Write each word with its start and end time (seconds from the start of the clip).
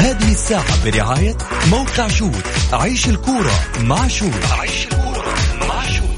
هذه 0.00 0.32
الساعة 0.32 0.84
برعاية 0.84 1.36
موقع 1.70 2.08
Shoot 2.08 2.44
عيش 2.72 3.08
الكورة 3.08 3.52
مع 3.80 4.08
Shoot 4.08 4.52
عيش 4.60 4.86
الكورة 4.86 5.34
مع 5.68 5.82
شوت 5.86 6.10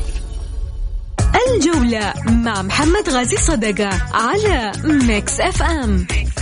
الجولة 1.49 2.15
مع 2.27 2.63
محمد 2.63 3.09
غازي 3.09 3.37
صدقة 3.37 3.91
على 4.15 4.73
Mix 4.85 5.41
FM. 5.41 6.07
Mix 6.11 6.42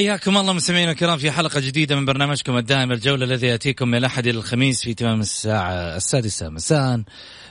حياكم 0.00 0.36
الله 0.36 0.52
مستمعينا 0.52 0.90
الكرام 0.90 1.18
في 1.18 1.30
حلقة 1.30 1.60
جديدة 1.60 1.96
من 1.96 2.04
برنامجكم 2.04 2.56
الدائم 2.56 2.92
الجولة 2.92 3.24
الذي 3.24 3.46
يأتيكم 3.46 3.88
من 3.88 3.98
الأحد 3.98 4.26
إلى 4.26 4.38
الخميس 4.38 4.82
في 4.82 4.94
تمام 4.94 5.20
الساعة 5.20 5.72
السادسة 5.96 6.48
مساء. 6.48 7.02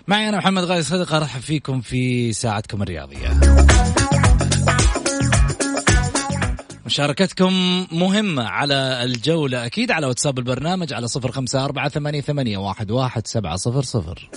معي 0.08 0.30
أنا 0.30 0.38
محمد 0.38 0.64
غازي 0.64 0.90
صدقة 0.90 1.18
أرحب 1.18 1.42
فيكم 1.42 1.82
في 1.82 2.34
ساعتكم 2.34 2.82
الرياضية. 2.82 3.40
مشاركتكم 6.86 7.54
مهمة 7.92 8.44
على 8.44 9.04
الجولة 9.04 9.66
أكيد 9.66 9.92
على 9.92 10.08
واتساب 10.08 10.40
البرنامج 10.40 10.94
على 10.94 11.08
صفر 11.08 11.32
خمسة 11.32 11.66
أربعة 11.66 11.90
ثمانية, 11.90 12.22
ثمانية 12.22 12.58
واحد, 12.58 12.92
واحد 12.92 13.28
سبعة 13.28 13.56
صفر 13.56 13.82
صفر. 13.82 14.30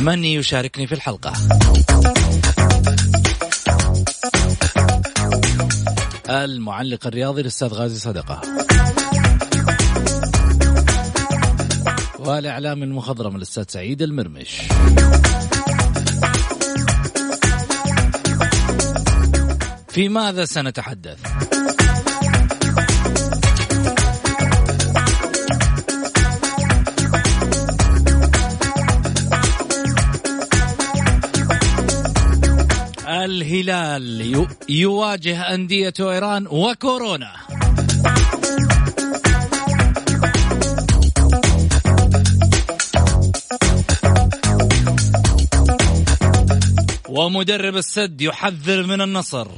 من 0.00 0.24
يشاركني 0.24 0.86
في 0.86 0.94
الحلقة؟ 0.94 1.32
المعلق 6.30 7.06
الرياضي 7.06 7.40
الأستاذ 7.40 7.68
غازي 7.68 7.98
صدقة 7.98 8.40
والإعلام 12.18 12.82
المخضرم 12.82 13.36
الأستاذ 13.36 13.64
سعيد 13.68 14.02
المرمش 14.02 14.60
في 19.88 20.08
ماذا 20.08 20.44
سنتحدث؟ 20.44 21.18
الهلال. 33.24 34.20
يو- 34.20 34.46
يواجه 34.68 35.54
أندية 35.54 35.94
إيران 36.00 36.46
وكورونا. 36.50 37.32
ومدرب 47.08 47.76
السد 47.76 48.20
يحذر 48.20 48.86
من 48.86 49.00
النصر. 49.00 49.48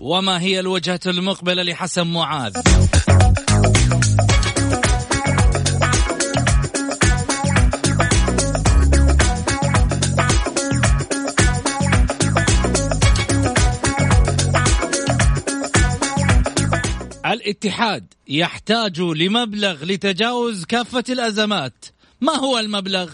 وما 0.00 0.40
هي 0.40 0.60
الوجهة 0.60 1.00
المقبلة 1.06 1.62
لحسن 1.62 2.06
معاذ؟ 2.06 2.52
الاتحاد 17.46 18.14
يحتاج 18.28 19.00
لمبلغ 19.00 19.84
لتجاوز 19.84 20.64
كافة 20.64 21.04
الأزمات 21.08 21.84
ما 22.20 22.32
هو 22.32 22.58
المبلغ؟ 22.58 23.10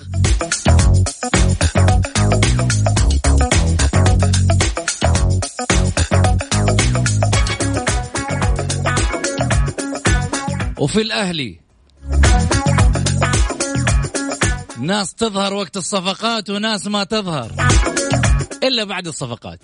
وفي 10.78 11.02
الأهلي 11.02 11.60
ناس 14.78 15.14
تظهر 15.14 15.54
وقت 15.54 15.76
الصفقات 15.76 16.50
وناس 16.50 16.86
ما 16.86 17.04
تظهر 17.04 17.52
إلا 18.62 18.84
بعد 18.84 19.06
الصفقات 19.06 19.60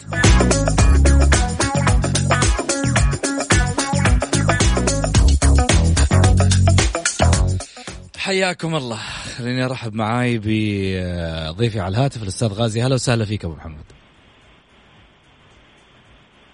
حياكم 8.29 8.75
الله. 8.75 8.99
خليني 9.37 9.65
أرحب 9.65 9.95
معاي 9.95 10.39
بضيفي 10.39 11.81
على 11.81 11.97
الهاتف 11.97 12.23
الأستاذ 12.23 12.49
غازي. 12.49 12.83
هلا 12.83 12.95
وسهلا 12.95 13.25
فيك 13.25 13.45
أبو 13.45 13.55
محمد. 13.55 13.85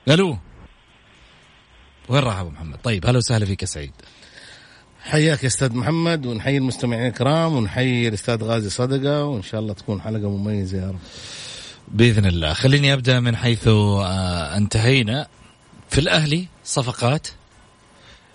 ألو. 0.09 0.39
وين 2.09 2.23
راح 2.23 2.39
أبو 2.39 2.51
محمد؟ 2.51 2.79
طيب 2.85 3.07
هلا 3.07 3.19
وسهلا 3.19 3.47
فيك 3.47 3.63
يا 3.63 3.67
سعيد. 3.67 3.93
حياك 5.03 5.43
يا 5.43 5.49
أستاذ 5.49 5.73
محمد 5.73 6.27
ونحيي 6.27 6.57
المستمعين 6.59 7.07
الكرام 7.07 7.57
ونحيي 7.57 8.09
الأستاذ 8.09 8.45
غازي 8.45 8.71
صدقة 8.71 9.25
وإن 9.25 9.43
شاء 9.43 9.61
الله 9.61 9.73
تكون 9.73 10.01
حلقة 10.01 10.31
مميزة 10.31 10.79
يا 10.79 10.89
رب. 10.89 10.99
بإذن 11.89 12.27
الله. 12.27 12.53
خليني 12.53 12.93
أبدأ 12.93 13.21
من 13.21 13.37
حيث 13.37 13.69
آه، 13.69 14.57
انتهينا. 14.57 15.27
في 15.91 15.99
الأهلي 15.99 16.47
صفقات 16.65 17.27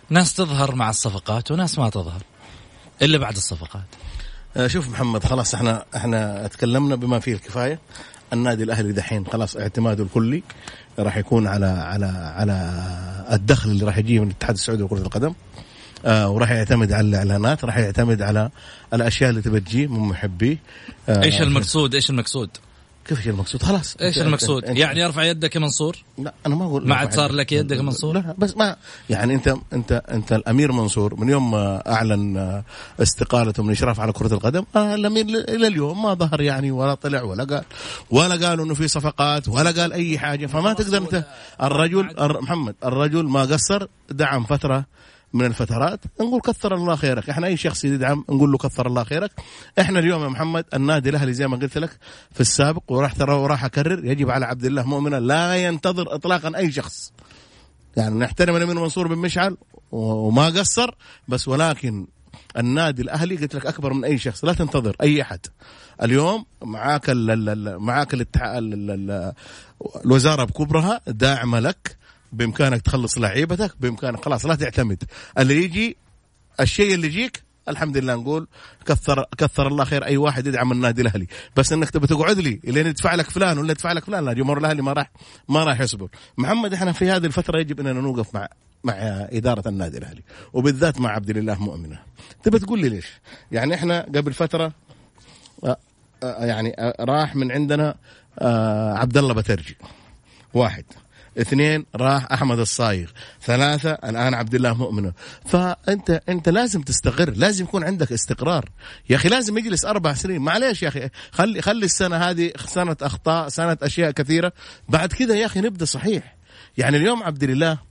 ناس 0.09 0.33
تظهر 0.33 0.75
مع 0.75 0.89
الصفقات 0.89 1.51
وناس 1.51 1.79
ما 1.79 1.89
تظهر. 1.89 2.28
إلا 3.01 3.17
بعد 3.17 3.35
الصفقات. 3.35 3.83
آه، 4.57 4.67
شوف 4.67 4.89
محمد 4.89 5.23
خلاص 5.23 5.55
إحنا 5.55 5.85
إحنا 5.95 6.47
تكلمنا 6.47 6.95
بما 6.95 7.19
فيه 7.19 7.33
الكفاية. 7.33 7.79
النادي 8.33 8.63
الأهلي 8.63 8.91
دحين 8.91 9.25
خلاص 9.27 9.57
اعتماده 9.57 10.03
الكلي 10.03 10.43
راح 10.99 11.17
يكون 11.17 11.47
على 11.47 11.65
على 11.65 12.05
على 12.05 12.83
الدخل 13.31 13.69
اللي 13.69 13.85
راح 13.85 13.97
يجيه 13.97 14.19
من 14.19 14.27
الاتحاد 14.27 14.55
السعودي 14.55 14.83
لكرة 14.83 14.97
القدم. 14.97 15.33
آه 16.05 16.29
وراح 16.29 16.51
يعتمد 16.51 16.91
على 16.91 17.07
الإعلانات 17.07 17.65
راح 17.65 17.77
يعتمد 17.77 18.21
على 18.21 18.49
الأشياء 18.93 19.29
اللي 19.29 19.41
تبى 19.41 19.59
تجيه 19.59 19.87
من 19.87 19.99
محبيه. 19.99 20.57
آه 21.09 21.23
إيش 21.23 21.41
المقصود؟ 21.41 21.95
إيش 21.95 22.09
المقصود؟ 22.09 22.49
كيف 23.09 23.18
إيش 23.18 23.28
المقصود؟ 23.28 23.64
خلاص. 23.64 23.96
إيش 24.02 24.18
المقصود؟ 24.20 24.66
أنت- 24.66 24.78
يعني 24.78 25.06
ارفع 25.06 25.24
يدك 25.24 25.56
يا 25.56 25.59
منصور؟ 25.59 25.97
لا 26.18 26.34
أنا 26.46 26.56
ما 26.56 26.66
أقول 26.66 26.88
ما 26.88 26.96
عاد 26.96 27.14
صار. 27.14 27.31
لك 27.31 27.52
يدك 27.52 27.78
يا 27.78 27.81
منصور؟ 27.81 28.14
لا 28.16 28.36
بس 28.38 28.58
ما 28.58 28.75
يعني 29.09 29.34
انت 29.35 29.53
انت 29.73 30.02
أنت 30.11 30.34
الأمير 30.34 30.72
منصور 30.72 31.16
من 31.20 31.29
يوم 31.29 31.52
ما 31.52 31.91
أعلن 31.94 32.38
آه، 32.38 32.64
استقالته 33.02 33.64
من 33.64 33.70
الاشراف 33.70 34.00
على 34.00 34.11
كرة 34.11 34.34
القدم 34.34 34.64
آه، 34.76 34.96
الأمير 34.96 35.26
إلى 35.26 35.67
اليوم 35.67 36.03
ما 36.03 36.14
ظهر 36.14 36.41
يعني 36.41 36.72
ولا 36.72 36.94
طلع 36.94 37.22
ولا 37.23 37.44
قال 37.44 37.64
ولا 38.11 38.47
قالوا 38.47 38.66
إنه 38.66 38.73
في 38.73 38.88
صفقات 38.88 39.47
ولا 39.47 39.72
قال 39.72 39.94
أي 39.94 40.20
حاجة. 40.20 40.46
فما 40.46 40.73
تقدر 40.73 40.97
انت 40.97 41.26
الرجل 41.62 42.09
الر- 42.20 42.41
محمد 42.41 42.76
الرجل 42.85 43.23
ما 43.26 43.41
قصر 43.41 43.88
دعم 44.09 44.44
فترة 44.44 44.85
من 45.34 45.46
الفترات 45.46 45.99
نقول 46.22 46.41
كثر 46.41 46.76
الله 46.76 46.96
خيرك. 46.96 47.29
إحنا 47.29 47.47
أي 47.47 47.58
شخص 47.58 47.85
يدعم 47.85 48.26
نقول 48.29 48.52
له 48.52 48.58
كثر 48.58 48.87
الله 48.87 49.03
خيرك. 49.03 49.31
إحنا 49.79 49.99
اليوم 49.99 50.23
يا 50.23 50.28
محمد 50.28 50.66
النادي 50.73 51.09
الأهلي 51.09 51.34
زي 51.34 51.47
ما 51.47 51.58
قلت 51.58 51.78
لك 51.78 51.97
في 52.31 52.41
السابق 52.41 52.84
وراح 52.87 53.14
ترى 53.14 53.34
وراح 53.34 53.66
أكرر 53.66 54.05
يجب 54.05 54.29
على 54.29 54.46
عبد 54.46 54.66
الله 54.66 54.84
مؤمنا 54.84 55.16
لا 55.16 55.55
ينتظر 55.55 56.16
اطلاقا 56.16 56.58
أي 56.58 56.72
شخص. 56.72 57.14
يعني 57.97 58.20
نحترم 58.20 58.55
الأمير 58.55 58.76
منصور 58.76 59.08
بن 59.08 59.17
مشعل 59.17 59.58
وما 59.91 60.46
قصر 60.46 60.96
بس 61.28 61.47
ولكن 61.47 62.08
النادي 62.58 63.02
الأهلي 63.02 63.35
قلت 63.35 63.55
لك 63.55 63.66
أكبر 63.66 63.93
من 63.93 64.05
أي 64.05 64.17
شخص 64.17 64.46
لا 64.46 64.53
تنتظر 64.53 64.96
أي 65.02 65.22
أحد. 65.22 65.40
اليوم 66.03 66.46
معاك 66.64 67.09
ال 67.09 67.31
ال 67.31 67.49
ال 67.49 67.79
معاك 67.79 68.28
الوزارة 70.05 70.43
بكبرها 70.43 71.02
داعمة 71.08 71.59
لك 71.59 71.97
بإمكانك 72.31 72.81
تخلص 72.81 73.17
لعيبتك 73.17 73.76
بإمكانك 73.79 74.26
خلاص 74.26 74.46
لا 74.46 74.55
تعتمد. 74.55 75.03
اللي 75.40 75.64
يجي 75.64 75.97
الشيء 76.59 76.93
اللي 76.93 77.08
يجيك 77.08 77.43
الحمد 77.70 77.97
لله 77.97 78.16
نقول 78.16 78.47
كثر 78.85 79.26
كثر 79.37 79.67
الله 79.67 79.84
خير 79.85 80.05
أي 80.05 80.17
واحد 80.17 80.47
يدعم 80.47 80.72
النادي 80.72 81.02
الأهلي. 81.02 81.28
بس 81.55 81.73
إنك 81.73 81.90
تبي 81.90 82.08
تقعد 82.08 82.37
لي 82.40 82.59
لين 82.64 82.87
يدفع 82.87 83.16
لك 83.16 83.29
فلان 83.29 83.58
ولا 83.58 83.72
يدفع 83.72 83.91
لك 83.91 84.05
فلان 84.05 84.26
لا 84.26 84.34
جمهور 84.34 84.58
الأهلي 84.58 84.81
ما 84.81 84.93
راح 84.93 85.11
ما 85.49 85.64
راح 85.64 85.81
يصبر. 85.81 86.08
محمد 86.37 86.73
إحنا 86.73 86.91
في 86.91 87.09
هذه 87.09 87.26
الفترة 87.26 87.59
يجب 87.59 87.79
أننا 87.79 88.02
نوقف 88.02 88.35
مع 88.35 88.47
مع 88.84 88.93
إدارة 89.31 89.67
النادي 89.70 89.97
الأهلي 89.97 90.22
وبالذات 90.53 91.02
مع 91.02 91.09
عبد 91.09 91.29
الله 91.29 91.64
مؤمنة. 91.64 91.99
تبى 92.43 92.59
تقول 92.59 92.79
لي 92.79 92.90
ليش؟ 92.90 93.08
يعني 93.52 93.76
إحنا 93.76 94.02
قبل 94.02 94.34
فترة 94.34 94.73
آه، 95.64 95.78
آه، 96.23 96.46
يعني 96.46 96.76
آه، 96.79 96.96
راح 96.99 97.35
من 97.35 97.52
عندنا 97.52 97.96
عبد 99.02 99.17
الله 99.17 99.34
بترجي. 99.34 99.78
واحد. 100.53 100.85
اثنين 101.37 101.85
راح 101.96 102.31
أحمد 102.31 102.59
الصايغ. 102.59 103.08
ثلاثة 103.43 103.91
الآن 103.91 104.34
عبد 104.34 104.55
الله 104.55 104.73
مؤمنه 104.73 105.14
فانت 105.46 106.22
أنت 106.29 106.49
لازم 106.49 106.81
تستقر 106.81 107.29
لازم 107.29 107.64
يكون 107.64 107.84
عندك 107.84 108.11
استقرار. 108.11 108.70
يا 109.09 109.16
أخي 109.16 109.29
لازم 109.29 109.58
يجلس 109.58 109.85
أربع 109.85 110.14
سنين. 110.14 110.41
معليش 110.41 110.84
يا 110.84 110.87
أخي 110.87 111.09
خلي 111.31 111.61
خلي 111.61 111.85
السنة 111.85 112.17
هذه 112.17 112.52
سنة 112.66 112.97
أخطاء 113.02 113.49
سنة 113.49 113.78
أشياء 113.81 114.11
كثيرة. 114.11 114.52
بعد 114.90 115.14
كذا 115.14 115.35
يا 115.35 115.46
أخي 115.46 115.61
نبدأ 115.61 115.85
صحيح. 115.85 116.35
يعني 116.78 116.97
اليوم 116.97 117.23
عبد 117.23 117.43
الله 117.43 117.89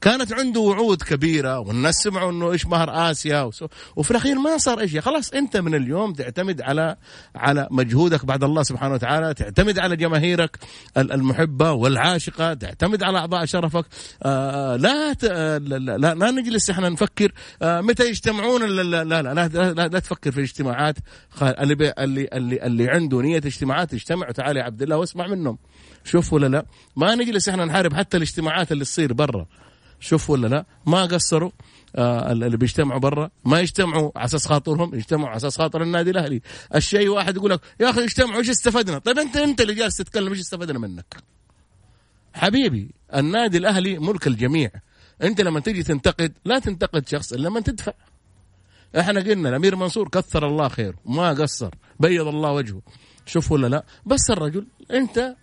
كانت 0.00 0.32
عنده 0.32 0.60
وعود 0.60 1.02
كبيرة 1.02 1.58
والناس 1.58 1.94
سمعوا 1.94 2.30
إنه 2.32 2.52
إيش 2.52 2.66
مهر 2.66 3.10
آسيا 3.10 3.50
وفي 3.96 4.10
الأخير 4.10 4.38
ما 4.38 4.58
صار 4.58 4.80
إيش 4.80 4.98
خلاص 4.98 5.30
أنت 5.32 5.56
من 5.56 5.74
اليوم 5.74 6.12
تعتمد 6.12 6.60
على 6.62 6.96
على 7.36 7.68
مجهودك 7.70 8.24
بعد 8.24 8.44
الله 8.44 8.62
سبحانه 8.62 8.94
وتعالى 8.94 9.34
تعتمد 9.34 9.78
على 9.78 9.96
جماهيرك 9.96 10.58
ال- 10.96 11.12
المحبة 11.12 11.72
والعاشقة 11.72 12.54
تعتمد 12.54 13.02
على 13.02 13.18
أعضاء 13.18 13.44
شرفك. 13.44 13.84
آه، 14.22 14.76
لا 14.76 15.14
آه، 15.30 15.58
لا, 15.58 16.14
لا, 16.14 16.14
نجلس 16.30 16.70
إحنا 16.70 16.88
نفكر 16.88 17.32
آه، 17.62 17.80
متى 17.80 18.08
يجتمعون 18.08 18.62
لا 18.62 18.82
لا 18.82 19.04
لا, 19.04 19.22
لا, 19.22 19.48
لا, 19.72 19.88
لا, 19.88 19.98
تفكر 19.98 20.30
في 20.30 20.38
الاجتماعات 20.38 20.96
اللي 21.42 21.92
اللي 21.98 22.28
اللي 22.66 22.88
عنده 22.88 23.20
نية 23.22 23.36
اجتماعات 23.36 23.94
اجتمع 23.94 24.30
تعال 24.30 24.56
يا 24.56 24.62
عبد 24.62 24.82
الله 24.82 24.96
واسمع 24.96 25.26
منهم. 25.26 25.58
شوف 26.06 26.32
ولا 26.32 26.46
لا؟ 26.46 26.66
ما 26.96 27.14
نجلس 27.14 27.48
إحنا 27.48 27.64
نحارب 27.64 27.94
حتى 27.94 28.16
الاجتماعات 28.16 28.72
اللي 28.72 28.84
تصير 28.84 29.12
برا. 29.12 29.46
شوف 30.00 30.30
ولا 30.30 30.46
لا؟ 30.46 30.64
ما 30.86 31.02
قصروا 31.02 31.50
آه 31.96 32.32
اللي 32.32 32.56
بيجتمعوا 32.56 33.00
برا. 33.00 33.30
ما 33.44 33.60
يجتمعوا 33.60 34.10
على 34.16 34.24
أساس 34.24 34.46
خاطرهم 34.46 34.94
يجتمعوا 34.94 35.28
على 35.28 35.36
أساس 35.36 35.58
خاطر 35.58 35.82
النادي 35.82 36.10
الأهلي. 36.10 36.40
الشيء 36.74 37.08
واحد 37.08 37.36
يقول 37.36 37.50
لك 37.50 37.60
يا 37.80 37.90
أخي 37.90 38.04
اجتمعوا 38.04 38.38
إيش 38.38 38.50
استفدنا؟ 38.50 38.98
طيب 38.98 39.18
أنت 39.18 39.36
أنت 39.36 39.60
اللي 39.60 39.74
جالس 39.74 39.96
تتكلم 39.96 40.28
إيش 40.28 40.40
استفدنا 40.40 40.78
منك؟ 40.78 41.16
حبيبي 42.34 42.90
النادي 43.14 43.58
الأهلي 43.58 43.98
ملك 43.98 44.26
الجميع. 44.26 44.70
أنت 45.22 45.40
لما 45.40 45.60
تيجي 45.60 45.82
تنتقد 45.82 46.32
لا 46.44 46.58
تنتقد 46.58 47.08
شخص 47.08 47.32
إلا 47.32 47.48
لما 47.48 47.60
تدفع. 47.60 47.92
إحنا 48.98 49.20
قلنا 49.20 49.48
الأمير 49.48 49.76
منصور 49.76 50.08
كثر 50.08 50.46
الله 50.46 50.68
خير 50.68 50.96
ما 51.04 51.30
قصر 51.30 51.70
بيض 52.00 52.26
الله 52.26 52.52
وجهه. 52.52 52.82
شوف 53.26 53.52
ولا 53.52 53.66
لا؟ 53.66 53.84
بس 54.06 54.30
الرجل 54.30 54.66
أنت 54.90 55.36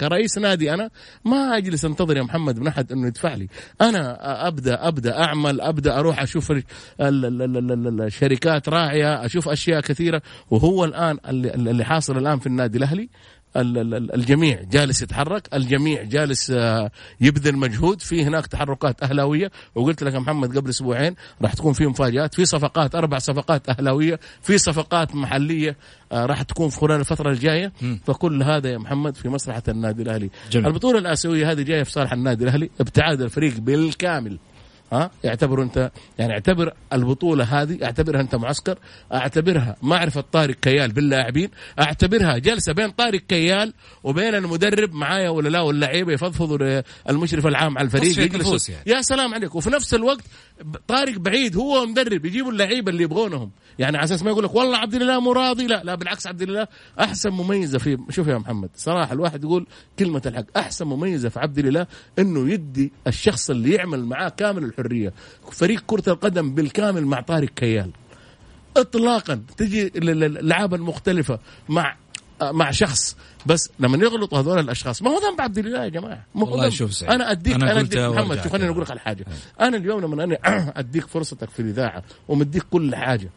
كرئيس 0.00 0.38
نادي 0.38 0.74
أنا 0.74 0.90
ما 1.24 1.56
أجلس 1.56 1.84
أنتظر 1.84 2.16
يا 2.16 2.22
محمد 2.22 2.58
من 2.58 2.66
أحد 2.66 2.92
إنه 2.92 3.06
يدفع 3.06 3.34
لي. 3.34 3.48
أنا 3.80 4.18
أبدأ 4.48 4.88
أبدأ 4.88 5.22
أعمل 5.22 5.60
أبدأ 5.60 5.98
أروح 5.98 6.22
أشوف 6.22 6.50
ال- 6.50 6.64
ال- 7.00 7.24
ال- 7.24 7.42
ال- 7.56 7.88
ال- 7.88 8.00
الشركات 8.02 8.68
راعية 8.68 9.24
أشوف 9.24 9.48
أشياء 9.48 9.80
كثيرة. 9.80 10.22
وهو 10.50 10.84
الآن 10.84 11.18
اللي, 11.28 11.84
حاصل 11.84 12.18
الآن 12.18 12.38
في 12.38 12.46
النادي 12.46 12.78
الأهلي 12.78 13.02
ال- 13.02 13.08
ال- 13.08 13.08
ال- 13.08 13.08
الجميع 13.56 14.62
جالس 14.62 15.02
يتحرك 15.02 15.48
الجميع 15.54 16.02
جالس 16.02 16.50
آه، 16.50 16.90
يبذل 17.20 17.56
مجهود. 17.56 18.00
في 18.00 18.24
هناك 18.24 18.46
تحركات 18.46 19.02
أهلاوية. 19.02 19.50
وقلت 19.74 20.04
لك 20.04 20.14
محمد 20.14 20.58
قبل 20.58 20.70
أسبوعين 20.70 21.14
راح 21.42 21.54
تكون 21.54 21.72
في 21.72 21.86
مفاجآت. 21.86 22.34
في 22.34 22.44
صفقات 22.44 22.94
أربع 22.94 23.18
صفقات 23.18 23.68
أهلاوية. 23.68 24.20
في 24.42 24.58
صفقات 24.58 25.14
محلية 25.14 25.76
آه، 26.12 26.26
راح 26.26 26.42
تكون 26.42 26.68
في 26.68 26.78
خلال 26.78 27.00
الفترة 27.00 27.30
الجاية. 27.30 27.72
فكل 28.06 28.42
هذا 28.42 28.68
يا 28.70 28.78
محمد 28.78 29.16
في 29.16 29.28
مصلحه 29.28 29.62
النادي 29.68 30.02
الأهلي. 30.02 30.30
جميل. 30.50 30.66
البطولة 30.66 30.98
الآسيوية 30.98 31.50
هذه 31.52 31.62
جاية 31.62 31.82
في 31.82 31.90
صالح 31.90 32.12
النادي 32.12 32.44
الأهلي 32.44 32.70
ابتعاد 32.80 33.20
الفريق 33.20 33.58
بالكامل. 33.58 34.38
ها؟ 34.94 35.10
اعتبر 35.24 35.62
انت 35.62 35.90
يعني 36.18 36.32
اعتبر 36.32 36.72
البطولة 36.92 37.44
هذه 37.44 37.84
اعتبرها 37.84 38.20
انت 38.20 38.34
معسكر 38.34 38.78
اعتبرها 39.12 39.76
معرفة 39.82 40.20
طارق 40.32 40.54
كيال 40.54 40.92
باللاعبين 40.92 41.50
اعتبرها 41.80 42.38
جلسة 42.38 42.72
بين 42.72 42.90
طارق 42.90 43.20
كيال 43.20 43.72
وبين 44.02 44.34
المدرب 44.34 44.94
معايا 44.94 45.28
ولا 45.28 45.48
لا 45.48 45.60
واللعيبة 45.60 46.12
يفضفضوا 46.12 46.82
المشرف 47.10 47.46
العام 47.46 47.78
على 47.78 47.86
الفريق 47.86 48.34
نفوس 48.34 48.68
يعني. 48.68 48.82
يا 48.86 49.02
سلام 49.02 49.34
عليك 49.34 49.54
وفي 49.54 49.70
نفس 49.70 49.94
الوقت 49.94 50.24
طارق 50.88 51.18
بعيد 51.18 51.56
هو 51.56 51.86
مدرب 51.86 52.24
يجيبوا 52.24 52.52
اللعيبة 52.52 52.90
اللي 52.90 53.02
يبغونهم. 53.02 53.50
يعني 53.78 53.96
على 53.96 54.04
أساس 54.04 54.22
ما 54.22 54.30
يقول 54.30 54.44
لك 54.44 54.54
والله 54.54 54.76
عبد 54.78 54.94
الله 54.94 55.20
مو 55.20 55.32
راضي 55.32 55.66
لا 55.66 55.82
لا 55.84 55.94
بالعكس 55.94 56.26
عبد 56.26 56.42
الله 56.42 56.66
أحسن 57.00 57.30
مميزة 57.30 57.78
في 57.78 57.98
شوف 58.10 58.26
يا 58.26 58.38
محمد 58.38 58.70
صراحة 58.76 59.12
الواحد 59.12 59.44
يقول 59.44 59.66
كلمة 59.98 60.22
الحق 60.26 60.44
أحسن 60.58 60.86
مميزة 60.86 61.28
في 61.28 61.38
عبد 61.40 61.58
الله 61.58 61.86
إنه 62.18 62.50
يدي 62.50 62.92
الشخص 63.06 63.50
اللي 63.50 63.74
يعمل 63.74 64.04
معاه 64.04 64.28
كامل 64.28 64.64
الحرية 64.64 65.12
فريق 65.52 65.82
كرة 65.86 66.12
القدم 66.12 66.54
بالكامل 66.54 67.06
مع 67.06 67.20
طارق 67.20 67.48
كيال 67.48 67.90
اطلاقا 68.76 69.42
تجي 69.56 69.86
ال- 69.86 70.10
ال- 70.24 70.38
اللعابه 70.38 70.76
المختلفة 70.76 71.38
مع 71.68 71.96
مع 72.42 72.70
شخص 72.70 73.16
بس 73.46 73.70
لما 73.78 73.96
يغلطوا 74.04 74.38
هذول 74.38 74.58
الأشخاص 74.58 75.02
ما 75.02 75.10
هو 75.10 75.18
ذنب 75.18 75.40
عبد 75.40 75.58
الله 75.58 75.84
يا 75.84 75.88
جماعة 75.88 76.24
والله 76.34 76.62
ذنب. 76.64 76.72
شوف 76.72 76.94
سعيد. 76.94 77.12
أنا 77.12 77.30
اديك 77.30 77.54
أنا 77.54 77.72
أنا, 77.72 77.80
قلت 77.80 77.96
أديك 77.96 78.16
محمد 78.16 78.42
شوف 78.42 78.52
خليني. 78.52 78.70
أقول 78.70 78.82
لك 78.82 78.90
على 78.90 79.00
حاجة 79.00 79.24
أنا 79.60 79.76
اليوم 79.76 80.00
لما 80.00 80.24
أنا 80.24 80.38
أديك 80.80 81.06
فرصتك 81.06 81.50
في 81.50 81.60
الإذاعة 81.60 82.02
ومديك 82.28 82.62
كل 82.62 82.94
حاجة 82.96 83.30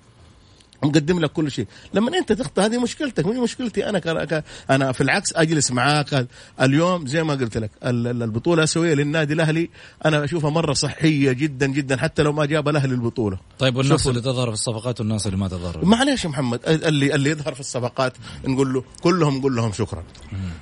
مقدم 0.84 1.20
لك 1.20 1.32
كل 1.32 1.52
شيء. 1.52 1.68
لما 1.94 2.18
انت 2.18 2.32
تخطئ 2.32 2.62
هذه 2.62 2.82
مشكلتك 2.82 3.26
مش 3.26 3.36
مشكلتي 3.38 3.90
أنا 3.90 4.00
ك... 4.00 4.34
ك... 4.34 4.44
أنا 4.70 4.92
في 4.92 5.02
العكس 5.02 5.34
أجلس 5.36 5.72
معاك. 5.72 6.28
اليوم 6.62 7.08
زي 7.08 7.24
ما 7.24 7.34
قلت 7.34 7.58
لك 7.58 7.72
ال- 7.84 8.08
ال- 8.08 8.24
البطولة 8.24 8.60
الاسيويه 8.60 8.94
للنادي 8.94 9.34
الأهلي. 9.34 9.70
أنا 10.06 10.24
أشوفها 10.24 10.50
مرة 10.50 10.74
صحية 10.74 11.32
جدا 11.32 11.68
جدا 11.68 11.98
حتى 11.98 12.24
لو 12.24 12.34
ما 12.34 12.46
جاب 12.46 12.70
الأهلي 12.70 12.94
البطولة. 12.94 13.38
طيب 13.60 13.76
والناس. 13.76 14.08
اللي 14.08 14.22
تظهر 14.22 14.48
في 14.48 14.54
الصفقات 14.54 15.00
والناس 15.00 15.26
اللي 15.26 15.38
ما 15.38 15.48
تظهر؟ 15.48 15.86
معلش 15.86 16.26
يا 16.26 16.30
محمد 16.30 16.60
اللي 16.68 17.16
اللي 17.16 17.30
يظهر 17.30 17.54
في 17.54 17.60
الصفقات 17.60 18.14
نقول 18.46 18.74
له 18.74 18.84
كلهم 19.02 19.38
نقول 19.38 19.56
لهم 19.56 19.72
شكرا. 19.72 20.04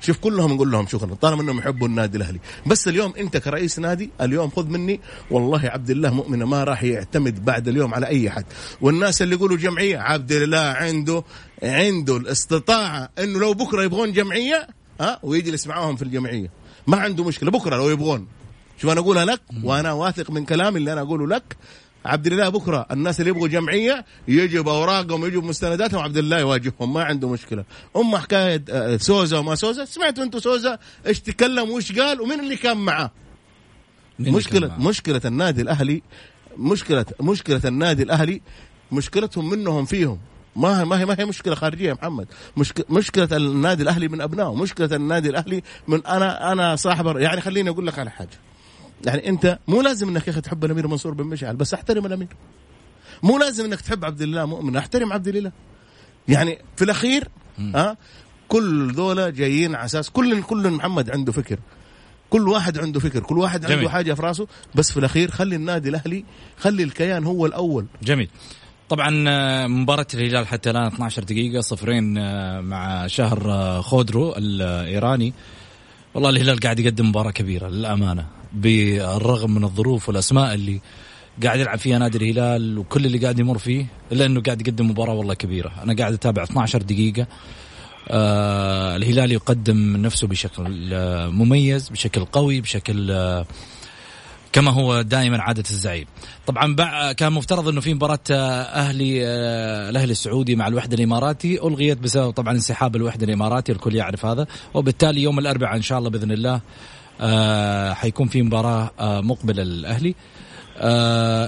شوف 0.02 0.18
كلهم 0.18 0.54
نقول 0.54 0.72
لهم 0.72 0.88
شكرا 0.88 1.16
طالما 1.16 1.42
إنهم 1.42 1.58
يحبوا 1.58 1.88
النادي 1.88 2.18
الأهلي. 2.18 2.40
بس 2.66 2.88
اليوم 2.88 3.14
أنت 3.18 3.38
كرئيس 3.38 3.80
نادي 3.80 4.10
اليوم 4.22 4.50
خذ 4.50 4.68
مني. 4.68 5.00
والله 5.32 5.62
عبد 5.64 5.90
الله 5.90 6.10
مؤمن 6.14 6.44
ما 6.44 6.64
راح 6.64 6.84
يعتمد 6.84 7.46
بعد 7.46 7.68
اليوم 7.68 7.94
على 7.94 8.08
أي 8.08 8.30
حد. 8.30 8.46
والناس 8.82 9.22
اللي 9.22 9.36
يقولوا 9.36 9.58
جمعية 9.58 9.98
عبد 10.06 10.32
الله 10.32 10.58
عنده 10.58 11.24
عنده 11.64 12.18
الاستطاعة 12.18 13.10
إنه 13.20 13.40
لو 13.40 13.54
بكرة 13.54 13.84
يبغون 13.84 14.12
جمعية 14.12 14.68
ها 15.02 15.20
ويجلس 15.24 15.68
معاهم 15.68 15.96
في 15.96 16.02
الجمعية. 16.02 16.50
ما 16.88 16.98
عنده 16.98 17.24
مشكلة 17.24 17.52
بكرة 17.52 17.76
لو 17.76 17.90
يبغون. 17.90 18.28
شوف 18.82 18.92
أنا 18.92 19.00
أقولها 19.00 19.26
لك؟ 19.26 19.42
وأنا 19.64 19.92
واثق 19.92 20.32
من 20.32 20.46
كلامي 20.46 20.78
اللي 20.78 20.94
أنا 20.94 21.02
أقوله 21.02 21.28
لك. 21.28 21.58
عبد 22.06 22.28
الله 22.28 22.50
بكرة 22.50 22.86
الناس 22.92 23.20
اللي 23.20 23.30
يبغوا 23.32 23.48
جمعية 23.48 24.06
يجوا 24.28 24.64
باوراقهم 24.64 25.22
ويجوا 25.22 25.42
بمستنداتهم 25.42 26.02
عبد 26.02 26.18
الله 26.18 26.40
يواجههم 26.40 26.94
ما 26.94 27.04
عنده 27.04 27.30
مشكلة. 27.30 27.64
اما 27.96 28.18
حكاية 28.18 28.64
آه، 28.70 28.98
سوزا 28.98 29.38
وما 29.38 29.56
سوزا 29.56 29.86
سمعتوا 29.86 30.24
أنتم 30.24 30.40
سوزا؟ 30.40 30.80
إيش 31.08 31.20
تكلم 31.20 31.70
وإيش 31.70 32.00
قال؟ 32.00 32.22
ومين 32.22 32.40
اللي 32.40 32.56
كان 32.56 32.78
معاه؟ 32.78 33.12
مشكله 34.20 34.68
كان 34.68 34.78
معاه؟ 34.78 34.90
مشكلة 34.90 35.22
النادي 35.26 35.62
الأهلي 35.62 36.02
مشكلة 36.58 37.06
مشكلة 37.22 37.62
النادي 37.66 38.04
الأهلي 38.04 38.42
مشكلتهم 38.96 39.50
منهم 39.50 39.86
فيهم. 39.86 40.20
ما 40.56 40.82
هي 40.82 40.86
ما 40.86 41.00
هي 41.00 41.06
ما 41.06 41.16
هي 41.20 41.26
مشكلة 41.26 41.56
خارجية 41.56 41.90
يا 41.90 41.94
محمد. 41.94 42.28
مشكله 42.58 42.86
مشكلة 42.90 43.28
النادي 43.38 43.84
الأهلي 43.84 44.08
من 44.08 44.22
ابنائه 44.22 44.56
مشكلة 44.56 44.96
النادي 44.96 45.30
الأهلي 45.30 45.64
من 45.88 46.06
أنا 46.06 46.52
أنا 46.52 46.76
صاحب 46.76 47.18
يعني 47.18 47.42
خليني 47.42 47.70
أقول 47.70 47.88
لك 47.88 48.00
على 48.00 48.10
حاجة. 48.10 48.40
يعني 49.06 49.30
أنت 49.30 49.60
مو 49.68 49.82
لازم 49.82 50.10
إنك 50.10 50.28
يا 50.28 50.32
أخي 50.32 50.42
تحب 50.42 50.66
الأمير 50.66 50.88
منصور 50.88 51.14
بن 51.14 51.24
مشعل 51.24 51.56
بس 51.56 51.74
أحترم 51.74 52.06
الأمير. 52.06 52.28
مو 53.24 53.38
لازم 53.38 53.66
إنك 53.66 53.82
تحب 53.82 54.06
عبد 54.06 54.22
الله 54.22 54.46
مؤمن 54.46 54.76
أحترم 54.76 55.14
عبد 55.14 55.28
الله. 55.28 55.52
يعني 56.28 56.60
في 56.76 56.84
الأخير 56.84 57.28
ها 57.60 57.98
كل 58.48 58.92
ذولا 58.94 59.30
جايين 59.30 59.76
على 59.76 59.86
أساس 59.86 60.10
كل 60.10 60.44
كل 60.44 60.72
محمد 60.72 61.10
عنده 61.10 61.32
فكر. 61.32 61.60
كل 62.30 62.48
واحد 62.50 62.78
عنده 62.78 63.00
فكر 63.00 63.20
كل 63.20 63.38
واحد 63.38 63.62
جميل. 63.62 63.78
عنده 63.78 63.90
حاجة 63.90 64.14
في 64.14 64.22
راسه. 64.22 64.48
بس 64.76 64.92
في 64.92 64.98
الأخير 64.98 65.32
خلي 65.32 65.56
النادي 65.56 65.90
الأهلي 65.90 66.26
خلي 66.58 66.84
الكيان 66.84 67.24
هو 67.24 67.46
الأول. 67.46 67.86
جميل. 68.04 68.30
طبعا 68.90 69.26
آه، 69.30 69.68
مباراة 69.68 70.08
الهلال 70.14 70.48
حتى 70.48 70.70
الآن 70.70 70.86
12 70.86 71.24
دقيقة 71.24 71.62
صفرين 71.62 72.18
آه، 72.18 72.62
مع 72.62 73.08
شهر 73.08 73.52
آه، 73.52 73.82
خودرو 73.82 74.34
الإيراني. 74.38 75.34
والله 76.14 76.30
الهلال 76.30 76.60
قاعد 76.60 76.80
يقدم 76.80 77.10
مباراة 77.10 77.32
كبيرة 77.32 77.68
للأمانة 77.68 78.26
بالرغم 78.54 79.54
من 79.54 79.64
الظروف 79.64 80.10
والأسماء 80.10 80.54
اللي 80.54 80.82
قاعد 81.44 81.60
يلعب 81.60 81.78
فيها 81.78 81.98
نادي 81.98 82.18
الهلال 82.18 82.78
وكل 82.78 83.06
اللي 83.06 83.18
قاعد 83.18 83.40
يمر 83.40 83.58
فيه 83.58 83.86
إلا 84.12 84.26
أنه 84.26 84.42
قاعد 84.42 84.68
يقدم 84.68 84.90
مباراة 84.90 85.14
والله 85.14 85.34
كبيرة. 85.34 85.72
أنا 85.84 85.96
قاعد 85.96 86.14
أتابع 86.14 86.44
12 86.44 86.82
دقيقة 86.82 87.28
الهلال 88.96 89.32
يقدم 89.32 89.98
نفسه 89.98 90.28
بشكل 90.28 90.64
مميز 91.32 91.90
بشكل 91.90 92.26
قوي 92.26 92.62
بشكل 92.62 93.12
آه 93.12 93.46
كما 94.56 94.72
هو 94.72 95.02
دائما 95.02 95.42
عادة 95.42 95.64
الزعيم. 95.70 96.06
طبعا 96.48 97.14
كان 97.14 97.34
مفترض 97.34 97.68
أنه 97.68 97.82
في 97.82 97.94
مباراة 97.94 98.20
آه، 98.32 98.62
أهلي 98.62 99.28
آه، 99.28 99.90
الأهلي 99.90 100.12
السعودي 100.12 100.56
مع 100.56 100.68
الوحدة 100.68 100.98
الإماراتي. 100.98 101.62
ألغيت 101.64 101.98
بسبب 101.98 102.32
طبعا 102.32 102.54
انسحاب 102.54 102.96
الوحدة 102.96 103.26
الإماراتي 103.26 103.72
الكل 103.72 103.96
يعرف 103.96 104.26
هذا. 104.26 104.48
وبالتالي 104.74 105.22
يوم 105.22 105.40
الأربعاء 105.40 105.76
إن 105.76 105.82
شاء 105.82 106.00
الله 106.00 106.10
بإذن 106.10 106.32
الله 106.32 106.62
حيكون 107.94 108.28
في 108.28 108.42
مباراة 108.42 108.92
مقبلة 109.22 109.64
للأهلي. 109.64 110.16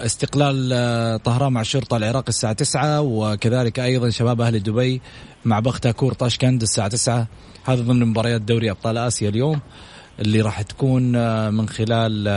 استقلال 0.05 1.23
طهران 1.23 1.53
مع 1.53 1.61
الشرطة 1.61 1.97
العراقي 1.97 2.29
الساعة 2.29 2.53
9 2.53 3.01
وكذلك 3.01 3.79
أيضا 3.79 4.09
شباب 4.09 4.41
أهل 4.41 4.63
دبي 4.63 5.01
مع 5.45 5.59
بختاكور 5.59 6.13
طاشكند 6.13 6.61
الساعة 6.61 6.87
9 6.87 7.27
هذا 7.65 7.81
ضمن 7.81 8.05
مباريات 8.05 8.41
دوري 8.41 8.71
أبطال 8.71 8.97
آسيا 8.97 9.29
اليوم 9.29 9.59
اللي 10.19 10.41
راح 10.41 10.61
تكون 10.61 11.15
آه، 11.15 11.49
من 11.49 11.69
خلال 11.69 12.27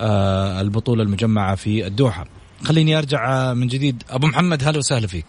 آه، 0.00 0.60
البطولة 0.60 1.02
المجمعة 1.02 1.54
في 1.54 1.86
الدوحة. 1.86 2.24
خليني 2.64 2.98
أرجع 2.98 3.52
من 3.54 3.66
جديد. 3.66 4.02
أبو 4.10 4.26
محمد 4.26 4.62
هلا 4.62 4.78
وسهلا 4.78 5.06
فيك. 5.06 5.26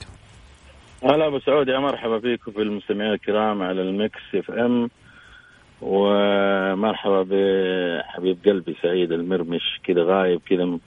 هلا 1.04 1.28
أبو 1.28 1.40
سعود 1.40 1.68
يا 1.68 1.80
مرحبا 1.80 2.20
فيك 2.20 2.48
وفي 2.48 2.62
المستمعين 2.62 3.14
الكرام 3.14 3.62
على 3.62 3.82
ال 3.82 4.22
Mix 4.36 4.52
FM. 4.52 4.90
ومرحبا 5.82 7.24
بحبيب 7.24 8.38
قلبي 8.46 8.76
سعيد 8.84 9.12
المرمش 9.12 9.62
كذا 9.84 10.04
غايب 10.04 10.42
كذا 10.50 10.80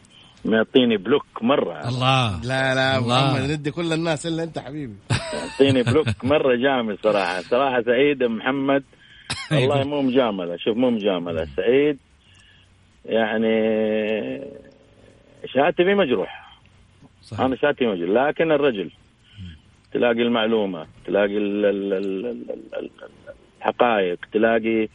معطيني 0.44 0.96
block 0.96 1.26
مرة. 1.42 1.88
الله. 1.88 2.40
لا 2.44 2.74
لا. 2.74 3.00
محمد 3.00 3.50
ندي 3.50 3.70
كل 3.70 3.92
الناس 3.92 4.26
إلا 4.26 4.42
أنت 4.42 4.58
حبيبي. 4.58 4.96
معطيني 5.10 5.82
block 5.82 6.06
مرة 6.24 6.56
جامد 6.56 6.98
صراحة. 7.02 7.40
صراحة 7.40 7.82
سعيد 7.82 8.22
محمد. 8.22 8.82
والله 9.52 9.84
مو 9.84 10.02
مجاملة 10.02 10.56
شوف 10.56 10.76
مو 10.76 10.90
مجاملة. 10.90 11.46
سعيد 11.56 11.98
يعني 13.04 13.52
فيه 15.84 15.94
مجروح. 15.94 16.58
صحيح. 17.22 17.40
أنا 17.40 17.56
شهادتي 17.56 17.86
مجروح. 17.86 18.10
لكن 18.10 18.52
الرجل 18.52 18.90
تلاقي 19.92 20.22
المعلومة 20.22 20.86
تلاقي 21.06 21.38
الحقائق 23.60 24.18
تلاقي 24.32 24.88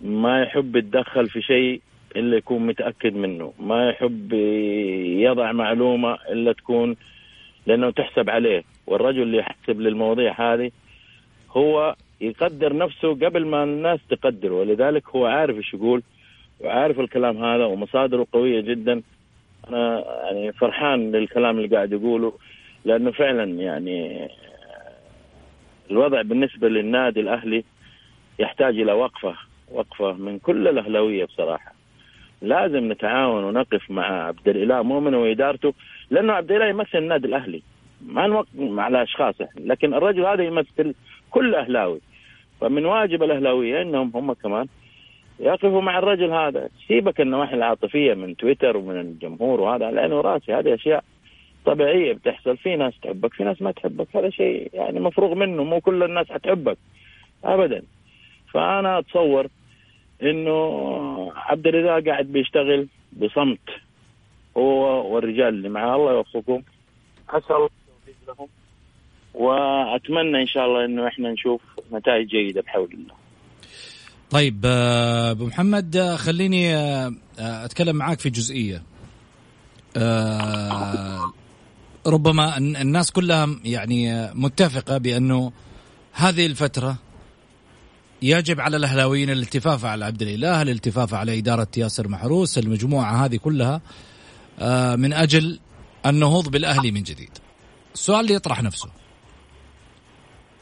ما 0.00 0.42
يحب 0.42 0.76
يتدخل 0.76 1.28
في 1.28 1.42
شيء 1.42 1.80
إلا 2.16 2.36
يكون 2.36 2.66
متأكد 2.66 3.14
منه. 3.14 3.52
ما 3.60 3.88
يحب 3.88 4.32
يضع 5.22 5.52
معلومة 5.52 6.14
إلا 6.14 6.52
تكون 6.52 6.96
لأنه 7.66 7.90
تحسب 7.90 8.30
عليه. 8.30 8.64
والرجل 8.86 9.22
اللي 9.22 9.38
يحسب 9.38 9.80
للمواضيع 9.80 10.54
هذه 10.54 10.70
هو 11.50 11.96
يقدر 12.20 12.76
نفسه 12.76 13.14
قبل 13.14 13.46
ما 13.46 13.64
الناس 13.64 14.00
تقدره. 14.10 14.54
ولذلك 14.54 15.08
هو 15.08 15.26
عارف 15.26 15.56
إيش 15.56 15.74
يقول. 15.74 16.02
وعارف 16.62 17.00
الكلام 17.00 17.44
هذا 17.44 17.64
ومصادره 17.64 18.26
قوية 18.32 18.60
جدا. 18.60 19.02
أنا 19.68 20.04
يعني 20.24 20.52
فرحان 20.52 21.12
للكلام 21.12 21.56
اللي 21.56 21.76
قاعد 21.76 21.92
يقوله 21.92 22.32
لأنه 22.84 23.10
فعلا 23.10 23.44
يعني 23.44 24.28
الوضع 25.90 26.22
بالنسبة 26.22 26.68
للنادي 26.68 27.20
الأهلي 27.20 27.64
يحتاج 28.38 28.80
إلى 28.80 28.92
وقفة 28.92 29.34
وقفة 29.72 30.12
من 30.12 30.38
كل 30.38 30.68
الأهلاوية 30.68 31.24
بصراحة. 31.24 31.72
لازم 32.42 32.92
نتعاون 32.92 33.44
ونقف 33.44 33.90
مع 33.90 34.26
عبد 34.26 34.48
الإله 34.48 34.82
مؤمن 34.82 35.14
وإدارته 35.14 35.74
لأنه 36.10 36.32
عبد 36.32 36.52
الإله 36.52 36.66
يمثل 36.66 36.98
النادي 36.98 37.26
الأهلي. 37.26 37.62
ما 38.06 38.26
نوقف 38.26 38.48
على 38.58 39.02
اشخاص 39.02 39.34
لكن 39.56 39.94
الرجل 39.94 40.26
هذا 40.26 40.42
يمثل 40.42 40.94
كل 41.30 41.54
أهلاوي. 41.54 42.00
فمن 42.60 42.84
واجب 42.84 43.22
الأهلاوية 43.22 43.82
إنهم 43.82 44.12
هم 44.14 44.32
كمان 44.32 44.66
يقفوا 45.42 45.80
مع 45.80 45.98
الرجل 45.98 46.32
هذا. 46.32 46.68
سيبك 46.88 47.20
النواحي 47.20 47.54
العاطفية 47.54 48.14
من 48.14 48.36
تويتر 48.36 48.76
ومن 48.76 49.00
الجمهور 49.00 49.60
وهذا 49.60 49.90
لأنه 49.90 50.20
راسي 50.20 50.54
هذه 50.54 50.74
أشياء 50.74 51.04
طبيعية 51.64 52.12
بتحصل. 52.12 52.56
في 52.56 52.76
ناس 52.76 52.94
تحبك 53.02 53.34
في 53.34 53.44
ناس 53.44 53.62
ما 53.62 53.72
تحبك. 53.72 54.16
هذا 54.16 54.30
شيء 54.30 54.70
يعني 54.72 55.00
مفروغ 55.00 55.34
منه. 55.34 55.64
مو 55.64 55.80
كل 55.80 56.02
الناس 56.02 56.32
حتحبك 56.32 56.78
ابدا. 57.44 57.82
فأنا 58.52 58.98
أتصور 58.98 59.46
إنه 60.22 61.32
عبد 61.36 61.66
الرزاق 61.66 62.04
قاعد 62.04 62.26
بيشتغل 62.26 62.88
بصمت 63.12 63.68
هو 64.56 65.14
والرجال 65.14 65.48
اللي 65.48 65.68
معاه. 65.68 65.96
الله 65.96 66.12
يوفقهم. 66.12 66.64
أسأل 67.30 67.56
الله 67.56 67.68
لهم. 68.28 68.48
وأتمنى 69.34 70.40
إن 70.40 70.46
شاء 70.46 70.66
الله 70.66 70.84
إنه 70.84 71.06
إحنا 71.06 71.30
نشوف 71.30 71.62
نتائج 71.92 72.28
جيدة 72.28 72.60
بحول 72.60 72.88
الله. 72.92 73.21
طيب 74.32 74.62
آه، 74.64 75.30
أبو 75.30 75.46
محمد 75.46 75.96
آه، 75.96 76.16
خليني 76.16 76.76
آه، 76.76 77.14
أتكلم 77.38 77.96
معاك 77.96 78.20
في 78.20 78.30
جزئية. 78.30 78.82
ربما 82.06 82.56
الناس 82.56 83.10
كلها 83.10 83.48
يعني 83.64 84.30
متفقة 84.34 84.98
بأنه 84.98 85.52
هذه 86.12 86.46
الفترة 86.46 86.96
يجب 88.22 88.60
على 88.60 88.76
الأهلاويين 88.76 89.30
الالتفاف 89.30 89.84
على 89.84 90.04
عبد 90.04 90.22
الإله، 90.22 90.62
الالتفاف 90.62 91.14
على 91.14 91.38
إدارة 91.38 91.68
ياسر 91.76 92.08
محروس، 92.08 92.58
المجموعة 92.58 93.24
هذه 93.24 93.36
كلها 93.36 93.80
من 94.96 95.12
أجل 95.12 95.58
النهوض 96.06 96.48
بالأهلي 96.48 96.90
من 96.90 97.02
جديد. 97.02 97.30
السؤال 97.94 98.20
اللي 98.20 98.34
يطرح 98.34 98.62
نفسه 98.62 98.88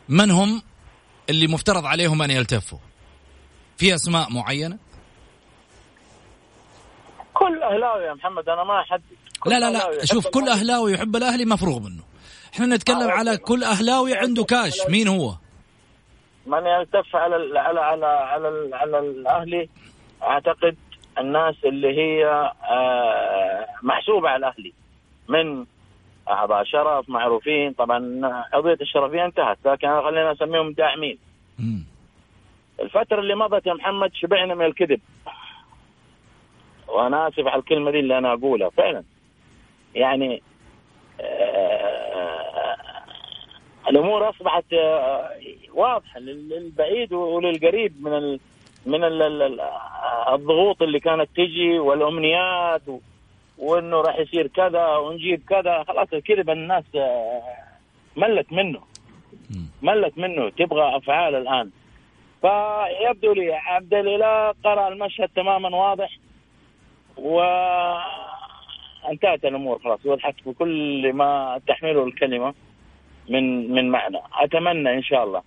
من 0.08 0.30
هم 0.30 0.62
اللي 1.30 1.46
مفترض 1.46 1.84
عليهم 1.86 2.22
أن 2.22 2.30
يلتفوا 2.30 2.78
في 3.80 3.94
أسماء 3.94 4.32
معينة؟ 4.32 4.78
كل 7.34 7.62
أهلاوي 7.62 8.04
يا 8.04 8.14
محمد 8.14 8.48
أنا 8.48 8.64
ما 8.64 8.80
أحدد. 8.80 9.02
لا 9.46 9.60
لا 9.60 9.70
لا 9.70 10.04
شوف 10.04 10.26
كل 10.26 10.48
أهلاوي 10.48 10.92
يحب 10.92 11.16
الأهلي 11.16 11.44
مفروغ 11.44 11.78
منه. 11.78 12.02
إحنا 12.54 12.66
نتكلم 12.66 13.08
آه 13.08 13.10
على 13.10 13.36
كل 13.36 13.64
أهلاوي 13.64 14.14
عنده 14.14 14.44
كاش. 14.44 14.88
مين 14.88 15.08
هو؟ 15.08 15.34
من 16.46 16.66
يلتف 16.66 17.16
على 17.16 17.58
على 17.58 17.80
على 17.80 18.06
على, 18.06 18.70
على 18.72 18.98
الأهلي 18.98 19.68
أعتقد 20.22 20.76
الناس 21.18 21.54
اللي 21.64 21.88
هي 21.88 22.26
آه، 22.70 23.66
محسوبة 23.82 24.28
على 24.28 24.36
الأهلي. 24.36 24.72
من 25.28 25.64
اعضاء 26.28 26.64
شرف 26.64 27.08
معروفين. 27.08 27.72
طبعا 27.72 27.98
قضيه 28.52 28.78
الشرفية 28.80 29.24
انتهت 29.24 29.58
لكن 29.64 29.88
خلينا 30.02 30.32
نسميهم 30.32 30.72
داعمين. 30.72 31.18
الفترة 32.80 33.20
اللي 33.20 33.34
مضت 33.34 33.66
يا 33.66 33.74
محمد 33.74 34.10
شبعنا 34.14 34.54
من 34.54 34.64
الكذب. 34.66 35.00
وأنا 36.88 37.28
آسف 37.28 37.46
على 37.46 37.58
الكلمة 37.60 37.90
دي 37.90 37.98
اللي 38.00 38.18
أنا 38.18 38.32
أقولها 38.32 38.70
فعلا. 38.70 39.02
يعني 39.94 40.42
آه 41.20 42.76
الأمور 43.88 44.28
أصبحت 44.30 44.72
آه 44.72 45.30
واضحة 45.74 46.20
للبعيد 46.20 47.12
وللقريب 47.12 48.02
من 48.02 48.12
ال 48.12 48.40
من 48.86 49.04
ال 49.04 49.60
الضغوط 50.32 50.82
اللي 50.82 51.00
كانت 51.00 51.28
تجي 51.36 51.78
والأمنيات 51.78 52.82
وإنه 53.58 54.00
راح 54.00 54.18
يصير 54.18 54.46
كذا 54.46 54.96
ونجيب 54.96 55.42
كذا. 55.48 55.84
خلاص 55.88 56.08
الكذب 56.12 56.50
الناس 56.50 56.84
آه، 56.94 57.42
ملت 58.16 58.52
منه. 58.52 58.80
ملت 59.82 60.18
منه. 60.18 60.48
تبغى 60.50 60.96
أفعال 60.96 61.34
الآن. 61.34 61.70
فيبدو 62.42 63.32
لي 63.32 63.54
عبد 63.54 63.94
الإله 63.94 64.54
قرأ 64.64 64.88
المشهد 64.88 65.28
تماما 65.36 65.76
واضح 65.76 66.18
وانتهت 67.16 68.04
الأمور 69.44 69.78
خلاص 69.78 70.06
وضحت 70.06 70.34
بكل 70.46 71.12
ما 71.12 71.60
تحمله 71.66 72.04
الكلمة 72.04 72.54
من 73.28 73.70
من 73.70 73.90
معنى. 73.90 74.18
أتمنى 74.34 74.94
إن 74.94 75.02
شاء 75.02 75.24
الله 75.24 75.42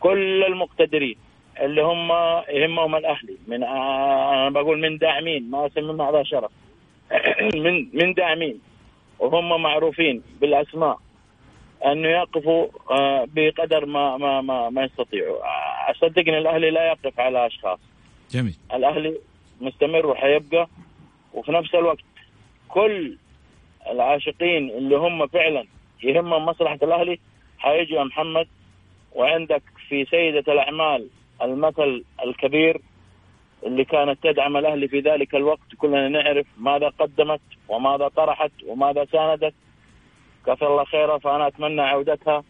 كل 0.00 0.44
المقتدرين 0.44 1.16
اللي 1.60 1.82
هم 1.82 2.12
يهمهم 2.48 2.96
الأهلي 2.96 3.36
من 3.46 3.62
آه، 3.62 4.34
أنا 4.34 4.50
بقول 4.50 4.80
من 4.80 4.98
داعمين 4.98 5.50
ما 5.50 5.66
اسميهم 5.66 6.00
اعضاء 6.00 6.24
شرف. 6.24 6.50
من 7.64 7.88
من 7.92 8.14
داعمين. 8.14 8.60
وهم 9.18 9.62
معروفين 9.62 10.22
بالأسماء 10.40 10.98
انه 11.86 12.08
يقفوا 12.08 12.66
آه، 12.90 13.26
بقدر 13.34 13.86
ما 13.86 14.16
ما 14.16 14.40
ما, 14.40 14.70
ما 14.70 14.84
يستطيعوا. 14.84 15.38
صدقني 16.00 16.38
الأهلي 16.38 16.70
لا 16.70 16.86
يقف 16.86 17.20
على 17.20 17.46
أشخاص. 17.46 17.78
جميل. 18.30 18.54
الأهلي 18.74 19.18
مستمر 19.60 20.06
وحيبقى 20.06 20.68
وفي 21.34 21.52
نفس 21.52 21.74
الوقت 21.74 22.04
كل 22.68 23.16
العاشقين 23.90 24.70
اللي 24.70 24.96
هم 24.96 25.26
فعلا 25.26 25.64
يهمهم 26.02 26.46
مصلحة 26.46 26.78
الأهلي 26.82 27.18
حيجوا 27.58 27.98
يا 27.98 28.04
محمد 28.04 28.48
وعندك 29.12 29.62
في 29.88 30.04
سيدة 30.04 30.52
الأعمال 30.52 31.08
المثل 31.42 32.04
الكبير 32.24 32.80
اللي 33.66 33.84
كانت 33.84 34.22
تدعم 34.22 34.56
الأهلي 34.56 34.88
في 34.88 35.00
ذلك 35.00 35.34
الوقت 35.34 35.74
كلنا 35.78 36.08
نعرف 36.08 36.46
ماذا 36.58 36.88
قدمت 36.88 37.40
وماذا 37.68 38.08
طرحت 38.08 38.50
وماذا 38.66 39.04
ساندت. 39.04 39.54
كثر 40.46 40.66
الله 40.72 40.84
خيرها 40.84 41.18
فأنا 41.18 41.46
أتمنى 41.46 41.80
عودتها 41.82 42.44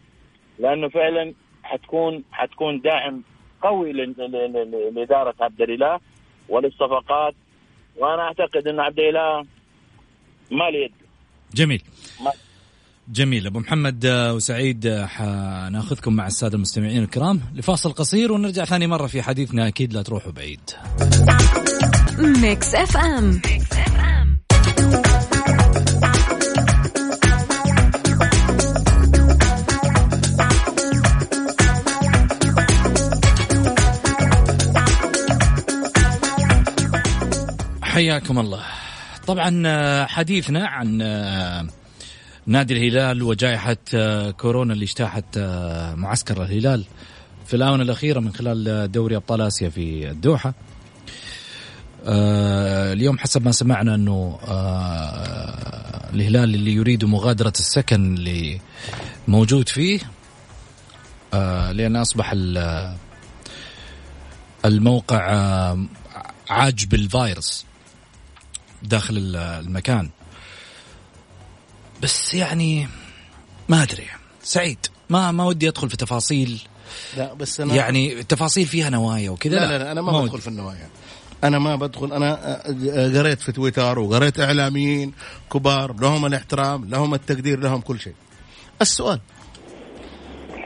لأنه 0.59 0.89
فعلا 0.89 1.33
حتكون 1.73 2.23
حتكون 2.31 2.81
داعم 2.81 3.21
قوي 3.61 3.91
لإدارة 4.95 5.35
عبد 5.41 5.61
الإله 5.61 5.99
وللصفقات. 6.49 7.33
وأنا 7.97 8.21
أعتقد 8.21 8.67
أن 8.67 8.79
عبد 8.79 8.99
الإله 8.99 9.41
ما 10.51 10.69
له 10.69 10.79
يد. 10.85 10.91
جميل. 11.53 11.81
ما- 12.25 12.31
جميل. 13.11 13.47
أبو 13.47 13.59
محمد 13.59 14.05
آه، 14.05 14.33
وسعيد 14.33 14.85
آه، 14.85 15.05
حناخذكم 15.05 16.13
مع 16.13 16.27
السادة 16.27 16.55
المستمعين 16.55 17.03
الكرام 17.03 17.41
لفاصل 17.55 17.91
قصير 17.91 18.31
ونرجع 18.31 18.65
ثاني 18.65 18.87
مرة 18.87 19.07
في 19.07 19.21
حديثنا. 19.21 19.67
أكيد 19.67 19.93
لا 19.93 20.01
تروحوا 20.01 20.31
بعيد. 20.31 20.59
Mix 22.41 22.75
FM 22.75 23.41
حياكم 37.93 38.39
الله. 38.39 38.63
طبعا 39.27 39.63
آه، 39.65 40.05
حديثنا 40.05 40.67
عن 40.67 40.99
آه، 41.01 41.67
نادي 42.47 42.73
الهلال 42.73 43.23
وجائحة 43.23 43.77
آه، 43.95 44.31
كورونا 44.31 44.73
اللي 44.73 44.85
اجتاحت 44.85 45.37
معسكر 45.95 46.43
الهلال 46.43 46.85
في 47.47 47.53
الآونة 47.55 47.83
الأخيرة 47.83 48.19
من 48.19 48.33
خلال 48.33 48.91
دوري 48.91 49.15
أبطال 49.15 49.41
آسيا 49.41 49.69
في 49.69 50.09
الدوحة. 50.11 50.53
اليوم 52.93 53.17
حسب 53.19 53.45
ما 53.45 53.51
سمعنا 53.51 53.95
أنه 53.95 54.39
الهلال 56.13 56.55
اللي 56.55 56.71
يريد 56.73 57.05
مغادرة 57.05 57.49
السكن 57.59 58.15
اللي 58.15 58.61
موجود 59.27 59.69
فيه 59.69 59.99
لأن 61.71 61.95
أصبح 61.95 62.31
ال- 62.31 62.95
الموقع 64.65 65.21
عاج 66.49 66.85
بالفيروس 66.85 67.65
داخل 68.83 69.17
ال- 69.17 69.35
المكان. 69.35 70.09
بس 72.01 72.33
يعني 72.33 72.87
ما 73.69 73.83
أدري. 73.83 74.07
سعيد. 74.43 74.77
ما 75.09 75.31
ما 75.31 75.45
ودي 75.45 75.69
أدخل 75.69 75.89
في 75.89 75.97
تفاصيل. 75.97 76.61
لا 77.17 77.33
بس 77.33 77.59
أنا 77.59 77.75
يعني 77.75 78.19
التفاصيل 78.19 78.65
فيها 78.65 78.89
نوايا 78.89 79.29
وكذا؟ 79.29 79.55
لا 79.55 79.65
لا, 79.65 79.77
لا 79.83 79.91
أنا 79.91 80.01
ما, 80.01 80.11
ودي. 80.11 80.25
بدخل 80.27 80.41
في 80.41 80.47
النوايا. 80.47 80.89
أنا 81.43 81.59
ما 81.59 81.75
بدخل. 81.75 82.13
أنا 82.13 82.61
قريت 83.19 83.41
في 83.41 83.51
تويتر 83.51 83.99
وقريت 83.99 84.39
إعلاميين 84.39 85.13
كبار 85.53 85.93
لهم 85.93 86.25
الاحترام 86.25 86.85
لهم 86.85 87.13
التقدير 87.13 87.59
لهم 87.59 87.81
كل 87.81 87.99
شيء. 87.99 88.13
السؤال. 88.81 89.19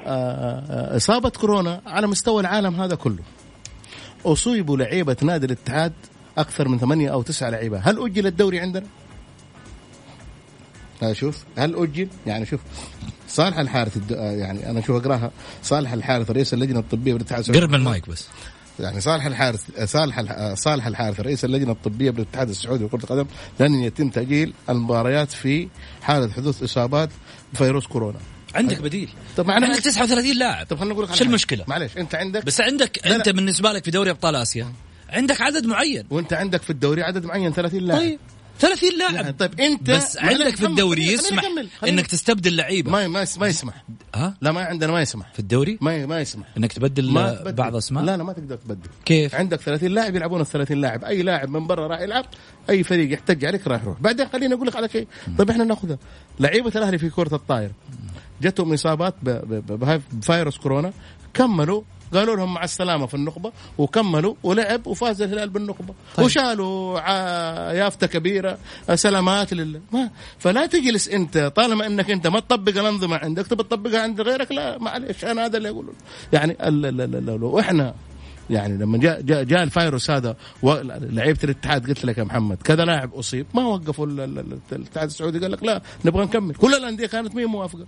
آه، 0.05 0.09
آه، 0.09 0.97
إصابة 0.97 1.29
كورونا 1.29 1.81
على 1.85 2.07
مستوى 2.07 2.41
العالم 2.41 2.81
هذا 2.81 2.95
كله. 2.95 3.23
أصيبوا 4.25 4.77
لعيبة 4.77 5.17
نادي 5.21 5.45
الاتحاد 5.45 5.93
أكثر 6.37 6.67
من 6.67 6.79
ثمانية 6.79 7.09
أو 7.13 7.21
تسعة 7.21 7.49
لعيبة. 7.49 7.79
هل 7.79 8.05
أجل 8.05 8.27
الدوري 8.27 8.59
عندنا؟ 8.59 8.85
ها 11.01 11.13
شوف 11.13 11.43
هل 11.57 11.75
أجل؟ 11.75 12.07
يعني 12.27 12.45
شوف 12.45 12.59
صالح 13.29 13.57
الحارث 13.57 13.97
الد- 13.97 14.11
يعني 14.39 14.69
أنا 14.69 14.81
شوف 14.81 14.95
أقراها. 15.05 15.31
صالح 15.63 15.93
الحارث 15.93 16.31
رئيس 16.31 16.53
اللجنة 16.53 16.79
الطبية 16.79 17.13
بالاتحاد 17.13 17.39
السعودي 17.39 17.59
قرب 17.59 17.69
من 17.69 17.75
المايك 17.75 18.09
بس. 18.09 18.27
يعني 18.79 19.01
صالح 19.01 19.25
الحارث 19.25 19.61
صالح 19.91 20.19
الح- 20.19 20.53
صالح 20.53 20.87
الحارث 20.87 21.19
رئيس 21.19 21.45
اللجنة 21.45 21.71
الطبية 21.71 22.11
بالاتحاد 22.11 22.49
السعودي 22.49 22.83
لكرة 22.85 22.97
القدم 23.03 23.25
لن 23.59 23.73
يتم 23.73 24.09
تأجيل 24.09 24.53
المباريات 24.69 25.31
في 25.31 25.67
حالة 26.01 26.31
حدوث 26.31 26.63
إصابات 26.63 27.09
بفيروس 27.53 27.87
كورونا. 27.87 28.19
عندك 28.55 28.81
بديل. 28.81 29.09
طب 29.37 29.51
عندك 29.51 29.79
39 29.79 30.35
لاعب. 30.39 30.67
طب 30.67 30.77
خليني 30.77 30.93
أقول 30.93 31.03
لك 31.03 31.09
على 31.09 31.19
شو. 31.19 31.25
المشكلة؟ 31.25 31.63
معلش 31.67 31.97
أنت 31.97 32.15
عندك 32.15 32.45
بس 32.45 32.61
عندك. 32.61 33.07
أنت 33.07 33.29
بالنسبة 33.29 33.71
لك 33.71 33.83
في 33.83 33.91
دوري 33.91 34.09
أبطال 34.11 34.35
آسيا 34.35 34.71
عندك 35.09 35.41
عدد 35.41 35.65
معين. 35.65 36.03
وانت 36.09 36.33
عندك 36.33 36.61
في 36.61 36.69
الدوري 36.69 37.03
عدد 37.03 37.25
معين 37.25 37.53
30 37.53 37.79
لاعب. 37.81 37.99
طيب 38.01 38.19
30 38.59 38.89
يعني 38.99 39.13
لاعب 39.13 39.35
طيب 39.39 39.59
انت 39.59 39.89
بس 39.91 40.17
عندك 40.17 40.55
في 40.55 40.65
الدوري 40.65 41.01
خليني- 41.01 41.13
يسمح 41.13 41.43
خليني 41.79 41.99
إنك 41.99 42.07
تستبدل 42.07 42.55
لعيبة. 42.55 42.91
ما 42.91 43.07
ما 43.07 43.25
ما 43.37 43.47
يسمح. 43.47 43.83
ها؟ 44.15 44.37
لا 44.41 44.51
ما 44.51 44.61
عندنا 44.61 44.91
ما 44.91 45.01
يسمح. 45.01 45.33
في 45.33 45.39
الدوري؟ 45.39 45.77
ما 45.81 46.05
ما 46.05 46.21
يسمح. 46.21 46.47
إنك 46.57 46.73
تبدل 46.73 47.11
ما 47.11 47.33
تبدل. 47.35 47.53
بعض 47.53 47.75
أسماء؟ 47.75 48.03
لا 48.03 48.17
لا 48.17 48.23
ما 48.23 48.33
تقدر 48.33 48.55
تبدل. 48.55 48.89
كيف؟ 49.05 49.35
عندك 49.35 49.61
30 49.61 49.91
لاعب 49.91 50.15
يلعبون 50.15 50.41
ال 50.41 50.45
30 50.45 50.81
لاعب. 50.81 51.03
أي 51.05 51.21
لاعب 51.21 51.49
من 51.49 51.67
برا 51.67 51.87
راح 51.87 51.99
يلعب 52.01 52.25
أي 52.69 52.83
فريق 52.83 53.13
يحتج 53.13 53.45
عليك 53.45 53.67
راح 53.67 53.81
يروح. 53.83 53.99
بعدين 54.01 54.27
خليني 54.27 54.53
أقول 54.53 54.67
لك 54.67 54.75
على 54.75 54.89
شيء. 54.89 55.07
طيب 55.37 55.49
إحنا 55.49 55.63
ناخذها. 55.63 55.97
لعيبة 56.39 56.71
الأهلي 56.75 56.97
في 56.97 57.09
كرة 57.09 57.35
الطايرة. 57.35 57.71
جتهم 58.41 58.73
إصابات 58.73 59.15
بفيروس 59.23 60.57
كورونا. 60.57 60.93
كملوا 61.33 61.81
قالوا 62.13 62.35
لهم 62.35 62.53
مع 62.53 62.63
السلامة 62.63 63.05
في 63.05 63.13
النخبة 63.13 63.51
وكملوا 63.77 64.35
ولعب 64.43 64.87
وفاز 64.87 65.21
الهلال 65.21 65.49
بالنخبة. 65.49 65.93
طيب. 66.15 66.25
وشالوا 66.25 66.99
يافطه 67.71 68.07
كبيرة 68.07 68.57
سلامات 68.95 69.53
لله 69.53 69.81
ما 69.93 70.09
فلا 70.39 70.65
تجلس 70.65 71.07
أنت 71.09 71.37
طالما 71.55 71.85
إنك 71.87 72.11
أنت 72.11 72.27
ما 72.27 72.39
تطبق 72.39 72.79
الأنظمة 72.79 73.17
عندك 73.17 73.47
تبي 73.47 73.63
تطبقها 73.63 74.01
عند 74.01 74.21
غيرك؟ 74.21 74.51
لا 74.51 74.77
معلش 74.77 75.25
أنا 75.25 75.45
هذا 75.45 75.57
اللي 75.57 75.69
أقوله. 75.69 75.93
يعني 76.33 76.57
لو 77.19 77.59
إحنا 77.59 77.93
يعني 78.49 78.77
لما 78.77 78.97
جاء 78.97 79.21
جاء, 79.21 79.43
جاء 79.43 79.63
الفيروس 79.63 80.11
هذا 80.11 80.35
لعيبة 80.63 81.39
الاتحاد 81.43 81.87
قلت 81.87 82.05
لك 82.05 82.17
يا 82.17 82.23
محمد 82.23 82.57
كذا 82.63 82.85
لاعب 82.85 83.13
أصيب 83.13 83.45
ما 83.53 83.65
وقفوا 83.67 84.05
ال- 84.05 84.19
ال- 84.19 84.39
ال- 84.39 84.59
الاتحاد 84.71 85.07
السعودي 85.07 85.39
قال 85.39 85.51
لك 85.51 85.63
لا 85.63 85.81
نبغى 86.05 86.23
نكمل. 86.25 86.55
كل 86.55 86.73
الأندية 86.73 87.07
كانت 87.07 87.35
مين 87.35 87.45
موافقه 87.45 87.85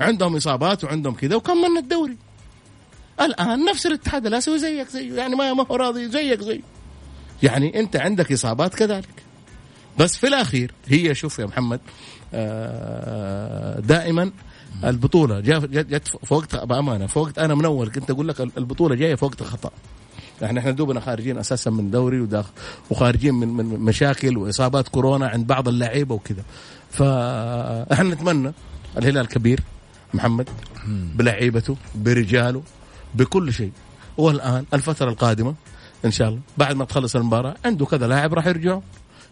عندهم 0.00 0.36
إصابات 0.36 0.84
وعندهم 0.84 1.14
كذا 1.14 1.36
وكملنا 1.36 1.80
الدوري. 1.80 2.16
الآن 3.20 3.64
نفس 3.64 3.86
الاتحاد 3.86 4.26
الاسيوي 4.26 4.58
زيك 4.58 4.88
زيه 4.88 5.14
يعني 5.14 5.36
ما 5.36 5.52
ما 5.52 5.66
هو 5.70 5.76
راضي 5.76 6.08
زيك 6.08 6.40
زيه 6.40 6.60
يعني 7.42 7.80
أنت 7.80 7.96
عندك 7.96 8.32
إصابات 8.32 8.74
كذلك. 8.74 9.08
بس 9.98 10.16
في 10.16 10.26
الأخير 10.26 10.72
هي 10.86 11.14
شوف 11.14 11.38
يا 11.38 11.46
محمد 11.46 11.80
آه، 12.34 13.80
دائما 13.80 14.30
البطولة 14.84 15.40
جت 15.40 15.64
جت 15.64 16.08
في 16.08 16.34
وقت 16.34 16.56
بأمانة. 16.56 17.06
في 17.06 17.18
وقت 17.18 17.38
أنا 17.38 17.54
من 17.54 17.64
اول 17.64 17.90
كنت 17.90 18.10
أقول 18.10 18.28
لك 18.28 18.40
البطولة 18.40 18.94
جاية 18.94 19.14
في 19.14 19.24
وقت 19.24 19.42
خطأ. 19.42 19.70
يعني 20.42 20.58
إحنا 20.58 20.70
دوبنا 20.70 21.00
خارجين 21.00 21.38
أساسا 21.38 21.70
من 21.70 21.90
دوري 21.90 22.20
وداخل 22.20 22.50
وخارجين 22.90 23.34
من 23.34 23.48
من 23.48 23.64
مشاكل 23.80 24.38
وإصابات 24.38 24.88
كورونا 24.88 25.28
عند 25.28 25.46
بعض 25.46 25.68
اللعيبة 25.68 26.14
وكذا. 26.14 26.42
فاحنا 26.90 28.14
نتمنى 28.14 28.52
الهلال 28.98 29.28
كبير 29.28 29.60
محمد 30.14 30.48
بلعيبته 31.14 31.76
برجاله 31.94 32.62
بكل 33.14 33.52
شيء. 33.52 33.72
والآن 34.18 34.64
الفترة 34.74 35.10
القادمة 35.10 35.54
إن 36.04 36.10
شاء 36.10 36.28
الله 36.28 36.40
بعد 36.58 36.76
ما 36.76 36.84
تخلص 36.84 37.16
المباراة 37.16 37.54
عنده 37.64 37.86
كذا 37.86 38.06
لاعب 38.06 38.34
راح 38.34 38.46
يرجعوا. 38.46 38.80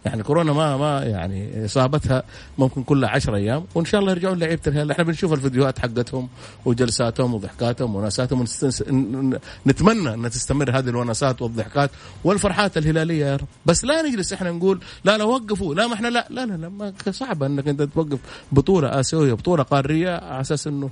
يعني 0.04 0.22
كورونا 0.22 0.52
ما 0.52 0.76
ما 0.76 1.02
يعني 1.02 1.64
إصابتها 1.64 2.22
ممكن 2.58 2.82
كلها 2.82 3.10
10 3.10 3.36
أيام 3.36 3.64
وإن 3.74 3.84
شاء 3.84 4.00
الله 4.00 4.12
يرجعون 4.12 4.38
لعيبة 4.38 4.62
الهلال. 4.66 4.90
إحنا 4.90 5.04
بنشوف 5.04 5.32
الفيديوهات 5.32 5.78
حقتهم 5.78 6.28
وجلساتهم 6.64 7.34
وضحكاتهم 7.34 7.96
وناساتهم 7.96 8.44
نتمنى 9.66 10.14
ان 10.14 10.30
تستمر 10.30 10.78
هذه 10.78 10.88
الوناسات 10.88 11.42
والضحكات 11.42 11.90
والفرحات 12.24 12.76
الهلالية 12.76 13.26
يا 13.26 13.36
رب. 13.36 13.46
بس 13.66 13.84
لا 13.84 14.02
نجلس 14.02 14.32
إحنا 14.32 14.50
نقول 14.50 14.80
لا 15.04 15.18
لا 15.18 15.24
وقفوا 15.24 15.74
لا 15.74 15.86
ما 15.86 15.94
إحنا 15.94 16.08
لا 16.08 16.26
لا 16.30 16.46
لا, 16.46 16.92
لا 17.06 17.12
صعب 17.12 17.42
إنك 17.42 17.68
أنت 17.68 17.82
توقف 17.82 18.18
بطولة 18.52 19.00
آسيوية 19.00 19.32
بطولة 19.32 19.62
قارية 19.62 20.10
على 20.10 20.40
أساس 20.40 20.66
إنه 20.66 20.90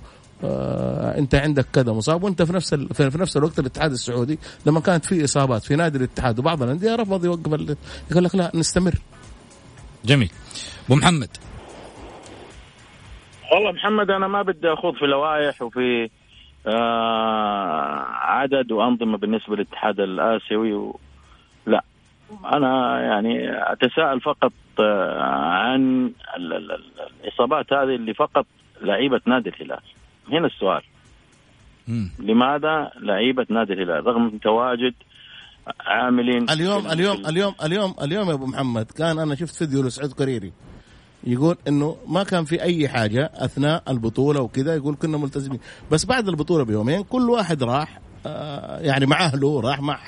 انت 1.19 1.35
عندك 1.35 1.67
كذا 1.73 1.93
مصاب 1.93 2.23
وانت 2.25 2.43
في 2.43 2.53
نفس 2.53 2.75
ال... 2.75 2.89
في 2.89 3.11
في 3.11 3.19
نفس 3.19 3.37
الوقت 3.37 3.59
الاتحاد 3.59 3.91
السعودي 3.91 4.39
لما 4.67 4.81
كانت 4.81 5.05
في 5.05 5.25
إصابات 5.25 5.63
في 5.65 5.77
نادي 5.77 5.99
الاتحاد 5.99 6.39
وبعض 6.39 6.63
الأندية 6.63 6.95
رفض 6.97 7.25
يوقف 7.25 7.55
ال... 7.55 7.77
يقول 8.11 8.25
لك 8.25 8.35
لا 8.35 8.51
نستمر. 8.55 8.95
جميل. 10.05 10.31
أبو 10.87 10.95
محمد. 10.97 11.29
والله 13.53 13.73
محمد 13.73 14.11
أنا 14.11 14.29
ما 14.29 14.43
بدي 14.43 14.73
أخوض 14.73 14.95
في 14.95 15.07
لوائح 15.07 15.63
وفي 15.63 16.11
آه 16.67 18.05
عدد 18.09 18.73
وأنظمة 18.73 19.19
بالنسبة 19.19 19.55
للاتحاد 19.55 20.01
الآسيوي 20.01 20.73
و... 20.75 20.99
لا. 21.67 21.85
أنا 22.53 23.01
يعني 23.01 23.51
أتساءل 23.73 24.21
فقط 24.21 24.53
آه 24.81 25.23
عن 25.53 26.13
ال- 26.37 26.53
ال- 26.53 26.73
ال- 26.73 27.11
الإصابات 27.25 27.73
هذه 27.73 27.95
اللي 27.95 28.15
فقط 28.15 28.47
لعيبة 28.83 29.21
نادي 29.27 29.49
الهلال. 29.49 29.81
هنا 30.33 30.47
السؤال. 30.47 30.83
مم. 31.89 32.11
لماذا 32.19 32.91
لعيبة 33.01 33.47
نادي 33.51 33.73
الهلال؟ 33.73 34.07
رغم 34.07 34.39
تواجد 34.39 34.95
عاملين 35.81 36.51
اليوم 36.51 36.87
اليوم 36.87 37.27
اليوم 37.27 37.55
اليوم 37.65 37.95
اليوم 38.03 38.29
يا 38.29 38.35
أبو 38.35 38.47
محمد 38.47 38.85
كان 38.85 39.19
أنا 39.19 39.35
شفت 39.35 39.55
فيديو 39.55 39.83
لسعود 39.83 40.13
قريري 40.13 40.53
يقول 41.25 41.57
إنه 41.69 41.97
ما 42.09 42.23
كان 42.23 42.45
في 42.45 42.63
أي 42.63 42.89
حاجة 42.89 43.31
أثناء 43.35 43.83
البطولة 43.89 44.41
وكذا 44.41 44.75
يقول 44.75 44.95
كنا 44.95 45.19
ملتزمين. 45.19 45.61
بس 45.91 46.05
بعد 46.05 46.29
البطولة 46.29 46.65
بيومين 46.65 47.03
كل 47.03 47.31
واحد 47.31 47.63
راح 47.63 48.01
يعني 48.81 49.07
مع 49.07 49.25
أهله 49.25 49.61
راح 49.61 49.81
مع 49.81 49.99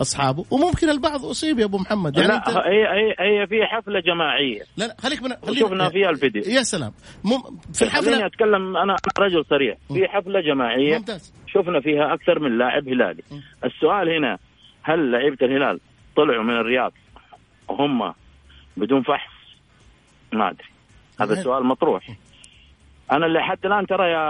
أصحابه. 0.00 0.44
وممكن 0.50 0.88
البعض 0.88 1.24
أصيب 1.24 1.58
يا 1.58 1.64
أبو 1.64 1.78
محمد. 1.78 2.16
يعني 2.16 2.28
لا 2.28 2.36
أنت 2.36 2.48
هي 2.48 2.54
هي 2.56 3.40
هي 3.40 3.46
في 3.46 3.66
حفلة 3.66 4.00
جماعية. 4.00 4.62
لا 4.76 4.84
لا 4.84 4.96
خليك 4.98 5.22
من 5.22 5.32
وشفنا 5.48 5.88
فيها 5.88 6.10
الفيديو. 6.10 6.42
يا 6.46 6.62
سلام. 6.62 6.92
مم 7.24 7.42
في 7.74 7.86
خليني 7.86 8.08
الحفله 8.08 8.26
أتكلم 8.26 8.76
أنا 8.76 8.96
رجل 9.18 9.44
صريح. 9.50 9.78
في 9.88 10.08
حفلة 10.08 10.40
جماعية 10.40 10.98
ممتاز. 10.98 11.34
شفنا 11.46 11.80
فيها 11.80 12.14
أكثر 12.14 12.38
من 12.38 12.58
لاعب 12.58 12.88
هلالي. 12.88 13.22
السؤال 13.64 14.16
هنا 14.16 14.38
هل 14.82 15.10
لعيبة 15.10 15.38
الهلال 15.42 15.80
طلعوا 16.16 16.44
من 16.44 16.54
الرياض 16.54 16.92
هم 17.70 18.14
بدون 18.76 19.02
فحص؟ 19.02 19.38
ما 20.32 20.50
أدري. 20.50 20.68
هذا 21.20 21.32
صحيح. 21.32 21.44
سؤال 21.44 21.66
مطروح. 21.66 22.08
أنا 23.12 23.26
اللي 23.26 23.40
حتى 23.40 23.68
الآن 23.68 23.86
ترى 23.86 24.10
يا 24.10 24.24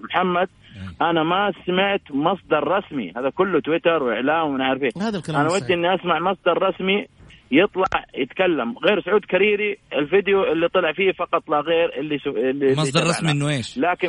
محمد 0.00 0.48
أنا 1.02 1.22
ما 1.22 1.52
سمعت 1.66 2.00
مصدر 2.10 2.68
رسمي 2.68 3.12
هذا 3.16 3.30
كله 3.30 3.60
تويتر 3.60 4.02
وإعلام 4.02 4.48
ومن 4.48 4.62
عارف 4.62 4.82
إيه 4.82 4.90
هذا 5.02 5.18
الكلام 5.18 5.40
أنا. 5.40 5.52
ودي 5.52 5.74
إني 5.74 5.94
أسمع 5.94 6.18
مصدر 6.18 6.62
رسمي 6.62 7.06
يطلع 7.50 8.04
يتكلم 8.14 8.78
غير 8.78 9.02
سعود 9.02 9.24
كريري 9.24 9.78
الفيديو 9.92 10.52
اللي 10.52 10.68
طلع 10.68 10.92
فيه 10.92 11.12
فقط 11.12 11.50
لا 11.50 11.60
غير 11.60 12.00
اللي 12.00 12.18
سو... 12.18 12.30
اللي 12.30 12.72
مصدر. 12.72 13.00
رسمي 13.00 13.30
إنه 13.30 13.48
إيش؟ 13.48 13.78
لكن 13.78 14.08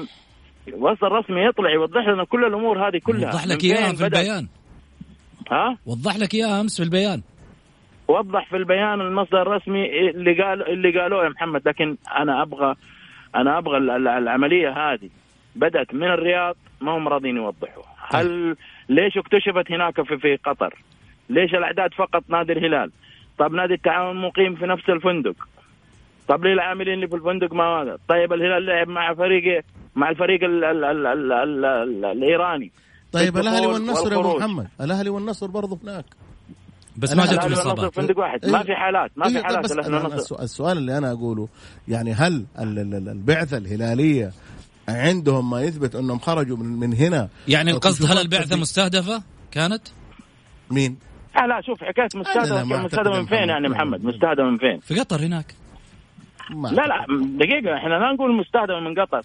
مصدر 0.67 1.11
رسمي 1.11 1.45
يطلع 1.45 1.69
يوضح 1.73 2.07
لنا 2.07 2.23
كل 2.25 2.45
الأمور 2.45 2.87
هذه 2.87 2.99
كلها 3.03 3.29
وضح 3.29 3.47
لك 3.47 3.63
إياها 3.63 3.93
في. 3.93 4.05
البيان 4.05 4.47
ها 5.51 5.77
وضح 5.85 6.17
لك 6.17 6.33
إياها 6.33 6.61
أمس 6.61 6.77
في 6.77 6.83
البيان 6.83 7.21
وضح 8.07 8.49
في 8.49 8.55
البيان 8.55 9.01
المصدر 9.01 9.41
الرسمي 9.41 10.09
اللي 10.09 10.43
قال 10.43 10.69
اللي 10.69 10.99
قالوه 10.99 11.23
يا 11.23 11.29
محمد 11.29 11.67
لكن 11.67 11.97
أنا 12.19 12.41
أبغى 12.41 12.75
أنا 13.35 13.57
أبغى 13.57 13.77
ال- 13.77 13.89
ال- 13.89 14.07
العملية 14.07 14.69
هذه. 14.69 15.09
بدأت 15.55 15.93
من 15.93 16.03
الرياض 16.07 16.55
ما 16.81 16.97
هم 16.97 17.07
راضيين 17.07 17.37
يوضحوا 17.37 17.83
هل 18.13 18.55
ليش 18.89 19.17
اكتشفت 19.17 19.71
هناك 19.71 20.01
في 20.01 20.17
في 20.17 20.35
قطر؟ 20.35 20.73
ليش 21.29 21.53
الأعداد 21.55 21.93
فقط 21.93 22.23
نادي 22.29 22.53
الهلال؟ 22.53 22.91
طب 23.37 23.51
نادي 23.53 23.73
التعاون 23.73 24.21
مقيم 24.21 24.55
في 24.55 24.65
نفس 24.65 24.89
الفندق. 24.89 25.35
طب 26.27 26.43
ليه 26.45 26.53
العاملين 26.53 26.93
اللي 26.93 27.07
في 27.07 27.15
الفندق 27.15 27.53
ما 27.53 27.63
هذا؟ 27.63 27.97
طيب 28.07 28.33
الهلال 28.33 28.65
لعب 28.65 28.87
مع 28.87 29.13
فريق 29.13 29.63
مع 29.95 30.09
الفريق 30.09 30.43
ال 30.43 30.63
ال 30.63 30.83
ال 30.83 31.07
ال 31.07 31.31
ال 31.33 31.65
ال 31.65 32.05
الإيراني. 32.05 32.71
طيب 33.11 33.37
الأهلي 33.37 33.67
والنصر 33.67 34.11
يا 34.13 34.17
أبو. 34.19 34.37
محمد. 34.37 34.67
الأهلي 34.81 35.09
والنصر 35.09 35.47
برضه 35.47 35.79
هناك. 35.83 36.05
بس 36.99 37.13
ما 37.13 37.23
والنصر 37.23 37.53
اصابات 37.53 37.93
في 37.93 38.01
فندق 38.01 38.19
واحد. 38.19 38.45
ما 38.45 38.63
في 38.63 38.75
حالات 38.75 39.11
ما 39.15 39.25
إيه، 39.25 39.31
في 39.33 39.37
طيب 39.39 39.45
حالات 39.45 39.63
بس 39.63 39.71
أنا 39.71 39.97
والنصر. 39.97 40.15
السؤال- 40.15 40.41
السؤال 40.43 40.77
اللي 40.77 40.97
أنا 40.97 41.11
أقوله 41.11 41.47
يعني 41.87 42.13
هل 42.13 42.45
ال- 42.59 42.79
ال- 42.79 42.95
ال- 42.95 43.09
البعثة 43.09 43.57
الهلالية 43.57 44.31
عندهم 44.89 45.49
ما 45.49 45.61
يثبت 45.61 45.95
أنهم 45.95 46.19
خرجوا 46.19 46.57
من, 46.57 46.65
من 46.65 46.93
هنا؟ 46.93 47.29
يعني 47.47 47.71
القصد 47.71 48.11
هل 48.11 48.17
البعثة؟ 48.17 48.57
مستهدفة؟ 48.57 49.23
كانت؟ 49.51 49.81
مين؟ 50.71 50.97
لا 51.35 51.47
لا 51.47 51.61
شوف 51.61 51.83
حكاية 51.83 52.07
لا، 52.13 52.19
مستهدف 52.19 52.51
ما 52.51 52.63
مستهدف 52.83 53.07
أعتقد 53.07 53.07
من 53.17 53.25
فين 53.25 53.37
محمد. 53.37 53.49
يعني 53.49 53.69
محمد؟ 53.69 54.05
مستهدف 54.05 54.39
من 54.39 54.57
فين؟ 54.57 54.79
في 54.79 54.99
قطر 54.99 55.19
هناك. 55.25 55.45
ما 56.49 56.67
لا 56.67 56.81
لا 56.87 57.05
دقيقة 57.37 57.77
إحنا 57.77 57.89
لا 57.93 58.11
نقول 58.13 58.35
مستهدف 58.35 58.71
من 58.71 58.99
قطر. 59.01 59.21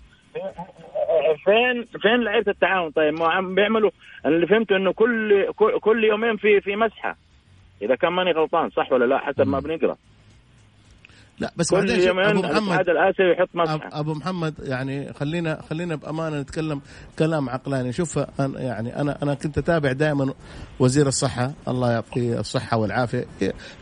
فين 1.45 2.01
فين 2.03 2.25
لعيبة 2.25 2.53
التعاون؟ 2.53 2.91
طيب 2.91 3.15
ما 3.15 3.29
عم 3.29 3.55
بيعملوا 3.55 3.91
اللي 4.27 4.47
فهمته 4.47 4.77
إنه 4.77 4.93
كل 4.93 5.47
كل- 5.57 5.81
كل 5.81 6.05
يومين 6.05 6.37
في 6.37 6.61
في 6.61 6.77
مسحة. 6.77 7.17
إذا 7.85 7.95
كان 7.95 8.13
ماني 8.13 8.33
غلطان 8.33 8.71
صح 8.71 8.93
ولا 8.93 9.05
لا؟ 9.05 9.19
حسب 9.19 9.47
ما 9.47 9.61
بنقرأ. 9.61 9.97
لا 11.39 11.53
بس 11.57 11.71
كل 11.71 11.77
بعدين 11.77 12.09
أبو 12.09 12.21
الاتحاد 12.21 12.63
محمد 12.63 12.89
الآسيوي 12.89 13.33
يحط 13.33 13.49
مسحه 13.55 14.01
أبو 14.01 14.15
محمد 14.15 14.55
يعني 14.63 15.13
خلينا 15.13 15.63
خلينا 15.71 15.97
بأمانة 15.97 16.41
نتكلم 16.41 16.81
كلام 17.19 17.49
عقلاني. 17.49 17.93
شوف 17.93 18.19
أنا 18.19 18.61
يعني 18.61 19.01
أنا 19.01 19.19
أنا 19.23 19.35
كنت 19.35 19.59
أتابع 19.59 19.93
دائما 19.93 20.35
وزير 20.79 21.07
الصحة 21.07 21.53
الله 21.69 21.93
يعطيه 21.93 22.41
الصحة 22.41 22.77
والعافية. 22.77 23.25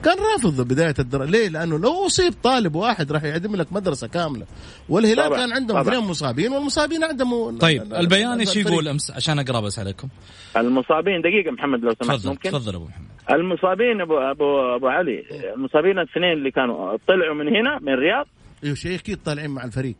كان 0.05 0.17
رافض 0.33 0.61
بداية 0.61 0.95
الدراسه 0.99 1.31
ليه؟ 1.31 1.49
لأنه 1.49 1.79
لو 1.79 2.07
أصيب 2.07 2.33
طالب 2.43 2.75
واحد 2.75 3.13
راح 3.13 3.25
يعدم 3.25 3.57
لك 3.57 3.73
مدرسة 3.73 4.09
كاملة. 4.09 4.47
والهلال 4.89 5.27
طبعا، 5.27 5.39
كان 5.39 5.53
عندهم. 5.53 5.77
اثنين 5.77 6.01
مصابين 6.01 6.53
والمصابين 6.53 7.05
عدموا 7.05 7.59
طيب 7.59 7.95
البيان 7.95 8.39
إيش. 8.39 8.57
يقول 8.57 8.89
أمس 8.89 9.11
عشان 9.11 9.39
أقرأ 9.39 9.61
بس 9.61 9.79
عليكم. 9.79 10.09
المصابين 10.57 11.21
دقيقة 11.21 11.51
محمد 11.51 11.81
لو 11.85 11.93
سمحت 12.03 12.19
تفضل 12.19 12.31
ممكن؟ 12.31 12.51
تفضل 12.51 12.75
أبو 12.75 12.85
محمد. 12.85 13.07
المصابين 13.31 14.01
أبو 14.01 14.19
أبو 14.19 14.77
أبو 14.77 14.89
علي 14.89 15.25
المصابين 15.55 15.99
الاثنين 15.99 16.33
اللي 16.33 16.51
كانوا 16.51 16.97
طلعوا 17.09 17.35
من 17.43 17.57
هنا 17.57 17.79
من 17.79 17.89
الرياض. 17.93 18.27
أيوه 18.65 18.75
شيء 18.75 18.95
أكيد 18.95 19.19
طالعين 19.25 19.51
مع 19.51 19.65
الفريق؟ 19.65 19.97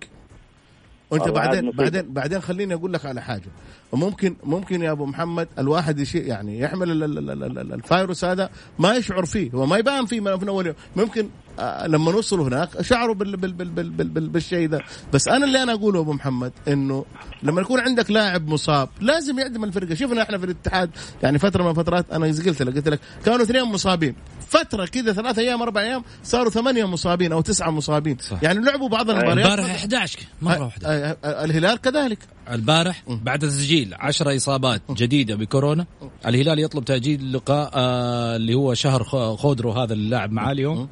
وأنت 1.11 1.29
بعدين. 1.29 1.71
بعدين 1.71 2.13
بعدين 2.13 2.41
خليني 2.41 2.75
أقول 2.75 2.93
لك 2.93 3.07
على 3.07 3.23
حاجة. 3.23 3.49
وممكن 3.93 4.37
ممكن 4.45 4.83
يا 4.83 4.91
أبو 4.93 5.07
محمد 5.07 5.49
الواحد 5.59 5.99
يشي 6.01 6.19
يعني 6.19 6.61
يحمل 6.61 6.91
ال- 6.91 7.03
ال- 7.05 7.19
ال- 7.19 7.43
ال- 7.43 7.59
ال- 7.59 7.73
الفيروس 7.73 8.25
هذا 8.25 8.51
ما 8.79 8.95
يشعر 8.95 9.25
فيه 9.25 9.51
هو 9.55 9.67
ما 9.67 9.77
يبان 9.77 10.07
فيه 10.07 10.21
من 10.21 10.29
أول 10.29 10.67
يوم. 10.67 10.75
ممكن 10.97 11.29
آه، 11.59 11.87
لما 11.87 12.13
نوصلوا 12.13 12.49
هناك 12.49 12.83
شعروا 12.83 13.15
بال 13.15 13.37
بال 13.37 13.53
بال 13.53 13.69
بال 13.69 13.91
بال 13.91 14.09
بال 14.09 14.29
بالشيء 14.29 14.69
ده. 14.69 14.81
بس 15.13 15.29
أنا 15.29 15.45
اللي 15.47 15.63
أنا 15.63 15.73
أقوله 15.73 16.01
أبو 16.01 16.13
محمد 16.13 16.53
إنه 16.69 17.05
لما 17.43 17.61
يكون 17.61 17.81
عندك 17.81 18.11
لاعب 18.11 18.49
مصاب 18.49 18.89
لازم 19.01 19.39
يعدم 19.39 19.65
الفرقة. 19.65 19.95
شفنا 19.95 20.23
إحنا 20.23 20.39
في 20.39 20.45
الاتحاد 20.45 20.91
يعني 21.23 21.39
فترة 21.39 21.63
من 21.63 21.71
الفترات 21.71 22.11
أنا 22.11 22.27
قلت 22.27 22.63
لك 22.63 22.77
قلت 22.77 22.89
لك 22.89 23.01
كانوا 23.25 23.43
اثنين 23.43 23.65
مصابين. 23.65 24.15
فترة 24.53 24.87
كذا 24.87 25.13
ثلاثة 25.13 25.43
أيام 25.43 25.63
أربع 25.63 25.81
أيام 25.81 26.05
صاروا 26.25 26.51
ثمانية 26.51 26.85
مصابين 26.85 27.33
أو 27.33 27.41
تسعة 27.41 27.71
مصابين. 27.71 28.17
صح. 28.31 28.43
يعني 28.43 28.65
لعبوا 28.65 28.89
بعض 28.89 29.11
المباريات 29.11 29.47
البارح 29.51 29.75
11 29.75 30.19
مرة 30.43 30.65
واحدة. 30.65 30.89
آه، 30.89 31.17
آه، 31.25 31.45
الهلال 31.45 31.81
كذلك. 31.81 32.19
البارح 32.51 33.03
بعد 33.09 33.39
تسجيل 33.39 33.95
10 33.95 34.37
إصابات 34.37 34.83
جديدة 34.91 35.35
بكورونا. 35.35 35.87
الهلال 36.27 36.59
يطلب 36.59 36.85
تأجيل 36.85 37.33
لقاء 37.33 37.71
آه 37.75 38.37
اللي 38.37 38.55
هو 38.55 38.75
شهر 38.75 39.05
خ- 39.05 39.35
خودرو 39.41 39.73
هذا 39.73 39.93
اللاعب 39.93 40.33
معاه 40.33 40.53
اليوم. 40.53 40.89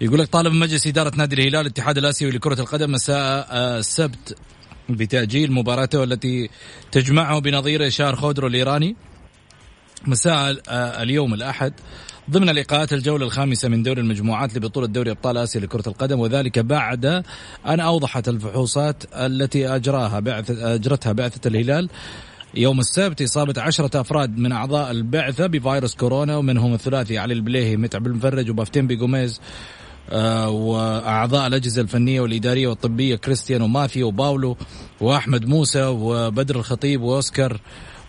يقول 0.00 0.18
لك 0.18 0.28
طالب 0.28 0.52
مجلس 0.52 0.86
إدارة 0.86 1.16
نادي 1.16 1.34
الهلال 1.36 1.60
الاتحاد 1.60 1.98
الآسيوي 1.98 2.32
لكرة 2.32 2.60
القدم 2.60 2.92
مساء 2.92 3.46
آه 3.50 3.78
السبت 3.78 4.36
بتأجيل 4.88 5.52
مباراته 5.52 6.04
التي 6.04 6.50
تجمعه 6.92 7.38
بنظيره 7.38 7.88
شهر 7.88 8.16
خودرو 8.16 8.46
الإيراني. 8.48 8.96
مساء 10.06 10.56
آه، 10.68 11.02
اليوم 11.02 11.34
الأحد. 11.34 11.72
ضمن 12.30 12.46
لقاءات 12.50 12.92
الجولة 12.92 13.26
الخامسة 13.26 13.68
من 13.68 13.82
دوري 13.82 14.00
المجموعات 14.00 14.56
لبطولة 14.56 14.86
دوري 14.86 15.10
أبطال 15.10 15.36
آسيا 15.36 15.60
لكرة 15.60 15.88
القدم 15.88 16.20
وذلك 16.20 16.58
بعد 16.58 17.04
أن 17.66 17.80
أوضحت 17.80 18.28
الفحوصات 18.28 19.04
التي 19.14 19.68
أجراها 19.68 20.20
بعثة 20.20 20.74
أجرتها 20.74 21.12
بعثة 21.12 21.48
الهلال 21.48 21.88
يوم 22.54 22.80
السبت. 22.80 23.22
إصابة 23.22 23.62
عشرة 23.62 24.00
أفراد 24.00 24.38
من 24.38 24.52
أعضاء 24.52 24.90
البعثة 24.90 25.46
بفيروس 25.46 25.94
كورونا 25.94 26.36
ومنهم 26.36 26.74
الثلاثي 26.74 27.18
علي 27.18 27.34
البليهي 27.34 27.76
متعب 27.76 28.06
المفرج 28.06 28.50
وبافتين 28.50 28.86
بيغوميز 28.86 29.40
آه، 30.10 30.50
وأعضاء 30.50 31.46
الأجهزة 31.46 31.82
الفنية 31.82 32.20
والإدارية 32.20 32.68
والطبية 32.68 33.16
كريستيانو 33.16 33.68
ماثيو 33.68 34.06
وباولو 34.06 34.56
وأحمد 35.00 35.46
موسى 35.46 35.84
وبدر 35.84 36.56
الخطيب 36.56 37.02
وأوسكار 37.02 37.60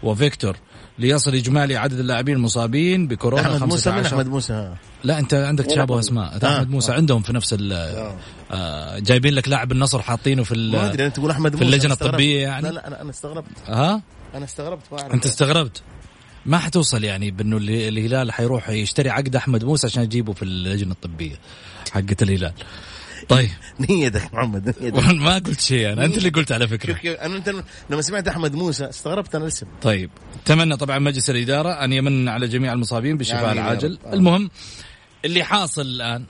وفيكتور 0.04 0.58
ليصل 1.00 1.36
إجمالي 1.36 1.76
عدد 1.76 2.00
اللاعبين 2.00 2.36
المصابين 2.36 3.08
بكورونا 3.08 3.42
أحمد 3.42 3.64
موسى 3.64 3.90
من 3.90 3.96
15 3.96 4.16
أحمد 4.16 4.28
موسى 4.28 4.74
لا 5.04 5.20
أنت 5.20 5.34
عندك 5.34 5.66
تشابه 5.66 5.82
أحمد. 5.94 5.98
اسماء 6.04 6.40
آه. 6.44 6.56
أحمد 6.58 6.70
موسى 6.70 6.92
عندهم 6.92 7.22
في 7.22 7.34
نفس 7.34 7.54
ال 7.60 7.74
آه، 8.52 9.00
جايبين 9.00 9.34
لك 9.34 9.48
لاعب 9.48 9.72
النصر 9.72 10.02
حاطينه 10.02 10.44
في 10.44 10.52
ال- 10.52 10.72
ما 10.72 10.86
أدري 10.92 11.06
أنت 11.06 11.16
تقول 11.16 11.32
أحمد 11.32 11.52
في 11.52 11.56
موسى 11.58 11.66
اللجنة 11.66 11.86
أنا 11.86 11.94
استغربت. 11.94 12.14
الطبية 12.14 12.42
يعني؟ 12.42 12.68
لا 12.68 12.74
لا 12.74 12.88
أنا 12.88 13.02
أنا 13.02 13.10
استغربت 13.10 13.48
ها 13.68 14.02
أنا 14.36 14.46
استغربت 14.46 14.84
ما 14.92 15.00
أعرف. 15.02 15.14
أنت 15.14 15.26
استغربت 15.26 15.82
ما 16.46 16.58
حتوصل 16.58 17.04
يعني 17.04 17.32
بأنه 17.32 17.58
ال- 17.58 17.70
الهلال 17.98 18.32
حيروح 18.32 18.70
يشتري 18.70 19.10
عقد 19.10 19.36
أحمد 19.36 19.64
موسى 19.64 19.88
عشان 19.88 20.04
يجيبه 20.04 20.34
في 20.34 20.44
اللجنة 20.44 20.92
الطبية 20.92 21.36
حقت 21.92 22.22
الهلال 22.24 22.54
طيب. 23.30 23.50
نيتك 23.90 24.34
محمد 24.34 24.76
نيتك 24.82 25.08
ما 25.10 25.34
قلت 25.34 25.62
شيء 25.62 25.94
أنا 25.94 26.06
أنت 26.06 26.18
اللي 26.18 26.30
قلت 26.30 26.52
على 26.52 26.68
فكرة. 26.68 26.94
شوف 26.94 27.06
أنا 27.06 27.38
أنت 27.38 27.54
لما 27.90 28.02
سمعت 28.02 28.28
أحمد 28.28 28.56
موسى 28.56 28.90
استغربت 28.90 29.36
أنا 29.36 29.44
الاسم. 29.44 29.68
طيب. 29.82 30.10
تمنى 30.46 30.78
طبعا 30.78 31.00
مجلس 31.00 31.30
الإدارة 31.30 31.70
أن 31.70 31.94
يمن 31.94 32.30
على 32.30 32.48
جميع 32.48 32.74
المصابين 32.74 33.18
بالشفاء 33.18 33.46
يا 33.48 33.52
العاجل. 33.52 34.00
آه. 34.06 34.14
المهم 34.14 34.50
اللي 35.26 35.44
حاصل 35.44 35.82
الآن 35.82 36.24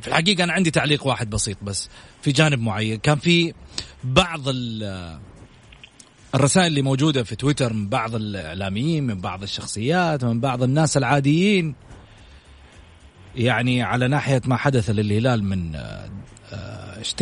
في 0.00 0.08
الحقيقة 0.08 0.44
أنا 0.44 0.52
عندي 0.52 0.70
تعليق 0.70 1.06
واحد 1.06 1.30
بسيط 1.30 1.56
بس 1.62 1.88
في 2.22 2.32
جانب 2.32 2.60
معين. 2.60 2.98
كان 2.98 3.16
في 3.18 3.54
بعض 4.04 4.40
ال- 4.48 5.18
الرسائل 6.34 6.66
اللي 6.66 6.82
موجودة 6.82 7.22
في 7.22 7.36
تويتر 7.36 7.72
من 7.72 7.88
بعض 7.88 8.14
الإعلاميين 8.14 9.04
من 9.06 9.20
بعض 9.20 9.42
الشخصيات 9.42 10.24
من 10.24 10.40
بعض 10.40 10.62
الناس 10.62 10.96
العاديين. 10.96 11.74
يعني 13.36 13.82
على 13.82 14.08
ناحية 14.08 14.42
ما 14.46 14.56
حدث 14.56 14.90
للهلال 14.90 15.44
من 15.44 15.72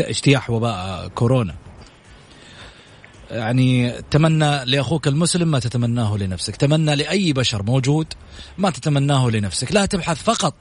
اجتياح 0.01 0.51
وباء 0.51 1.09
كورونا. 1.09 1.55
يعني 3.31 4.03
تمنى 4.11 4.65
لأخوك 4.65 5.09
المسلم 5.09 5.51
ما 5.51 5.59
تتمناه 5.59 6.17
لنفسك، 6.17 6.57
تمنى 6.57 6.97
لأي 6.97 7.33
بشر 7.33 7.63
موجود 7.63 8.07
ما 8.59 8.71
تتمناه 8.71 9.31
لنفسك، 9.31 9.73
لا 9.73 9.87
تبحث 9.87 10.23
فقط 10.23 10.55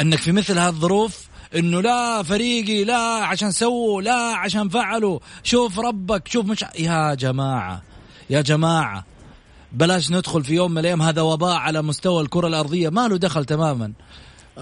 أنك 0.00 0.18
في 0.18 0.32
مثل 0.32 0.58
هذه 0.58 0.68
الظروف 0.68 1.28
إنه 1.56 1.80
لا 1.80 2.22
فريقي 2.22 2.84
لا 2.84 3.24
عشان 3.24 3.50
سووا 3.50 4.02
لا 4.02 4.36
عشان 4.36 4.68
فعلوا. 4.68 5.18
شوف 5.42 5.78
ربك 5.78 6.28
شوف 6.28 6.46
مش 6.46 6.64
يا 6.78 7.14
جماعة 7.14 7.82
يا 8.30 8.40
جماعة 8.40 9.04
بلاش 9.72 10.10
ندخل 10.10 10.44
في 10.44 10.54
يوم 10.54 10.70
من 10.70 10.78
الأيام 10.78 11.02
هذا 11.02 11.22
وباء 11.22 11.56
على 11.56 11.82
مستوى 11.82 12.22
الكرة 12.22 12.46
الأرضية. 12.46 12.88
ما 12.88 13.08
له 13.08 13.16
دخل 13.16 13.44
تماما. 13.44 13.92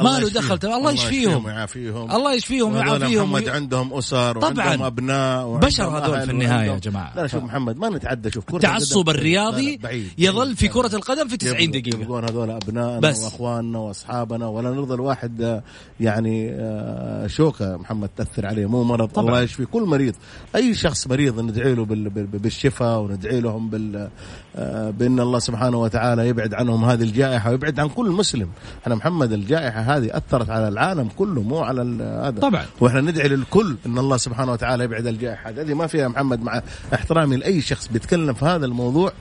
ما 0.01 0.19
له 0.21 0.29
دخل 0.31 0.59
الله 0.65 0.93
يشفيهم 0.93 1.45
ويعافيهم 1.45 2.11
الله 2.13 2.35
يشفيهم 2.35 2.73
ويعافيهم 2.75 3.33
محمد 3.33 3.43
وي- 3.45 3.51
عندهم 3.51 3.95
أسر 3.95 4.41
طبعاً. 4.41 4.67
وعندهم 4.67 4.83
أبناء 4.87 5.47
وعندهم 5.47 5.61
بشر 5.69 5.85
هذول 5.85 6.21
في 6.23 6.31
النهاية 6.31 6.57
وعندهم- 6.71 6.75
يا 6.75 6.79
جماعة. 6.81 7.13
لا 7.17 7.27
شوف 7.27 7.43
محمد 7.45 7.77
ما 7.77 7.89
نتعدى 7.89 8.31
شوف 8.31 8.45
كرة 8.45 8.57
التعصب 8.57 9.09
الرياضي. 9.09 9.79
يظل 10.19 10.57
في 10.57 10.67
لا. 10.67 10.73
القدم 10.95 11.29
في 11.29 11.37
90 11.37 11.61
يبغوا- 11.75 11.81
دقيقة 11.81 12.01
يبغون 12.01 12.25
هذول 12.25 12.51
أبنائنا. 12.51 13.01
وأخواننا 13.25 13.79
وأصحابنا 13.79 14.47
ولا 14.47 14.71
نرضى 14.71 14.95
الواحد 14.95 15.43
آه، 15.43 15.63
يعني 16.01 16.51
آه، 16.53 17.27
شوكة 17.27 17.77
محمد 17.77 18.09
تأثر 18.17 18.47
عليه 18.47 18.67
مو 18.67 18.85
مرض 18.85 19.09
طبعاً. 19.09 19.29
الله 19.29 19.41
يشفي 19.43 19.65
كل 19.65 19.83
مريض 19.83 20.15
أي 20.57 20.75
شخص 20.75 21.07
مريض 21.07 21.41
ندعي 21.41 21.75
له 21.75 21.85
بال- 21.85 22.11
بال- 22.11 22.27
بالشفاء 22.27 22.99
وندعي 23.01 23.41
لهم 23.41 23.71
بال 23.71 24.09
آه، 24.57 24.91
بأن 24.91 25.21
الله 25.21 25.39
سبحانه 25.39 25.77
وتعالى 25.81 26.29
يبعد 26.29 26.55
عنهم 26.55 26.85
هذه 26.85 27.03
الجائحة 27.03 27.51
ويبعد 27.51 27.81
عن 27.81 27.89
كل 27.89 28.11
مسلم 28.11 28.49
أنا 28.87 28.95
محمد 28.95 29.33
الجائحة 29.33 29.82
هذه 29.83 30.17
أثرت 30.17 30.51
على 30.51 30.69
العالم 30.69 31.09
كله 31.17 31.43
مو 31.43 31.59
على 31.61 31.83
هذا. 32.03 32.41
طبعاً. 32.41 32.65
وإحنا 32.81 33.01
ندعي 33.01 33.29
للكل 33.29 33.77
إن 33.87 33.99
الله 33.99 34.17
سبحانه 34.17 34.53
وتعالى 34.53 34.85
يبعد 34.85 35.07
الجائحه 35.07 35.51
هذه 35.51 35.75
ما 35.75 35.87
فيها 35.87 36.09
محمد 36.09 36.43
مع 36.43 36.63
احترامي 36.95 37.37
لأي 37.37 37.61
شخص 37.61 37.89
بيتكلم 37.89 38.35
في 38.35 38.45
هذا 38.45 38.67
الموضوع 38.67 39.13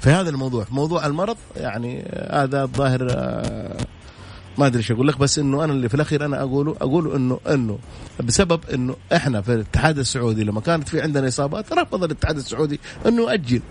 في 0.00 0.10
هذا 0.10 0.30
الموضوع. 0.30 0.64
في 0.64 0.74
موضوع 0.74 1.06
المرض 1.06 1.36
يعني 1.56 2.02
آه، 2.06 2.42
هذا 2.42 2.62
الظاهر 2.62 3.08
آه، 3.10 3.76
ما 4.58 4.66
أدري 4.66 4.78
إيش 4.78 4.92
أقول 4.92 5.08
لك 5.08 5.18
بس 5.18 5.38
إنه 5.38 5.64
أنا 5.64 5.72
اللي 5.72 5.88
في 5.88 5.94
الأخير 5.94 6.24
أنا 6.24 6.42
أقوله 6.42 6.76
أقول 6.80 7.14
إنه 7.14 7.40
إنه 7.48 7.78
بسبب 8.24 8.60
إنه 8.74 8.96
إحنا 9.12 9.40
في 9.40 9.54
الاتحاد 9.54 9.98
السعودي 9.98 10.44
لما 10.44 10.60
كانت 10.60 10.88
في 10.88 11.00
عندنا 11.00 11.28
إصابات 11.28 11.72
رفض 11.72 12.04
الاتحاد 12.04 12.36
السعودي 12.36 12.80
إنه 13.06 13.22
يؤجل. 13.22 13.62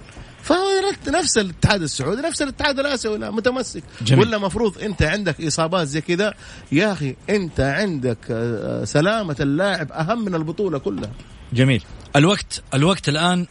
فنفس 0.47 1.37
الاتحاد 1.37 1.81
السعودي 1.81 2.21
نفس 2.21 2.41
الاتحاد 2.41 2.79
الآسيوي 2.79 3.17
لا 3.17 3.31
متمسك 3.31 3.83
جميل. 4.01 4.27
ولا 4.27 4.37
مفروض 4.37 4.77
أنت 4.77 5.01
عندك 5.01 5.41
إصابات 5.41 5.87
زي 5.87 6.01
كذا 6.01 6.33
يا 6.71 6.91
أخي 6.93 7.15
أنت 7.29 7.59
عندك 7.59 8.17
آه، 8.31 8.83
سلامة 8.85 9.35
اللاعب 9.39 9.91
أهم 9.91 10.25
من 10.25 10.35
البطولة 10.35 10.77
كلها 10.77 11.11
جميل 11.53 11.83
الوقت 12.15 12.63
الوقت 12.73 13.09
الآن 13.09 13.47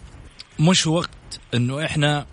مش 0.61 0.87
وقت 0.87 1.11
إنه 1.55 1.85
إحنا 1.85 2.27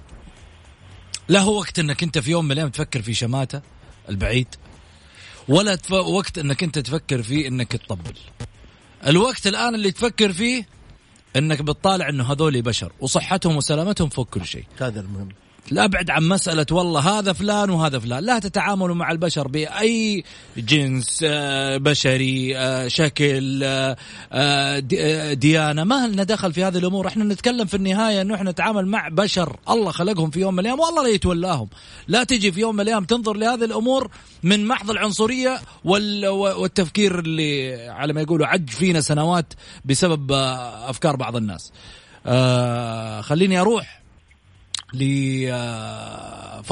لا 1.27 1.39
هو 1.39 1.57
وقت 1.57 1.79
إنك 1.79 2.03
أنت 2.03 2.19
في 2.19 2.31
يوم 2.31 2.45
من 2.45 2.51
الأيام 2.51 2.69
تفكر 2.69 3.01
في 3.01 3.13
شماتة 3.13 3.61
البعيد 4.09 4.47
ولا. 5.47 5.77
وقت 5.91 6.37
إنك 6.37 6.63
أنت 6.63 6.79
تفكر 6.79 7.23
فيه 7.23 7.47
إنك 7.47 7.71
تطبل 7.71 8.13
الوقت 9.07 9.47
الآن 9.47 9.75
اللي 9.75 9.91
تفكر 9.91 10.33
فيه 10.33 10.67
إنك 11.35 11.61
بتطالع 11.61 12.09
إنه 12.09 12.31
هذول 12.31 12.61
بشر 12.61 12.91
وصحتهم 12.99 13.57
وسلامتهم 13.57 14.09
فوق 14.09 14.29
كل 14.29 14.45
شيء. 14.45 14.65
هذا 14.79 14.99
المهم. 14.99 15.29
لا 15.71 15.89
عن 16.09 16.23
مسألة 16.27 16.65
والله 16.71 16.99
هذا 17.19 17.33
فلان 17.33 17.69
وهذا 17.69 17.99
فلان. 17.99 18.23
لا 18.23 18.39
تتعاملوا 18.39 18.95
مع 18.95 19.11
البشر 19.11 19.47
بأي 19.47 20.23
جنس 20.57 21.25
آه، 21.27 21.77
بشري 21.77 22.57
آه، 22.57 22.87
شكل 22.87 23.61
آه، 24.33 24.79
دي- 24.79 25.35
ديانة. 25.35 25.83
ما 25.83 26.07
لنا 26.07 26.23
دخل 26.23 26.53
في 26.53 26.63
هذه 26.63 26.77
الأمور. 26.77 27.07
إحنا 27.07 27.23
نتكلم 27.23 27.65
في 27.65 27.73
النهاية 27.77 28.21
أنه 28.21 28.35
إحنا 28.35 28.51
نتعامل 28.51 28.87
مع 28.87 29.07
بشر. 29.07 29.59
الله 29.69 29.91
خلقهم 29.91 30.29
في 30.29 30.39
يوم 30.39 30.53
من 30.53 30.59
الأيام 30.59 30.79
والله 30.79 31.03
لا 31.03 31.09
يتولاهم. 31.09 31.67
لا 32.07 32.23
تجي 32.23 32.51
في 32.51 32.59
يوم 32.59 32.75
من 32.75 32.81
الأيام 32.81 33.05
تنظر 33.05 33.33
لهذه 33.33 33.63
الأمور 33.63 34.11
من 34.43 34.65
محض 34.67 34.89
العنصرية 34.91 35.59
وال- 35.85 36.27
والتفكير 36.27 37.19
اللي 37.19 37.75
على 37.89 38.13
ما 38.13 38.21
يقولوا 38.21 38.47
عج 38.47 38.69
فينا 38.69 39.01
سنوات 39.01 39.53
بسبب 39.85 40.31
أفكار 40.31 41.15
بعض 41.15 41.35
الناس. 41.35 41.71
خليني 43.21 43.59
أروح 43.61 44.02
لفاصل 46.63 46.65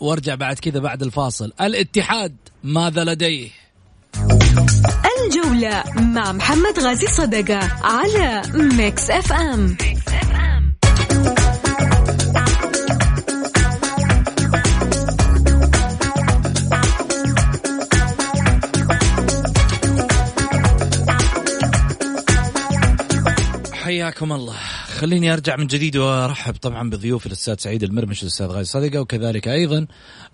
وارجع 0.00 0.34
بعد 0.34 0.58
كذا 0.58 0.80
بعد 0.80 1.02
الفاصل. 1.02 1.52
الاتحاد 1.60 2.36
ماذا 2.64 3.04
لديه؟ 3.04 3.48
الجولة 5.20 5.84
مع 5.96 6.32
محمد 6.32 6.78
غازي 6.78 7.06
صدقة 7.06 7.58
على 7.82 8.42
Mix 8.54 9.10
FM 9.10 9.76
حياكم 23.72 24.32
الله. 24.32 24.79
خليني 25.00 25.32
أرجع 25.32 25.56
من 25.56 25.66
جديد 25.66 25.96
وأرحب 25.96 26.54
طبعا 26.54 26.90
بضيوف 26.90 27.26
الأستاذ 27.26 27.54
سعيد 27.58 27.82
المرمش 27.82 28.22
الاستاذ 28.22 28.46
غازي 28.46 28.64
صدقة 28.64 29.00
وكذلك 29.00 29.48
أيضا 29.48 29.86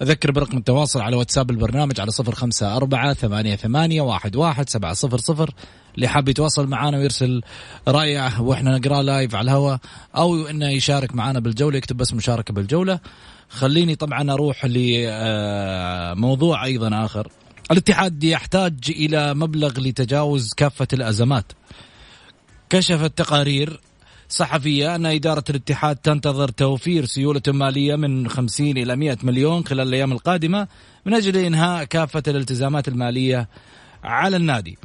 أذكر 0.02 0.30
برقم 0.30 0.58
التواصل 0.58 1.00
على 1.00 1.16
واتساب 1.16 1.50
البرنامج 1.50 2.00
على 2.00 2.10
صفر 2.10 2.34
خمسة 2.34 2.76
أربعة 2.76 3.12
ثمانية, 3.12 3.56
ثمانية 3.56 4.00
واحد, 4.00 4.36
واحد 4.36 4.68
سبعة 4.68 4.92
صفر 4.92 5.18
صفر. 5.18 5.50
اللي 5.94 6.08
حاب 6.08 6.28
يتواصل 6.28 6.66
معنا 6.66 6.98
ويرسل 6.98 7.42
رأيه 7.88 8.40
وإحنا 8.40 8.78
نقراه 8.78 9.02
لايف 9.02 9.34
على 9.34 9.44
الهواء 9.44 9.78
أو 10.16 10.46
إنه 10.46 10.70
يشارك 10.70 11.14
معنا 11.14 11.40
بالجولة 11.40 11.78
يكتب 11.78 11.96
بس 11.96 12.14
مشاركة 12.14 12.54
بالجولة. 12.54 13.00
خليني 13.48 13.94
طبعا 13.94 14.32
أروح 14.32 14.64
لموضوع 14.64 16.64
أيضا 16.64 17.04
آخر. 17.04 17.28
الاتحاد 17.70 18.24
يحتاج 18.24 18.78
إلى 18.88 19.34
مبلغ 19.34 19.80
لتجاوز 19.80 20.54
كافة 20.54 20.88
الأزمات. 20.92 21.52
كشفت 22.70 23.18
تقارير 23.18 23.80
صحفية 24.28 24.94
أن 24.94 25.06
إدارة 25.06 25.44
الاتحاد 25.50 25.96
تنتظر 25.96 26.48
توفير 26.48 27.04
سيولة 27.04 27.42
مالية 27.48 27.96
من 27.96 28.28
50 28.28 28.66
إلى 28.66 28.96
100 28.96 29.18
مليون 29.22 29.64
خلال 29.64 29.88
الأيام 29.88 30.12
القادمة 30.12 30.68
من 31.06 31.14
أجل 31.14 31.36
إنهاء 31.36 31.84
كافة 31.84 32.22
الالتزامات 32.28 32.88
المالية 32.88 33.48
على 34.04 34.36
النادي. 34.36 34.78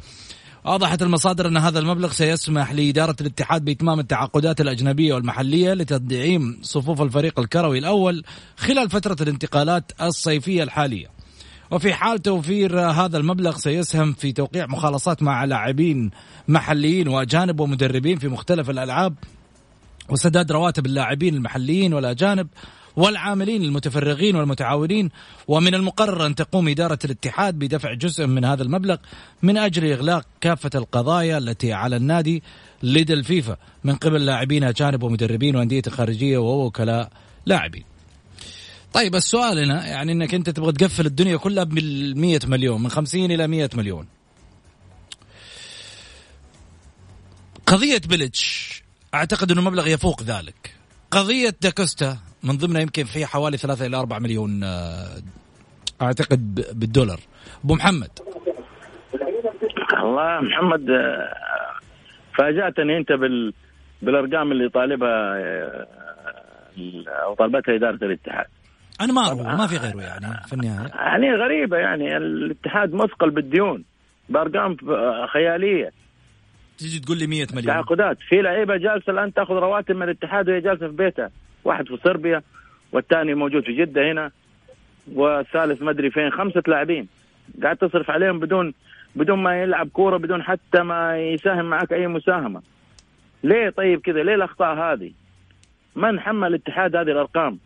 أوضحت 0.66 1.02
المصادر 1.02 1.48
أن 1.48 1.56
هذا 1.56 1.78
المبلغ 1.78 2.12
سيسمح 2.12 2.72
لإدارة 2.72 3.16
الاتحاد 3.20 3.64
بإتمام 3.64 4.00
التعاقدات 4.00 4.60
الأجنبية 4.60 5.14
والمحلية 5.14 5.72
لتدعيم 5.74 6.58
صفوف 6.62 7.02
الفريق 7.02 7.40
الكروي 7.40 7.78
الأول 7.78 8.24
خلال 8.56 8.90
فترة 8.90 9.16
الانتقالات 9.20 9.92
الصيفية 10.00 10.62
الحالية. 10.62 11.21
وفي 11.72 11.94
حال 11.94 12.22
توفير 12.22 12.80
هذا 12.80 13.18
المبلغ 13.18 13.56
سيسهم 13.56 14.12
في 14.12 14.32
توقيع 14.32 14.66
مخالصات 14.66 15.22
مع 15.22 15.44
لاعبين 15.44 16.10
محليين 16.48 17.08
وأجانب 17.08 17.60
ومدربين 17.60 18.18
في 18.18 18.28
مختلف 18.28 18.70
الألعاب 18.70 19.14
وسداد 20.08 20.52
رواتب 20.52 20.86
اللاعبين 20.86 21.34
المحليين 21.34 21.94
والأجانب 21.94 22.48
والعاملين 22.96 23.62
المتفرغين 23.62 24.36
والمتعاونين 24.36 25.10
ومن 25.48 25.74
المقرر 25.74 26.26
أن 26.26 26.34
تقوم 26.34 26.68
إدارة 26.68 26.98
الاتحاد 27.04 27.58
بدفع 27.58 27.94
جزء 27.94 28.26
من 28.26 28.44
هذا 28.44 28.62
المبلغ 28.62 28.96
من 29.42 29.56
أجل 29.56 29.92
إغلاق 29.92 30.26
كافة 30.40 30.70
القضايا 30.74 31.38
التي 31.38 31.72
على 31.72 31.96
النادي 31.96 32.42
لدى 32.82 33.12
الفيفا 33.12 33.56
من 33.84 33.94
قبل 33.94 34.26
لاعبين 34.26 34.64
أجانب 34.64 35.02
ومدربين 35.02 35.56
وأندية 35.56 35.82
خارجية 35.88 36.38
ووكلاء 36.38 37.10
لاعبين. 37.46 37.91
طيب 38.92 39.14
السؤال 39.14 39.58
هنا 39.58 39.86
يعني 39.86 40.12
إنك 40.12 40.34
أنت 40.34 40.50
تبغى 40.50 40.72
تقفل 40.72 41.06
الدنيا 41.06 41.36
كلها 41.36 41.64
بال 41.64 42.18
100 42.20 42.38
مليون 42.46 42.82
من 42.82 42.88
50 42.88 43.30
إلى 43.30 43.46
100 43.46 43.70
مليون. 43.74 44.08
قضية 47.66 48.00
بلتش 48.10 48.82
أعتقد 49.14 49.50
إنه 49.50 49.60
مبلغ 49.60 49.86
يفوق 49.86 50.22
ذلك. 50.22 50.74
قضية 51.10 51.54
داكوستا 51.62 52.18
من 52.42 52.56
ضمنها 52.56 52.80
يمكن 52.80 53.04
في 53.04 53.26
حوالي 53.26 53.56
3 53.56 53.86
إلى 53.86 53.96
4 53.96 54.18
مليون 54.18 54.64
آه، 54.64 55.22
أعتقد 56.02 56.54
بالدولار. 56.72 57.20
أبو 57.64 57.74
محمد 57.74 58.10
والله 60.02 60.40
محمد 60.40 60.90
آه، 60.90 61.34
فاجأتني 62.38 62.96
أنت 62.96 63.12
بال 63.12 63.54
بالأرقام 64.02 64.52
اللي 64.52 64.68
طالبها 64.68 65.36
آه، 65.38 65.86
أو 67.08 67.34
طالبتها 67.34 67.74
إدارة 67.74 67.98
الاتحاد 68.02 68.46
أنا 69.04 69.12
ما 69.12 69.28
أروح 69.28 69.54
ما 69.54 69.66
في 69.66 69.76
غيره 69.76 70.02
يعني 70.02 70.46
في 70.46 70.52
النهاية. 70.52 70.88
يعني 70.94 71.34
غريبة 71.34 71.76
يعني 71.76 72.16
الاتحاد 72.16 72.94
مثقل 72.94 73.30
بالديون 73.30 73.84
بأرقام 74.28 74.76
آه، 74.88 75.26
خيالية. 75.26 75.90
تيجي 76.78 77.00
تقول 77.00 77.18
لي 77.18 77.26
100 77.26 77.46
مليون. 77.50 77.66
تعاقدات. 77.66 78.18
في 78.28 78.42
لعيبة 78.42 78.76
جالسة 78.76 79.12
الآن 79.12 79.34
تأخذ 79.34 79.54
رواتب 79.54 79.96
من 79.96 80.02
الاتحاد 80.02 80.48
وهي 80.48 80.60
جالسة 80.60 80.86
في 80.86 80.96
بيتها. 80.96 81.30
واحد 81.64 81.88
في 81.88 81.98
صربيا 82.04 82.42
والثاني 82.92 83.34
موجود 83.34 83.64
في 83.64 83.72
جدة 83.72 84.12
هنا 84.12 84.30
والثالث 85.14 85.82
ما 85.82 85.90
أدري 85.90 86.10
فين. 86.10 86.30
خمسة 86.30 86.62
لاعبين. 86.66 87.08
قاعد 87.62 87.76
تصرف 87.76 88.10
عليهم 88.10 88.40
بدون 88.40 88.74
بدون 89.16 89.38
ما 89.38 89.62
يلعب 89.62 89.88
كورة 89.88 90.16
بدون 90.16 90.42
حتى 90.42 90.82
ما 90.82 91.18
يساهم 91.18 91.64
معك 91.64 91.92
أي 91.92 92.06
مساهمة. 92.06 92.62
ليه 93.44 93.70
طيب 93.70 94.00
كذا؟ 94.00 94.22
ليه 94.22 94.34
الأخطاء 94.34 94.74
هذه؟ 94.74 95.12
من 95.96 96.20
حمل 96.20 96.48
الاتحاد 96.48 96.96
هذه 96.96 97.10
الأرقام؟ 97.10 97.58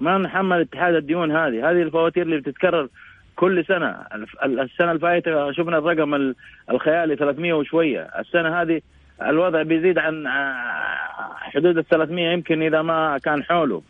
من 0.00 0.28
حمل 0.28 0.56
الاتحاد 0.56 0.94
الديون 0.94 1.30
هذه. 1.36 1.70
هذه 1.70 1.82
الفواتير 1.82 2.22
اللي 2.22 2.36
بتتكرر 2.36 2.88
كل 3.36 3.64
سنة. 3.64 3.96
السنة 4.44 4.92
الفائته 4.92 5.52
شفنا 5.52 5.78
الرقم 5.78 6.14
ال- 6.14 6.34
الخيالي 6.70 7.16
300 7.16 7.52
وشوية. 7.52 8.00
السنة 8.18 8.62
هذه 8.62 8.80
الوضع 9.22 9.62
بيزيد 9.62 9.98
عن 9.98 10.24
حدود 11.34 11.78
ال 11.78 11.88
300 11.88 12.32
يمكن 12.32 12.62
إذا 12.62 12.82
ما 12.82 13.18
كان 13.24 13.44
حوله. 13.44 13.82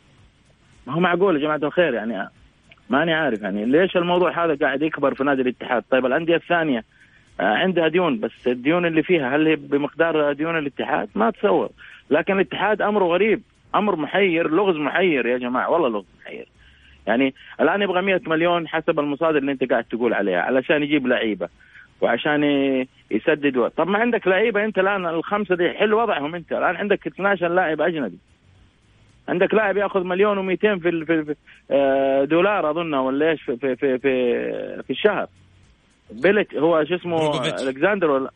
ما 0.86 0.92
هو 0.92 1.00
معقول 1.00 1.36
يا 1.36 1.40
جماعة 1.40 1.56
الخير 1.62 1.94
يعني؟ 1.94 2.28
ماني 2.90 3.14
عارف 3.14 3.42
يعني. 3.42 3.64
ليش 3.64 3.96
الموضوع 3.96 4.44
هذا 4.44 4.54
قاعد 4.54 4.82
يكبر 4.82 5.14
في 5.14 5.24
نادي 5.24 5.42
الاتحاد؟ 5.42 5.84
طيب 5.90 6.06
الأندية 6.06 6.36
الثانية 6.36 6.84
آه، 7.40 7.42
عندها 7.54 7.88
ديون 7.88 8.20
بس 8.20 8.46
الديون 8.46 8.86
اللي 8.86 9.02
فيها 9.02 9.36
هل 9.36 9.46
هي 9.46 9.56
بمقدار 9.56 10.32
ديون 10.32 10.58
الاتحاد؟ 10.58 11.08
ما 11.14 11.30
تصور. 11.30 11.70
لكن 12.10 12.32
الاتحاد 12.36 12.82
أمره 12.82 13.04
غريب. 13.04 13.42
أمر 13.76 13.96
محير 13.96 14.50
لغز 14.50 14.76
محير 14.76 15.26
يا 15.26 15.38
جماعة 15.38 15.70
والله 15.70 15.88
لغز 15.88 16.04
محير 16.20 16.48
يعني 17.06 17.34
الآن 17.60 17.82
يبغى 17.82 18.02
100 18.02 18.20
مليون 18.26 18.68
حسب 18.68 19.00
المصادر 19.00 19.38
اللي 19.38 19.52
أنت 19.52 19.70
قاعد 19.70 19.84
تقول 19.84 20.14
عليها 20.14 20.40
علشان 20.40 20.82
يجيب 20.82 21.06
لعيبة 21.06 21.48
وعشان 22.00 22.42
يسدد. 23.10 23.70
طب 23.76 23.88
ما 23.88 23.98
عندك 23.98 24.26
لعيبة 24.28 24.64
أنت 24.64 24.78
الآن 24.78 25.06
الخمسة 25.06 25.54
دي 25.54 25.70
حل 25.72 25.94
وضعهم 25.94 26.34
أنت 26.34 26.52
الآن 26.52 26.76
عندك 26.76 27.06
12 27.06 27.48
لاعب 27.48 27.80
أجنبي 27.80 28.18
عندك 29.28 29.54
لاعب 29.54 29.76
يأخذ 29.76 30.04
مليون 30.04 30.56
و200 30.56 30.60
في, 30.60 31.04
في, 31.04 31.34
آه، 31.70 32.24
دولار 32.24 32.70
أظن 32.70 32.94
ولا 32.94 33.30
إيش 33.30 33.42
في 33.42 33.56
في 33.56 33.76
في, 33.76 33.98
في, 33.98 34.82
في 34.82 34.90
الشهر 34.90 35.26
بيلت 36.10 36.54
هو 36.54 36.84
شو 36.84 36.94
اسمه. 36.94 37.46
الكساندر 37.68 38.10
ولا 38.10 38.30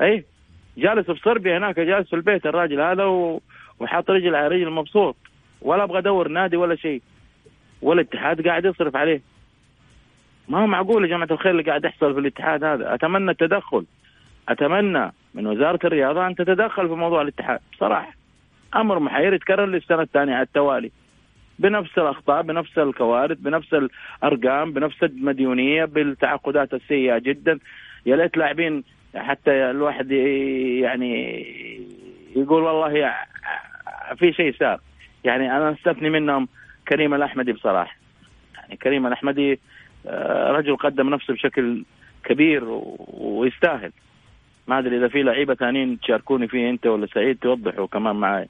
اي 0.00 0.24
جالس 0.76 1.10
في 1.10 1.20
صربيا 1.20 1.58
هناك 1.58 1.80
جالس 1.80 2.08
في 2.08 2.16
البيت 2.16 2.46
الراجل 2.46 2.80
هذا 2.80 3.04
و... 3.04 3.40
وحاط 3.80 4.10
رجل 4.10 4.34
على 4.34 4.48
رجل 4.48 4.70
مبسوط. 4.70 5.16
ولا 5.62 5.82
أبغى 5.82 5.98
أدور 5.98 6.28
نادي 6.28 6.56
ولا 6.56 6.76
شيء. 6.76 7.02
والاتحاد 7.82 8.46
قاعد 8.48 8.64
يصرف 8.64 8.96
عليه. 8.96 9.20
ما 10.48 10.62
هو 10.62 10.66
معقول 10.66 11.04
يا 11.04 11.08
جماعة 11.08 11.28
الخير 11.30 11.52
اللي 11.52 11.62
قاعد 11.62 11.84
يحصل 11.84 12.14
في 12.14 12.20
الاتحاد 12.20 12.64
هذا؟ 12.64 12.94
أتمنى 12.94 13.30
التدخل. 13.30 13.84
أتمنى 14.48 15.12
من 15.34 15.46
وزارة 15.46 15.78
الرياضة 15.84 16.26
أن 16.26 16.34
تتدخل 16.34 16.88
في 16.88 16.94
موضوع 16.94 17.22
الاتحاد. 17.22 17.60
بصراحة 17.72 18.12
أمر 18.76 18.98
محير 18.98 19.34
يتكرر 19.34 19.66
للسنة 19.66 20.02
الثانية 20.02 20.34
على 20.34 20.42
التوالي. 20.42 20.90
بنفس 21.58 21.98
الأخطاء 21.98 22.42
بنفس 22.42 22.78
الكوارث 22.78 23.38
بنفس 23.38 23.74
الأرقام 23.74 24.72
بنفس 24.72 25.02
المديونية 25.02 25.84
بالتعاقدات 25.84 26.74
السيئة 26.74 27.18
جدا. 27.18 27.58
يا 28.06 28.16
ليت 28.16 28.36
لاعبين 28.36 28.84
حتى 29.16 29.50
الواحد 29.50 30.10
يعني 30.10 31.46
يقول 32.36 32.62
والله 32.62 33.14
في 34.18 34.32
شيء 34.32 34.54
صار 34.58 34.80
يعني 35.24 35.56
أنا 35.56 35.72
استثني 35.72 36.10
منهم 36.10 36.48
كريم 36.88 37.14
الأحمدي 37.14 37.52
بصراحة. 37.52 37.96
يعني 38.56 38.76
كريم 38.76 39.06
الأحمدي 39.06 39.60
آه، 40.06 40.50
رجل 40.50 40.76
قدم 40.76 41.14
نفسه 41.14 41.34
بشكل 41.34 41.84
كبير 42.24 42.64
ويستاهل. 43.08 43.92
ما 44.68 44.78
أدري 44.78 44.98
إذا 44.98 45.08
في 45.08 45.22
لعيبة 45.22 45.54
ثانيين 45.54 46.00
تشاركوني 46.00 46.48
فيه 46.48 46.70
أنت 46.70 46.86
ولا 46.86 47.06
سعيد؟ 47.06 47.38
توضحوا 47.38 47.86
كمان 47.86 48.16
معي 48.16 48.48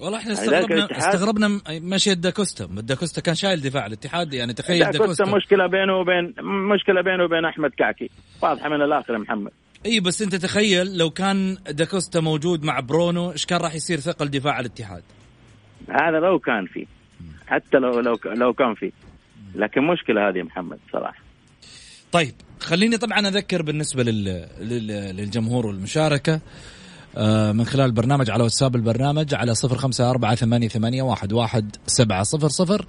والله 0.00 0.18
إحنا 0.18 0.32
يعني 0.32 0.44
استغربنا 0.44 0.98
استغربنا 0.98 1.60
مشي 1.70 2.14
داكوستا 2.14 2.68
داكوستا 2.70 3.20
كان 3.20 3.34
شايل 3.34 3.60
دفاع 3.60 3.86
الاتحاد 3.86 4.34
يعني 4.34 4.52
تخيل 4.52 4.78
داكوستا 4.78 4.98
داكوستا 4.98 5.36
مشكلة 5.36 5.66
بينه 5.66 5.96
وبين 5.96 6.34
مشكلة 6.74 7.02
بينه 7.02 7.24
وبين 7.24 7.44
أحمد 7.44 7.70
كعكي. 7.70 8.10
واضحة 8.42 8.68
من 8.68 8.82
الآخر 8.82 9.12
يا 9.12 9.18
محمد. 9.18 9.52
إي 9.86 10.00
بس 10.00 10.22
أنت 10.22 10.34
تخيل 10.34 10.98
لو 10.98 11.10
كان 11.10 11.56
داكوستا 11.70 12.20
موجود 12.20 12.64
مع 12.64 12.80
برونو 12.80 13.32
إيش 13.32 13.46
كان 13.46 13.60
راح 13.60 13.74
يصير 13.74 14.00
ثقل 14.00 14.28
دفاع 14.28 14.60
الاتحاد؟ 14.60 15.02
هذا 15.88 16.18
لو 16.18 16.38
كان 16.38 16.66
فيه. 16.66 16.86
حتى 17.46 17.78
لو 17.78 18.00
لو 18.00 18.18
لو 18.24 18.52
كان 18.52 18.74
فيه. 18.74 18.90
لكن 19.54 19.86
مشكلة 19.86 20.28
هذه 20.28 20.42
محمد 20.42 20.78
صراحة. 20.92 21.22
طيب 22.12 22.34
خليني 22.60 22.96
طبعا 22.98 23.28
أذكر 23.28 23.62
بالنسبة 23.62 24.02
لل... 24.02 24.46
لل... 24.60 24.86
للجمهور 25.16 25.66
والمشاركة 25.66 26.40
آه، 27.16 27.52
من 27.52 27.64
خلال 27.64 27.86
البرنامج 27.86 28.30
على 28.30 28.42
واتساب 28.42 28.76
البرنامج 28.76 29.34
على 29.34 29.54
صفر 29.54 29.76
خمسة 29.76 30.10
أربعة 30.10 30.34
ثمانية, 30.34 30.68
ثمانية 30.68 31.02
واحد, 31.02 31.32
واحد 31.32 31.76
سبعة 31.86 32.22
صفر 32.22 32.48
صفر. 32.48 32.86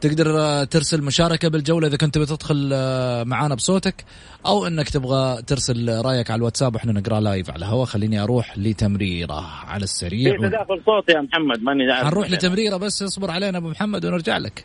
تقدر 0.00 0.40
آه، 0.40 0.64
ترسل 0.64 1.02
مشاركة 1.02 1.48
بالجولة 1.48 1.88
إذا 1.88 1.96
كنت 1.96 2.18
بتدخل 2.18 2.70
آه، 2.72 3.24
معانا 3.24 3.54
بصوتك 3.54 4.04
أو 4.46 4.66
أنك 4.66 4.88
تبغى 4.88 5.42
ترسل 5.42 6.00
رأيك 6.04 6.30
على 6.30 6.38
الواتساب 6.38 6.74
وإحنا 6.74 6.92
نقرأ 6.92 7.20
لايف 7.20 7.50
على 7.50 7.58
الهواء. 7.58 7.84
خليني 7.86 8.22
أروح 8.22 8.58
لتمريرة 8.58 9.46
على 9.66 9.84
السريع 9.84 10.36
في 10.36 10.48
تداخل 10.48 10.82
صوتي 10.86 11.12
يا 11.12 11.20
محمد 11.20 11.62
ماني 11.62 11.94
حنروح 11.94 12.30
لتمريرة 12.30 12.76
بس 12.76 13.02
اصبر 13.02 13.30
علينا 13.30 13.58
أبو 13.58 13.68
محمد 13.68 14.04
ونرجع 14.04 14.38
لك. 14.38 14.64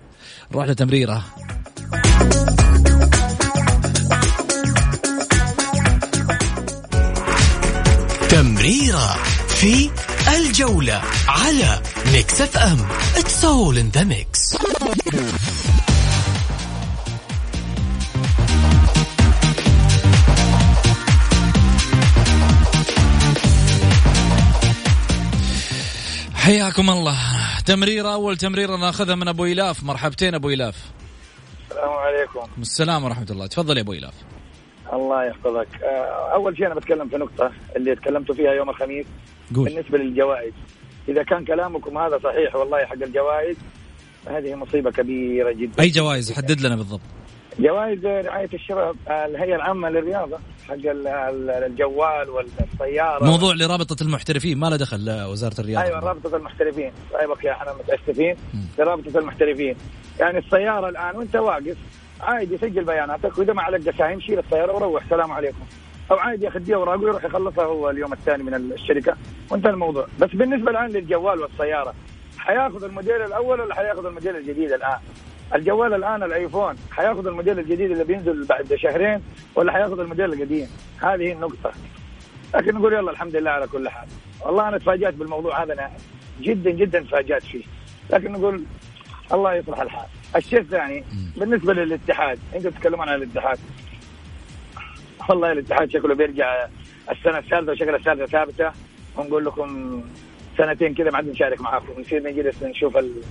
نروح 0.51 0.67
لتمريرة. 0.67 1.23
تمريرة 8.29 9.15
في 9.47 9.89
الجولة 10.27 11.01
على 11.27 11.81
ميكس 12.13 12.41
اف 12.41 12.57
ام 12.57 12.87
it's 13.17 13.45
all 13.45 13.77
in 13.77 13.89
the 13.89 14.03
mix 14.03 14.57
حياكم 26.35 26.89
الله. 26.89 27.17
تمريرة 27.65 28.13
أول 28.13 28.37
تمريرة 28.37 28.75
ناخذها 28.75 29.15
من 29.15 29.27
أبو 29.27 29.45
إلاف. 29.45 29.83
مرحبتين 29.83 30.35
أبو 30.35 30.49
إلاف. 30.49 30.75
السلام 31.71 31.89
عليكم. 31.89 32.61
السلام 32.61 33.03
ورحمة 33.03 33.27
الله. 33.29 33.47
تفضل 33.47 33.77
يا 33.77 33.81
أبو 33.81 33.93
إلاف. 33.93 34.13
الله 34.93 35.25
يحفظك. 35.25 35.67
آه، 35.83 36.33
أول 36.33 36.57
شيء 36.57 36.65
أنا 36.65 36.75
بتكلم 36.75 37.09
في 37.09 37.17
نقطة 37.17 37.51
اللي 37.75 37.95
تكلمتوا 37.95 38.35
فيها 38.35 38.51
يوم 38.51 38.69
الخميس. 38.69 39.05
قول. 39.55 39.69
بالنسبة 39.69 39.97
للجوائز. 39.97 40.53
إذا 41.09 41.23
كان 41.23 41.45
كلامكم 41.45 41.97
هذا 41.97 42.19
صحيح 42.23 42.55
والله 42.55 42.85
حق 42.85 42.93
الجوائز 43.03 43.57
هذه 44.27 44.55
مصيبة 44.55 44.91
كبيرة 44.91 45.51
جدا. 45.51 45.83
أي 45.83 45.89
جوائز؟ 45.89 46.31
حدد 46.31 46.61
لنا 46.61 46.75
بالضبط. 46.75 47.01
جوائز 47.59 48.05
رعاية 48.05 48.49
الشباب 48.53 48.95
الهيئة 49.09 49.55
العامة 49.55 49.89
للرياضة 49.89 50.37
حق 50.67 50.73
ال- 50.73 51.07
ال- 51.07 51.49
الجوال 51.49 52.29
والسيارة. 52.29 53.25
موضوع 53.25 53.53
لرابطة 53.53 54.03
المحترفين 54.03 54.57
ما 54.57 54.67
له 54.69 54.75
دخل 54.75 55.05
لا، 55.05 55.25
وزارة 55.25 55.61
الرياضة. 55.61 55.85
أيوه 55.85 55.99
رابطة 55.99 56.35
المحترفين. 56.37 56.91
سايبك 57.11 57.43
يا 57.43 57.51
إحنا 57.51 57.73
متأسفين. 57.73 58.35
لرابطة 58.79 59.19
المحترفين. 59.19 59.75
يعني 60.19 60.37
السيارة 60.39 60.89
الآن 60.89 61.15
وأنت 61.15 61.35
واقف 61.35 61.77
عادي 62.21 62.55
يسجل 62.55 62.83
بياناتك 62.83 63.37
وإذا 63.37 63.53
ما 63.53 63.61
عليك 63.61 63.81
دساهم 63.81 64.19
شيل 64.19 64.39
السيارة 64.39 64.73
وروح. 64.73 65.09
سلام 65.09 65.31
عليكم. 65.31 65.63
أو 66.11 66.15
عادي 66.15 66.45
ياخذ 66.45 66.71
اوراقه 66.71 67.01
ويروح 67.01 67.23
يخلصها 67.23 67.65
هو 67.65 67.89
اليوم 67.89 68.13
الثاني 68.13 68.43
من 68.43 68.53
الشركة. 68.53 69.17
وانتهى 69.51 69.71
الموضوع. 69.71 70.07
بس 70.19 70.29
بالنسبة 70.29 70.71
الآن 70.71 70.89
للجوال 70.89 71.39
والسيارة 71.39 71.93
حياخذ 72.37 72.83
الموديل 72.83 73.21
الأول 73.21 73.61
ولا 73.61 73.75
حياخذ 73.75 74.05
الموديل 74.05 74.35
الجديد 74.35 74.71
الآن؟ 74.71 74.97
الجوال 75.55 75.93
الآن 75.93 76.23
الآيفون 76.23 76.75
حياخذ 76.91 77.27
الموديل 77.27 77.59
الجديد 77.59 77.91
اللي 77.91 78.03
بينزل 78.03 78.45
بعد 78.45 78.75
شهرين 78.75 79.21
ولا 79.55 79.71
حياخذ 79.71 79.99
الموديل 79.99 80.33
القديم؟ 80.33 80.67
هذه 81.01 81.31
النقطة. 81.31 81.71
لكن 82.55 82.75
نقول 82.75 82.93
يلا 82.93 83.11
الحمد 83.11 83.35
لله 83.35 83.51
على 83.51 83.67
كل 83.67 83.89
حال. 83.89 84.07
والله 84.45 84.67
أنا 84.67 84.77
تفاجأت 84.77 85.13
بالموضوع 85.13 85.63
هذا 85.63 85.73
أنا 85.73 85.91
جدا 86.41 86.71
جدا 86.71 86.99
تفاجأت 86.99 87.43
فيه. 87.43 87.63
لكن 88.09 88.31
نقول 88.31 88.63
الله 89.33 89.55
يصلح 89.55 89.81
الحال. 89.81 90.05
الشيء 90.35 90.59
الثاني 90.59 91.03
بالنسبة 91.37 91.73
للاتحاد 91.73 92.39
أنتم 92.55 92.69
تتكلمون 92.69 93.09
عن 93.09 93.15
الاتحاد. 93.15 93.59
والله 95.29 95.51
الاتحاد 95.51 95.91
شكله 95.91 96.15
بيرجع 96.15 96.67
السنة 97.11 97.37
الثالثة 97.37 97.71
وشكل 97.71 97.95
الثالثه 97.95 98.25
ثابته 98.25 98.71
ونقول 99.17 99.45
لكم 99.45 100.01
سنتين 100.57 100.93
كذا 100.93 101.09
ما 101.11 101.17
عاد 101.17 101.27
نشارك 101.27 101.61
معاكم. 101.61 102.01
نصير 102.01 102.23
نجلس 102.23 102.63
نشوف 102.63 102.97
ال- 102.97 103.21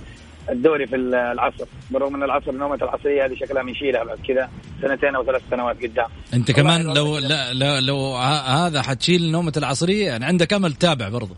الدوري 0.49 0.87
في 0.87 0.95
العصر. 0.95 1.65
بالرغم 1.91 2.15
إن 2.15 2.23
العصر 2.23 2.51
نومه 2.51 2.75
العصرية 2.75 3.25
هذه 3.25 3.35
شكلها 3.35 3.63
بنشيلها 3.63 4.03
بعد 4.03 4.17
كذا 4.27 4.49
سنتين 4.81 5.15
أو 5.15 5.23
ثلاث 5.23 5.41
سنوات 5.51 5.83
قدام. 5.83 6.07
والله 6.33 6.53
كمان 6.53 6.93
لو. 6.93 7.17
لا 7.53 7.81
لو 7.81 7.97
ه- 8.15 8.67
هذا 8.67 8.81
حتشيل 8.81 9.31
نومة 9.31 9.53
العصرية 9.57 10.05
يعني 10.05 10.25
عندك 10.25 10.53
أمل 10.53 10.73
تتابع 10.73 11.09
برضو. 11.09 11.35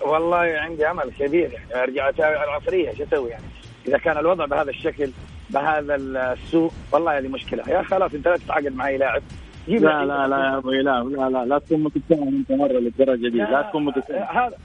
والله 0.00 0.38
عندي 0.38 0.90
أمل 0.90 1.10
كبير 1.18 1.50
يعني 1.52 1.82
أرجع 1.82 2.08
أتابع 2.08 2.44
العصرية 2.44 2.94
شو 2.94 3.04
أسوي 3.04 3.30
يعني؟ 3.30 3.44
إذا 3.88 3.98
كان 3.98 4.18
الوضع 4.18 4.44
بهذا 4.46 4.70
الشكل 4.70 5.10
بهذا 5.50 5.94
السوء 5.94 6.72
والله 6.92 7.18
هذه 7.18 7.28
مشكلة. 7.28 7.62
يا 7.68 7.82
خلاص 7.82 8.14
أنت 8.14 8.28
لا 8.28 8.36
تتعاقد 8.36 8.74
معي 8.76 8.98
لاعب. 8.98 9.22
جيب 9.22 9.41
لا. 9.68 10.04
لا 10.04 10.26
لا 10.28 10.36
يا 10.36 10.56
ابو 10.56 10.70
اله 10.70 11.10
لا 11.10 11.30
لا 11.30 11.44
لا 11.44 11.58
تكون 11.58 11.82
متساهل 11.84 12.28
أنت 12.28 12.52
مرة 12.52 12.72
للدرجة 12.78 13.28
دي 13.28 13.38
لا 13.38 13.62
تكون 13.62 13.84
متساهل 13.84 14.22
هذا 14.38 14.56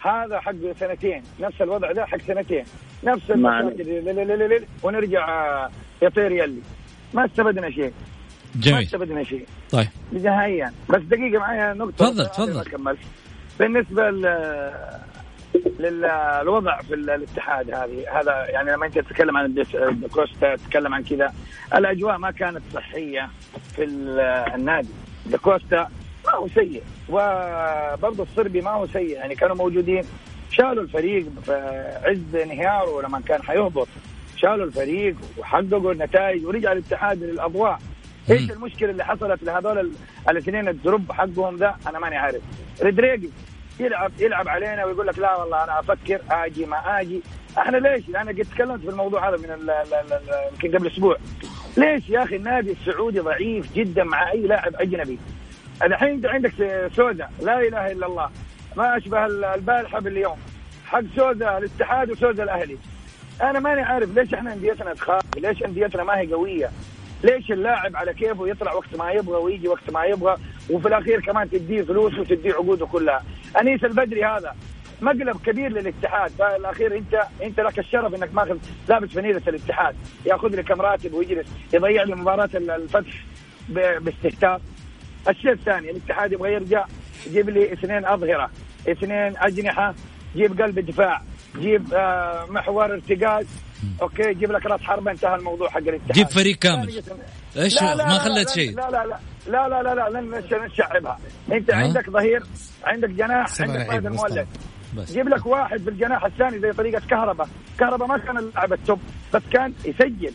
هذا 0.00 0.40
حق 0.40 0.52
سنتين 0.80 1.22
نفس 1.40 1.62
الوضع 1.62 1.92
ده 1.92 2.06
حق 2.06 2.18
سنتين 2.18 2.64
نفس 3.04 3.30
ما 3.30 3.60
المشاكل 3.60 4.64
ونرجع 4.82 5.28
آه، 5.64 5.70
يطير 6.02 6.32
يلي. 6.32 6.60
ما 7.14 7.24
استفدنا 7.24 7.70
شيء. 7.70 7.92
ما 8.54 8.60
جميل. 8.60 8.82
استفدنا 8.82 9.24
شيء. 9.24 9.46
طيب. 9.70 9.86
نهائيا. 10.12 10.72
بس 10.90 11.02
دقيقة 11.02 11.38
معايا 11.38 11.74
نقطة. 11.74 11.90
تفضل، 12.10 12.26
تفضل. 12.26 12.78
ما 12.84 12.96
ل- 14.10 14.72
للوضع 15.80 16.80
في 16.80 16.94
ال- 16.94 17.10
الاتحاد 17.10 17.70
هذه. 17.70 18.20
هذا 18.20 18.46
يعني 18.50 18.72
لما 18.72 18.86
أنت 18.86 18.98
تتكلم 18.98 19.36
عن 19.36 19.54
داكوستا 20.00 20.56
تتكلم 20.56 20.94
عن 20.94 21.02
كذا 21.04 21.32
الأجواء 21.74 22.18
ما 22.18 22.30
كانت 22.30 22.62
صحية 22.74 23.28
في 23.76 23.84
ال- 23.84 24.20
النادي. 24.54 24.88
داكوستا 25.26 25.88
ما 26.26 26.34
هو 26.34 26.48
سيء. 26.48 26.82
وبرضه 27.08 28.22
الصربي 28.22 28.60
ما 28.60 28.70
هو 28.70 28.86
سيء. 28.86 29.10
يعني 29.16 29.34
كانوا 29.34 29.56
موجودين 29.56 30.04
شالوا 30.50 30.82
الفريق 30.82 31.26
في 31.44 31.52
عز 32.04 32.36
انهياره 32.36 33.02
لما 33.02 33.20
كان 33.20 33.42
حيهبط. 33.42 33.88
شالوا 34.36 34.66
الفريق 34.66 35.16
وحققوا 35.38 35.92
النتائج 35.92 36.46
ورجع 36.46 36.72
الاتحاد 36.72 37.22
للأضواء. 37.22 37.78
إيش 38.30 38.50
المشكلة 38.50 38.90
اللي 38.90 39.04
حصلت 39.04 39.42
لهذول 39.42 39.90
الاثنين 40.28 40.68
ال 40.68 40.77
drop 40.77 41.12
حقهم 41.12 41.56
ذا؟ 41.56 41.76
أنا 41.86 41.98
ماني 41.98 42.16
عارف. 42.16 42.42
ريدريجي 42.82 43.30
يلعب 43.80 44.12
يلعب 44.18 44.48
علينا 44.48 44.84
ويقول 44.84 45.06
لك 45.06 45.18
لا 45.18 45.36
والله 45.36 45.64
أنا 45.64 45.80
أفكر 45.80 46.20
آجي 46.30 46.66
ما 46.66 47.00
آجي. 47.00 47.22
إحنا 47.58 47.76
ليش؟ 47.76 48.08
أنا 48.08 48.30
قد 48.30 48.46
تكلمت 48.54 48.80
في 48.80 48.88
الموضوع 48.88 49.28
هذا 49.28 49.36
من 49.36 49.70
يمكن 50.52 50.78
قبل 50.78 50.86
أسبوع. 50.86 51.16
ليش 51.76 52.08
يا 52.08 52.22
أخي 52.22 52.36
النادي 52.36 52.72
السعودي 52.72 53.18
ضعيف 53.20 53.72
جدا 53.72 54.04
مع 54.04 54.30
أي 54.30 54.40
لاعب 54.40 54.74
أجنبي؟ 54.76 55.18
الحين 55.82 56.26
عندك 56.26 56.52
سوزا 56.96 57.28
لا 57.42 57.60
إله 57.60 57.92
إلا 57.92 58.06
الله. 58.06 58.30
ما 58.76 58.96
أشبه 58.96 59.26
البارحة 59.26 60.00
باليوم. 60.00 60.38
حق 60.86 61.02
سوزا 61.16 61.58
الاتحاد 61.58 62.10
وسوزا 62.10 62.42
الأهلي. 62.42 62.78
أنا 63.42 63.58
ماني 63.58 63.80
عارف 63.82 64.14
ليش 64.14 64.34
إحنا 64.34 64.52
أنديتنا 64.52 64.94
تخاف 64.94 65.22
ليش 65.36 65.62
أنديتنا 65.62 66.04
ما 66.04 66.18
هي 66.18 66.32
قوية. 66.32 66.70
ليش 67.22 67.52
اللاعب 67.52 67.96
على 67.96 68.14
كيفه 68.14 68.48
يطلع 68.48 68.72
وقت 68.72 68.96
ما 68.98 69.10
يبغى 69.10 69.36
ويجي 69.36 69.68
وقت 69.68 69.90
ما 69.92 70.04
يبغى 70.04 70.36
وفي 70.70 70.88
الأخير 70.88 71.20
كمان 71.20 71.50
تديه 71.50 71.82
فلوس 71.82 72.18
وتديه 72.18 72.52
عقوده 72.52 72.86
كلها. 72.86 73.24
أنيس 73.60 73.84
البدري 73.84 74.24
هذا 74.24 74.56
مقلب 75.00 75.36
كبير 75.46 75.72
للاتحاد. 75.72 76.30
فالاخير 76.30 76.96
انت 76.96 77.22
أنت 77.42 77.60
لك 77.60 77.78
الشرف 77.78 78.14
إنك 78.14 78.34
ماخذ 78.34 78.58
لابس 78.88 79.08
فنيله 79.08 79.42
الاتحاد. 79.48 79.96
ياخذ 80.26 80.48
لي 80.48 80.62
كم 80.62 80.80
راتب 80.80 81.14
ويجلس 81.14 81.46
يضيع 81.74 82.02
لي 82.02 82.14
مباراة 82.14 82.50
الفتح 82.54 83.24
باستهتار. 83.68 84.60
الشيء 85.28 85.52
الثاني 85.52 85.90
الاتحاد 85.90 86.32
يبغى 86.32 86.52
يرجع 86.52 86.84
يجيب 87.26 87.50
لي 87.50 87.72
اثنين 87.72 88.06
أظهرة 88.06 88.50
اثنين 88.88 89.32
أجنحة 89.36 89.94
جيب 90.36 90.62
قلب 90.62 90.78
دفاع. 90.78 91.22
جيب 91.56 91.94
آه 91.94 92.46
محور 92.50 92.84
ارتقاء 92.84 93.44
أوكي 94.02 94.34
جيب 94.34 94.52
لك 94.52 94.66
راس 94.66 94.80
حربة 94.80 95.10
انتهى 95.10 95.34
الموضوع 95.34 95.68
حق 95.68 95.78
الاتحاد. 95.78 96.12
جيب 96.12 96.26
فريق 96.26 96.56
كامل. 96.56 97.02
إيش؟ 97.56 97.82
ما 97.82 98.18
خليت 98.18 98.48
شيء. 98.48 98.76
لا 98.76 98.90
لا 98.90 99.06
لا 99.06 99.68
لا 99.68 99.82
لا 99.82 99.94
لا 99.94 100.10
لا 100.10 100.20
لن 100.20 100.44
نشعبها. 100.66 101.18
انت 101.52 101.74
عندك 101.74 102.10
ظهير 102.10 102.42
عندك 102.84 103.08
جناح 103.08 103.60
عندك 103.60 103.86
فهد 103.86 104.06
المولد. 104.06 104.46
جيب 104.96 105.28
لك 105.28 105.46
واحد 105.46 105.84
بالجناح 105.84 106.24
الثاني 106.24 106.58
زي 106.58 106.72
طريقة 106.72 107.02
كهرباء. 107.10 107.48
كهرباء 107.78 108.08
ما 108.08 108.18
كان 108.18 108.38
اللاعب 108.38 108.72
ال 108.72 108.79
top 108.79 109.00
بس 109.34 109.42
كان 109.52 109.74
يسجل. 109.84 110.32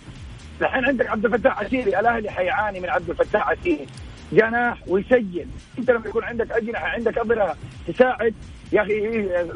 الحين 0.61 0.86
عندك 0.86 1.07
عبد 1.07 1.26
الفتاح 1.26 1.59
عسيري 1.59 1.99
الأهلي 1.99 2.32
حيعاني 2.32 2.80
من 2.80 2.89
عبد 2.89 3.09
الفتاح 3.09 3.49
عسيري. 3.49 3.88
جناح 4.32 4.78
ويسجل. 4.88 5.47
انت 5.80 5.91
لما 5.91 6.07
يكون 6.07 6.24
عندك 6.24 6.51
أجنحة 6.51 6.86
عندك 6.88 7.18
اظهره 7.18 7.55
تساعد 7.88 8.34
يا 8.74 8.82
أخي 8.82 8.93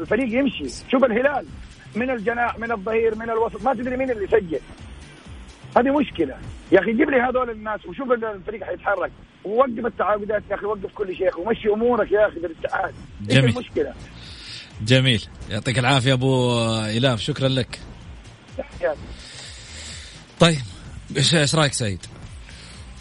الفريق 0.00 0.38
يمشي. 0.38 0.74
شوف 0.90 1.04
الهلال. 1.04 1.46
من 1.94 2.10
الجناح 2.10 2.58
من 2.58 2.72
الظهير 2.72 3.14
من 3.14 3.30
الوسط. 3.30 3.62
ما 3.62 3.74
تدري 3.74 3.96
مين 3.96 4.10
اللي 4.10 4.24
يسجل. 4.24 4.60
هذه 5.76 5.98
مشكلة. 5.98 6.34
يا 6.72 6.80
أخي 6.80 6.92
جيب 6.92 7.10
لي 7.10 7.20
هذول 7.20 7.50
الناس 7.50 7.86
وشوف 7.86 8.12
الفريق 8.12 8.64
حيتحرك. 8.64 9.12
ووقف 9.44 9.86
التعاقدات 9.86 10.42
يا 10.50 10.54
أخي 10.54 10.66
وقف 10.66 10.92
كل 10.94 11.16
شيء 11.16 11.38
ومشي 11.38 11.68
أمورك 11.68 12.12
يا 12.12 12.28
أخي 12.28 12.40
بالاتحاد 12.40 12.94
جميل. 13.20 13.44
المشكلة؟ 13.44 13.94
جميل. 14.82 15.24
يعطيك 15.50 15.78
العافية 15.78 16.12
أبو 16.12 16.60
الاف 16.96 17.20
شكرا 17.20 17.48
لك. 17.48 17.78
طيب 20.40 20.58
إيش 21.16 21.54
رأيك 21.54 21.72
سعيد؟ 21.72 22.06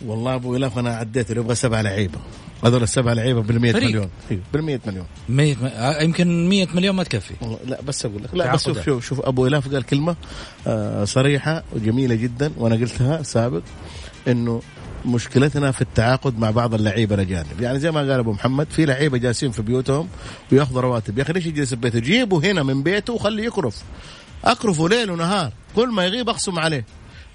والله 0.06 0.36
أبو 0.36 0.56
الاف 0.56 0.78
أنا 0.78 0.96
عديت 0.96 1.30
يبغى 1.30 1.56
سبع 1.56 1.82
لعيبة. 1.82 2.20
هذول 2.66 2.84
السبع 2.84 3.14
لعيبة 3.14 3.42
بال 3.42 3.60
100 3.60 3.74
مليون. 3.74 4.10
أيوه 4.32 4.42
بال 4.54 4.62
100 4.62 4.80
مليون. 4.86 5.06
100 5.30 5.56
م... 5.56 5.66
آه، 5.66 6.02
يمكن 6.02 6.50
100 6.50 6.68
مليون 6.74 6.96
ما 6.96 7.04
تكفي. 7.04 7.34
لا 7.66 7.82
بس 7.82 8.06
أقول 8.06 8.24
لك. 8.24 8.30
لا 8.34 8.54
بس 8.54 8.66
شوف 8.66 8.86
شوف 8.86 9.06
شوف 9.06 9.22
أبو 9.22 9.48
إلاف 9.48 9.74
قال 9.74 9.84
كلمة 9.84 10.16
آه 10.68 11.04
صريحة 11.06 11.64
وجميلة 11.76 12.16
جدا 12.16 12.52
وأنا 12.58 12.76
قلتها 12.76 13.24
سابق 13.24 13.62
إنه 14.28 14.62
مشكلتنا 15.06 15.72
في 15.72 15.82
التعاقد 15.82 16.40
مع 16.40 16.52
بعض 16.52 16.74
اللعيبة 16.74 17.16
الأجانب. 17.16 17.62
يعني 17.62 17.80
زي 17.80 17.92
ما 17.92 18.00
قال 18.00 18.12
أبو 18.12 18.32
محمد 18.32 18.68
في 18.72 18.86
لعيبة 18.86 19.18
جالسين 19.18 19.52
في 19.52 19.62
بيوتهم 19.62 20.08
ويأخذوا 20.52 20.82
رواتب. 20.82 21.18
يا 21.18 21.24
أخي 21.24 21.34
ليش 21.34 21.46
يجلس 21.46 21.70
في 21.70 21.76
بيته 21.76 22.00
جيبه 22.00 22.52
هنا 22.52 22.64
من 22.64 22.84
بيته 22.84 23.14
وخليه 23.14 23.44
يكرف. 23.46 23.84
اكرفه 24.46 24.90
ليل 24.90 25.12
ونهار. 25.12 25.52
كل 25.76 25.88
ما 25.90 26.06
يغيب 26.06 26.30
اخصم 26.30 26.60
عليه. 26.60 26.86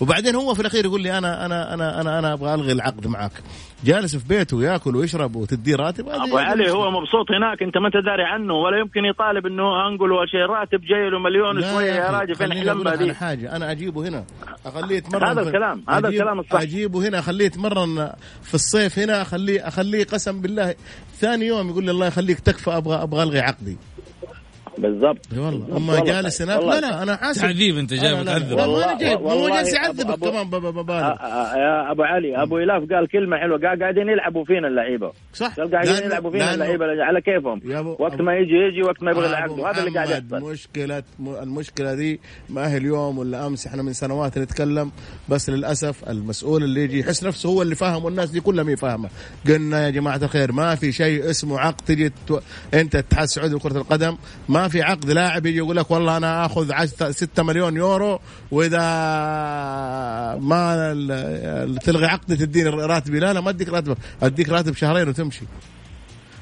وبعدين 0.02 0.34
هو 0.34 0.54
في 0.54 0.60
الأخير 0.60 0.84
يقول 0.84 1.00
لي 1.02 1.18
أنا 1.18 1.46
أنا 1.46 1.74
أنا 1.74 2.00
أنا 2.00 2.18
أنا 2.18 2.32
أبغى 2.32 2.54
ألغي 2.54 2.72
العقد 2.72 3.06
معك 3.06 3.32
جالس 3.84 4.16
في 4.16 4.28
بيته 4.28 4.62
ياكل 4.62 4.96
ويشرب 4.96 5.36
وتديه 5.36 5.76
راتب. 5.76 6.08
أبو 6.08 6.38
علي 6.38 6.70
هو 6.70 6.90
مبسوط 6.90 7.30
هناك 7.30 7.62
أنت 7.62 7.78
ما 7.78 7.86
أنت 7.86 7.96
داري 7.96 8.22
عنه 8.22 8.54
ولا 8.54 8.78
يمكن 8.78 9.04
يطالب 9.04 9.46
إنه 9.46 9.88
أنقل 9.88 10.28
شيء 10.30 10.40
راتب 10.40 10.80
جاي 10.80 11.10
له 11.10 11.18
مليون 11.18 11.58
وشوية 11.58 11.92
يا 11.92 12.10
راجل 12.10 12.34
فين 12.34 12.52
حلم 12.52 12.88
دي 12.88 13.14
حاجة. 13.14 13.56
أنا 13.56 13.70
أجيبه 13.70 14.08
هنا. 14.08 14.24
أخليه 14.66 14.96
يتمرن 14.96 15.24
هذا 15.26 15.40
الكلام 15.40 15.82
هذا 15.88 16.08
الكلام 16.08 16.40
الصح. 16.40 16.60
أجيبه 16.60 17.08
هنا 17.08 17.18
أخليه 17.18 17.44
يتمرن 17.46 18.12
في 18.42 18.54
الصيف 18.54 18.98
هنا 18.98 19.22
اخليه 19.22 19.68
أخليه 19.68 20.04
قسم 20.04 20.40
بالله. 20.40 20.74
ثاني 21.20 21.46
يوم 21.46 21.68
يقول 21.68 21.84
لي 21.84 21.90
الله 21.90 22.06
يخليك 22.06 22.40
تكفى 22.40 22.70
أبغى 22.70 23.02
أبغى 23.02 23.22
ألغي 23.22 23.40
عقدي. 23.40 23.76
بالضبط. 24.82 25.26
والله. 25.36 25.76
أما 25.76 26.04
جالس 26.04 26.42
هناك؟ 26.42 26.62
لا 26.62 26.80
لا 26.80 27.02
أنا 27.02 27.16
حاسس 27.16 27.40
تعذيب 27.40 27.78
أنت 27.78 27.94
جاي 27.94 28.20
متعذب. 28.20 28.52
والله 28.52 28.84
أنا 28.84 28.98
جايب 28.98 29.18
هو 29.20 29.48
جالس 29.48 29.74
يعذبك. 29.74 30.18
كمان 30.18 30.50
ببالغ 30.50 30.92
يا 31.56 31.92
أبو 31.92 32.02
علي 32.02 32.42
أبو 32.42 32.58
إلاف 32.58 32.92
قال 32.92 33.08
كلمة 33.08 33.36
حلوة. 33.36 33.58
قال 33.58 33.80
قاعدين 33.80 34.08
يلعبوا 34.08 34.44
فينا 34.44 34.68
اللعيبة. 34.68 35.12
صح. 35.32 35.56
قال 35.56 35.70
قاعدين 35.70 36.04
يلعبوا 36.04 36.30
فينا 36.30 36.54
اللعيبة 36.54 36.84
على 36.84 37.20
كيفهم. 37.20 37.60
وقت 37.98 38.20
ما 38.20 38.34
يجي 38.34 38.54
يجي 38.54 38.82
وقت 38.82 39.02
ما 39.02 39.10
يبغى 39.10 39.26
العقد 39.26 39.58
وهذا 39.58 39.80
اللي 39.80 39.98
قاعد 39.98 40.08
يحصل. 40.10 40.50
مشكله 40.50 41.02
المشكلة 41.42 41.94
دي 41.94 42.20
ما 42.48 42.72
هي 42.72 42.76
اليوم 42.76 43.18
ولا 43.18 43.46
أمس. 43.46 43.66
إحنا 43.66 43.82
من 43.82 43.92
سنوات 43.92 44.38
نتكلم. 44.38 44.92
بس 45.28 45.50
للأسف 45.50 46.08
المسؤول 46.08 46.62
اللي 46.62 46.84
يجي 46.84 47.00
يحس 47.00 47.24
نفسه 47.24 47.48
هو 47.48 47.62
اللي 47.62 47.74
فاهم 47.74 48.04
والناس 48.04 48.30
دي 48.30 48.40
كلها 48.40 48.64
ما 48.64 48.76
فاهمة. 48.76 49.08
قلنا 49.48 49.84
يا 49.84 49.90
جماعة 49.90 50.16
الخير 50.16 50.52
ما 50.52 50.74
في 50.74 50.92
شيء 50.92 51.30
اسمه 51.30 51.60
عقد 51.60 51.80
تجي 51.86 52.12
أنت 52.74 52.94
الاتحاد 52.94 53.22
السعودي 53.22 53.54
لكره 53.54 53.78
القدم. 53.78 54.16
ما 54.48 54.68
في 54.68 54.71
عقد 54.80 55.10
لاعب 55.10 55.46
يجي 55.46 55.58
يقول 55.58 55.76
لك 55.76 55.90
والله 55.90 56.16
أنا 56.16 56.46
آخذ 56.46 56.84
6 57.10 57.42
مليون 57.42 57.76
يورو 57.76 58.20
وإذا 58.50 58.78
ما 60.40 60.94
تلغي 61.84 62.06
عقدي 62.06 62.36
تديني 62.36 62.68
راتبي. 62.68 63.18
لا 63.18 63.32
لا 63.32 63.40
ما 63.40 63.50
أديك 63.50 63.68
راتب 63.68 63.96
أديك 64.22 64.48
راتب 64.48 64.74
شهرين 64.74 65.08
وتمشي. 65.08 65.44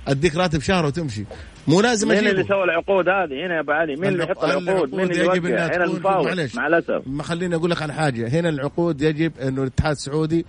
أديك 0.09 0.37
راتب 0.37 0.61
شهر 0.61 0.87
وتمشي. 0.87 1.25
مو 1.69 1.81
لازم 1.81 2.09
مين 2.09 2.19
اللي 2.19 2.45
سوى 2.45 2.65
العقود 2.65 3.09
هذه؟ 3.09 3.47
هنا 3.47 3.55
يا 3.55 3.61
أبو 3.61 3.73
علي. 3.73 3.97
مين 3.97 4.09
اللي 4.09 4.25
يحط 4.25 4.45
العقود 4.45 4.95
مين 4.95 5.11
اللي 5.11 5.19
يوقع؟ 5.19 5.67
هنا 5.67 5.85
المفاوض 5.85 6.27
مع 6.55 6.67
الأسف. 6.67 7.03
ما 7.07 7.23
خليني 7.23 7.55
أقول 7.55 7.71
لك 7.71 7.83
على 7.83 7.93
حاجة. 7.93 8.29
هنا 8.29 8.49
العقود 8.49 9.03
يجب 9.03 9.33
انه 9.43 9.63
الاتحاد 9.63 9.93
السعودي 9.93 10.47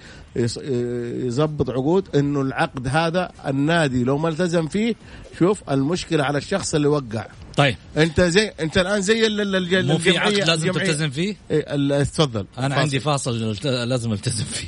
يظبط 1.25 1.69
عقود 1.69 2.15
إنه 2.15 2.41
العقد 2.41 2.87
هذا 2.87 3.31
النادي 3.47 4.03
لو 4.03 4.17
ما 4.17 4.29
التزم 4.29 4.67
فيه 4.67 4.95
شوف 5.39 5.69
المشكلة 5.71 6.23
على 6.23 6.37
الشخص 6.37 6.75
اللي 6.75 6.87
وقع. 6.87 7.25
طيب. 7.55 7.75
انت 7.97 8.21
زي 8.21 8.53
انت 8.59 8.77
الآن 8.77 9.01
زي 9.01 9.27
ال 9.27 9.87
مو 9.87 9.97
في 9.97 10.17
عقد 10.17 10.33
لازم 10.33 10.71
تلتزم 10.71 11.09
فيه؟ 11.09 11.35
إيه 11.51 12.03
تفضل. 12.03 12.45
أنا 12.57 12.69
فاصل. 12.69 12.81
عندي 12.81 12.99
فاصل 12.99 13.55
لازم 13.63 14.13
التزم 14.13 14.45
فيه. 14.45 14.67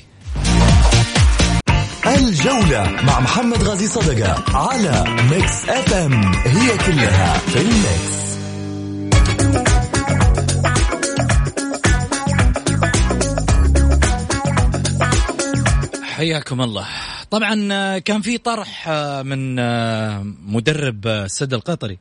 الجولة 2.08 3.02
مع 3.04 3.20
محمد 3.20 3.64
غازي 3.64 3.88
صدقة 3.88 4.44
على 4.58 5.04
ميكس 5.32 5.70
اف 5.70 5.94
ام 5.94 6.14
هي 6.34 6.78
كلها 6.78 7.38
في 7.38 7.62
ال 7.62 7.77
mix 7.77 8.24
حياكم 16.04 16.62
الله. 16.62 16.88
طبعا 17.32 18.00
كان 18.00 18.22
في 18.22 18.38
طرح 18.38 18.90
من 19.26 19.56
مدرب 20.54 21.08
السد 21.08 21.54
القطري. 21.54 21.98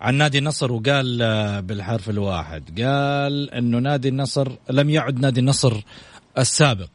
عن 0.00 0.14
نادي 0.14 0.38
النصر 0.38 0.72
وقال 0.72 1.18
بالحرف 1.62 2.10
الواحد 2.10 2.80
قال 2.80 3.50
إنه 3.50 3.78
نادي 3.78 4.08
النصر 4.08 4.52
لم 4.70 4.90
يعد 4.90 5.20
نادي 5.20 5.40
النصر 5.40 5.80
السابق. 6.38 6.88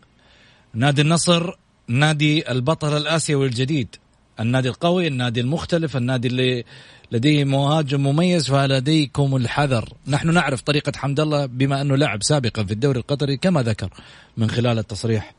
نادي 0.74 1.02
النصر 1.02 1.58
نادي 1.88 2.52
البطل 2.52 2.98
الآسيوي 2.98 3.46
الجديد 3.48 3.96
النادي 4.40 4.70
القوي 4.70 5.08
النادي 5.08 5.42
المختلف 5.42 5.98
النادي 5.98 6.28
اللي 6.28 6.64
لديه 7.12 7.44
مهاجم 7.44 8.04
مميز 8.04 8.50
فلديكم 8.50 9.36
الحذر. 9.36 9.94
نحن 10.08 10.34
نعرف 10.34 10.62
طريقة 10.62 10.92
حمد 10.96 11.20
الله 11.20 11.46
بما 11.46 11.82
أنه 11.82 11.96
لعب 11.96 12.24
سابقا 12.24 12.64
في 12.64 12.72
الدوري 12.72 13.00
القطري 13.00 13.38
كما 13.38 13.62
ذكر 13.62 13.90
من 14.38 14.50
خلال 14.50 14.80
التصريح 14.80 15.34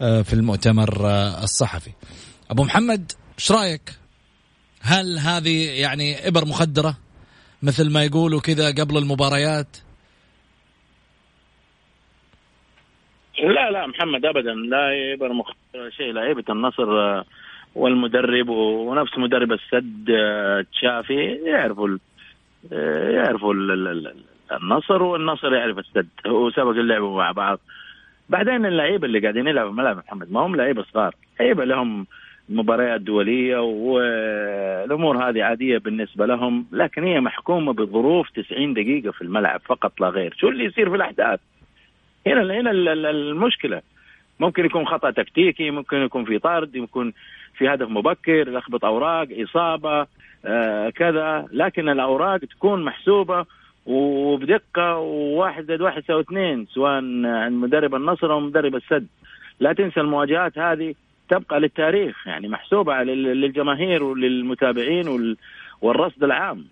آه، 0.00 0.22
في 0.22 0.32
المؤتمر 0.32 1.06
آه، 1.10 1.44
الصحفي. 1.44 1.90
أبو 2.50 2.64
محمد 2.64 3.12
إيش 3.38 3.52
رأيك؟ 3.52 3.92
هل 4.80 5.18
هذه 5.18 5.64
يعني 5.64 6.28
إبر 6.28 6.44
مخدرة؟ 6.44 7.05
مثل 7.62 7.92
ما 7.92 8.04
يقولوا 8.04 8.40
كذا 8.40 8.68
قبل 8.68 8.96
المباريات؟ 8.98 9.76
لا 13.42 13.70
لا 13.70 13.86
محمد 13.86 14.24
ابدا. 14.24 14.54
لا 14.54 14.92
يبر 14.92 15.42
شيء 15.96 16.12
لعيبه 16.12 16.44
النصر 16.50 17.00
آه، 17.00 17.24
والمدرب 17.74 18.48
ونفس 18.48 19.18
مدرب 19.18 19.52
السد 19.52 20.10
آه، 20.10 20.64
تشافي 20.72 21.38
يعرفوا 21.46 21.98
يعرفوا 23.12 23.54
النصر 24.52 25.02
والنصر 25.02 25.54
يعرف 25.54 25.78
السد. 25.78 26.08
وسبق 26.26 26.70
اللعبوا 26.70 27.18
مع 27.18 27.32
بعض. 27.32 27.58
بعدين 28.28 28.66
اللعيبة 28.66 29.06
اللي 29.06 29.20
قاعدين 29.20 29.46
يلعبوا 29.46 29.72
ملعب 29.72 29.96
محمد 29.96 30.32
ما 30.32 30.40
هم 30.40 30.56
لعيبة 30.56 30.84
صغار. 30.94 31.14
لعيبة 31.40 31.64
لهم 31.64 32.06
مباريات 32.48 33.00
دولية 33.00 33.58
والأمور 33.58 35.28
هذه 35.28 35.42
عادية 35.42 35.78
بالنسبة 35.78 36.26
لهم 36.26 36.66
لكن 36.72 37.04
هي 37.04 37.20
محكومة 37.20 37.72
بظروف 37.72 38.30
90 38.30 38.74
دقيقة 38.74 39.10
في 39.10 39.22
الملعب 39.22 39.60
فقط 39.64 40.00
لا 40.00 40.08
غير. 40.08 40.34
شو 40.38 40.48
اللي 40.48 40.64
يصير 40.64 40.90
في 40.90 40.96
الأحداث؟ 40.96 41.40
هنا 42.26 42.60
هنا 42.60 42.70
المشكلة. 43.10 43.82
ممكن 44.40 44.64
يكون 44.64 44.86
خطأ 44.86 45.10
تكتيكي 45.10 45.70
ممكن 45.70 45.96
يكون 45.96 46.24
في 46.24 46.38
طرد 46.38 46.76
يكون 46.76 47.12
في 47.58 47.68
هدف 47.68 47.88
مبكر 47.88 48.50
لخبط 48.50 48.84
أوراق 48.84 49.28
إصابة 49.32 50.06
آه 50.44 50.90
كذا. 50.90 51.48
لكن 51.52 51.88
الأوراق 51.88 52.38
تكون 52.38 52.84
محسوبة 52.84 53.44
وبدقة 53.86 54.96
وواحد 54.96 55.64
زائد 55.64 55.80
واحد 55.80 56.02
يساوي 56.02 56.20
اثنين 56.20 56.66
سواء 56.66 56.92
عند 57.24 57.52
مدرب 57.52 57.94
النصر 57.94 58.32
أو 58.32 58.40
مدرب 58.40 58.76
السد. 58.76 59.06
لا 59.60 59.72
تنسى 59.72 60.00
المواجهات 60.00 60.58
هذه 60.58 60.94
تبقى 61.28 61.60
للتاريخ 61.60 62.26
يعني 62.26 62.48
محسوبة 62.48 63.02
للجماهير 63.02 64.02
وللمتابعين 64.02 65.36
والرصد 65.80 66.24
العام. 66.24 66.64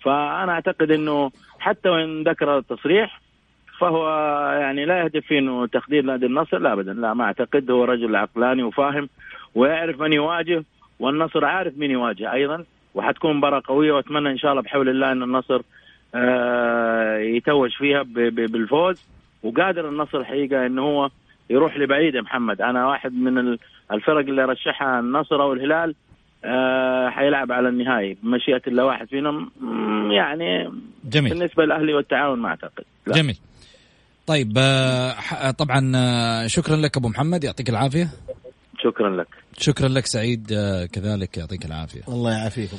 فأنا 0.00 0.52
أعتقد 0.52 0.90
إنه 0.90 1.30
حتى 1.58 1.88
وإن 1.88 2.22
ذكر 2.22 2.58
التصريح 2.58 3.20
فهو 3.78 4.08
يعني 4.60 4.84
لا 4.84 5.02
يهدف 5.02 5.26
في 5.26 5.38
إنه 5.38 5.66
تخدير 5.66 6.04
نادي 6.04 6.26
النصر 6.26 6.58
لا 6.58 6.72
ابدا 6.72 6.92
لا 6.92 7.14
ما 7.14 7.24
أعتقد 7.24 7.70
هو 7.70 7.84
رجل 7.84 8.16
عقلاني 8.16 8.62
وفاهم 8.62 9.08
ويعرف 9.54 10.00
من 10.00 10.12
يواجه 10.12 10.64
والنصر 11.00 11.44
عارف 11.44 11.78
من 11.78 11.90
يواجه 11.90 12.32
أيضا 12.32 12.64
وحتكون 12.94 13.36
مباراة 13.36 13.62
قوية 13.66 13.92
وأتمنى 13.92 14.30
إن 14.30 14.38
شاء 14.38 14.50
الله 14.50 14.62
بحول 14.62 14.88
الله 14.88 15.12
إن 15.12 15.22
النصر 15.22 15.60
آه، 16.14 17.16
يتوج 17.18 17.70
فيها 17.70 18.02
بالفوز. 18.02 19.12
وقادر 19.42 19.88
النصر 19.88 20.18
الحقيقة 20.18 20.66
إنه 20.66 20.82
هو 20.82 21.10
يروح 21.50 21.76
لبعيد 21.76 22.14
يا 22.14 22.20
محمد. 22.20 22.60
أنا 22.60 22.86
واحد 22.86 23.12
من 23.12 23.56
الفرق 23.92 24.18
اللي 24.28 24.44
رشحها 24.44 25.00
النصر 25.00 25.42
أو 25.42 25.52
الهلال 25.52 25.94
آه 26.44 27.08
حيلعب 27.08 27.52
على 27.52 27.68
النهائي. 27.68 28.16
بمشيئه 28.22 28.62
الله 28.66 28.84
واحد 28.84 29.08
فينا 29.08 29.48
يعني 30.12 30.72
جميل. 31.04 31.34
بالنسبة 31.34 31.64
للاهلي 31.64 31.94
والتعاون 31.94 32.38
ما 32.38 32.48
أعتقد. 32.48 32.84
لا. 33.06 33.14
جميل. 33.14 33.38
طيب 34.26 34.52
آه 34.58 35.50
طبعا 35.50 35.92
آه، 35.96 36.46
شكرا 36.46 36.76
لك 36.76 36.96
أبو 36.96 37.08
محمد 37.08 37.44
يعطيك 37.44 37.70
العافية. 37.70 38.08
شكرا 38.82 39.16
لك. 39.16 39.28
شكرا 39.58 39.88
لك 39.88 40.06
سعيد 40.06 40.52
آه، 40.52 40.86
كذلك 40.86 41.36
يعطيك 41.38 41.64
العافية. 41.64 42.00
الله 42.08 42.30
يعافيك. 42.32 42.70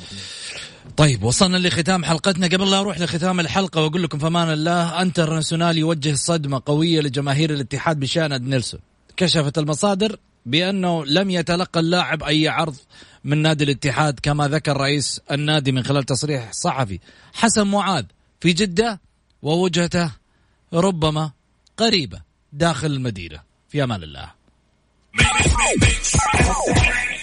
طيب 0.96 1.22
وصلنا 1.22 1.56
لختام 1.56 2.04
حلقتنا. 2.04 2.46
قبل 2.46 2.70
لا 2.70 2.80
أروح 2.80 3.00
لختام 3.00 3.40
الحلقة 3.40 3.82
وأقول 3.82 4.02
لكم 4.02 4.18
فمان 4.18 4.52
الله 4.52 5.02
انترناسيونال 5.02 5.78
يوجه 5.78 6.14
صدمة 6.14 6.62
قوية 6.66 7.00
لجماهير 7.00 7.50
الاتحاد 7.50 8.00
بشأن 8.00 8.48
نيلسون. 8.48 8.80
كشفت 9.16 9.58
المصادر 9.58 10.16
بأنه 10.46 11.04
لم 11.04 11.30
يتلقى 11.30 11.80
اللاعب 11.80 12.22
أي 12.22 12.48
عرض 12.48 12.76
من 13.24 13.42
نادي 13.42 13.64
الاتحاد 13.64 14.20
كما 14.22 14.48
ذكر 14.48 14.76
رئيس 14.76 15.20
النادي 15.30 15.72
من 15.72 15.82
خلال 15.82 16.04
تصريح 16.04 16.52
صحفي. 16.52 16.98
حسن 17.34 17.66
معاذ 17.66 18.04
في 18.40 18.52
جدة 18.52 19.00
ووجهته 19.42 20.10
ربما 20.72 21.30
قريبة 21.76 22.18
داخل 22.52 22.86
المدينة. 22.86 23.40
في 23.68 23.84
أمان 23.84 24.02
الله. 24.02 24.43
Make, 25.16 25.26
make, 25.34 25.80
make, 25.80 26.04
make. 26.76 27.13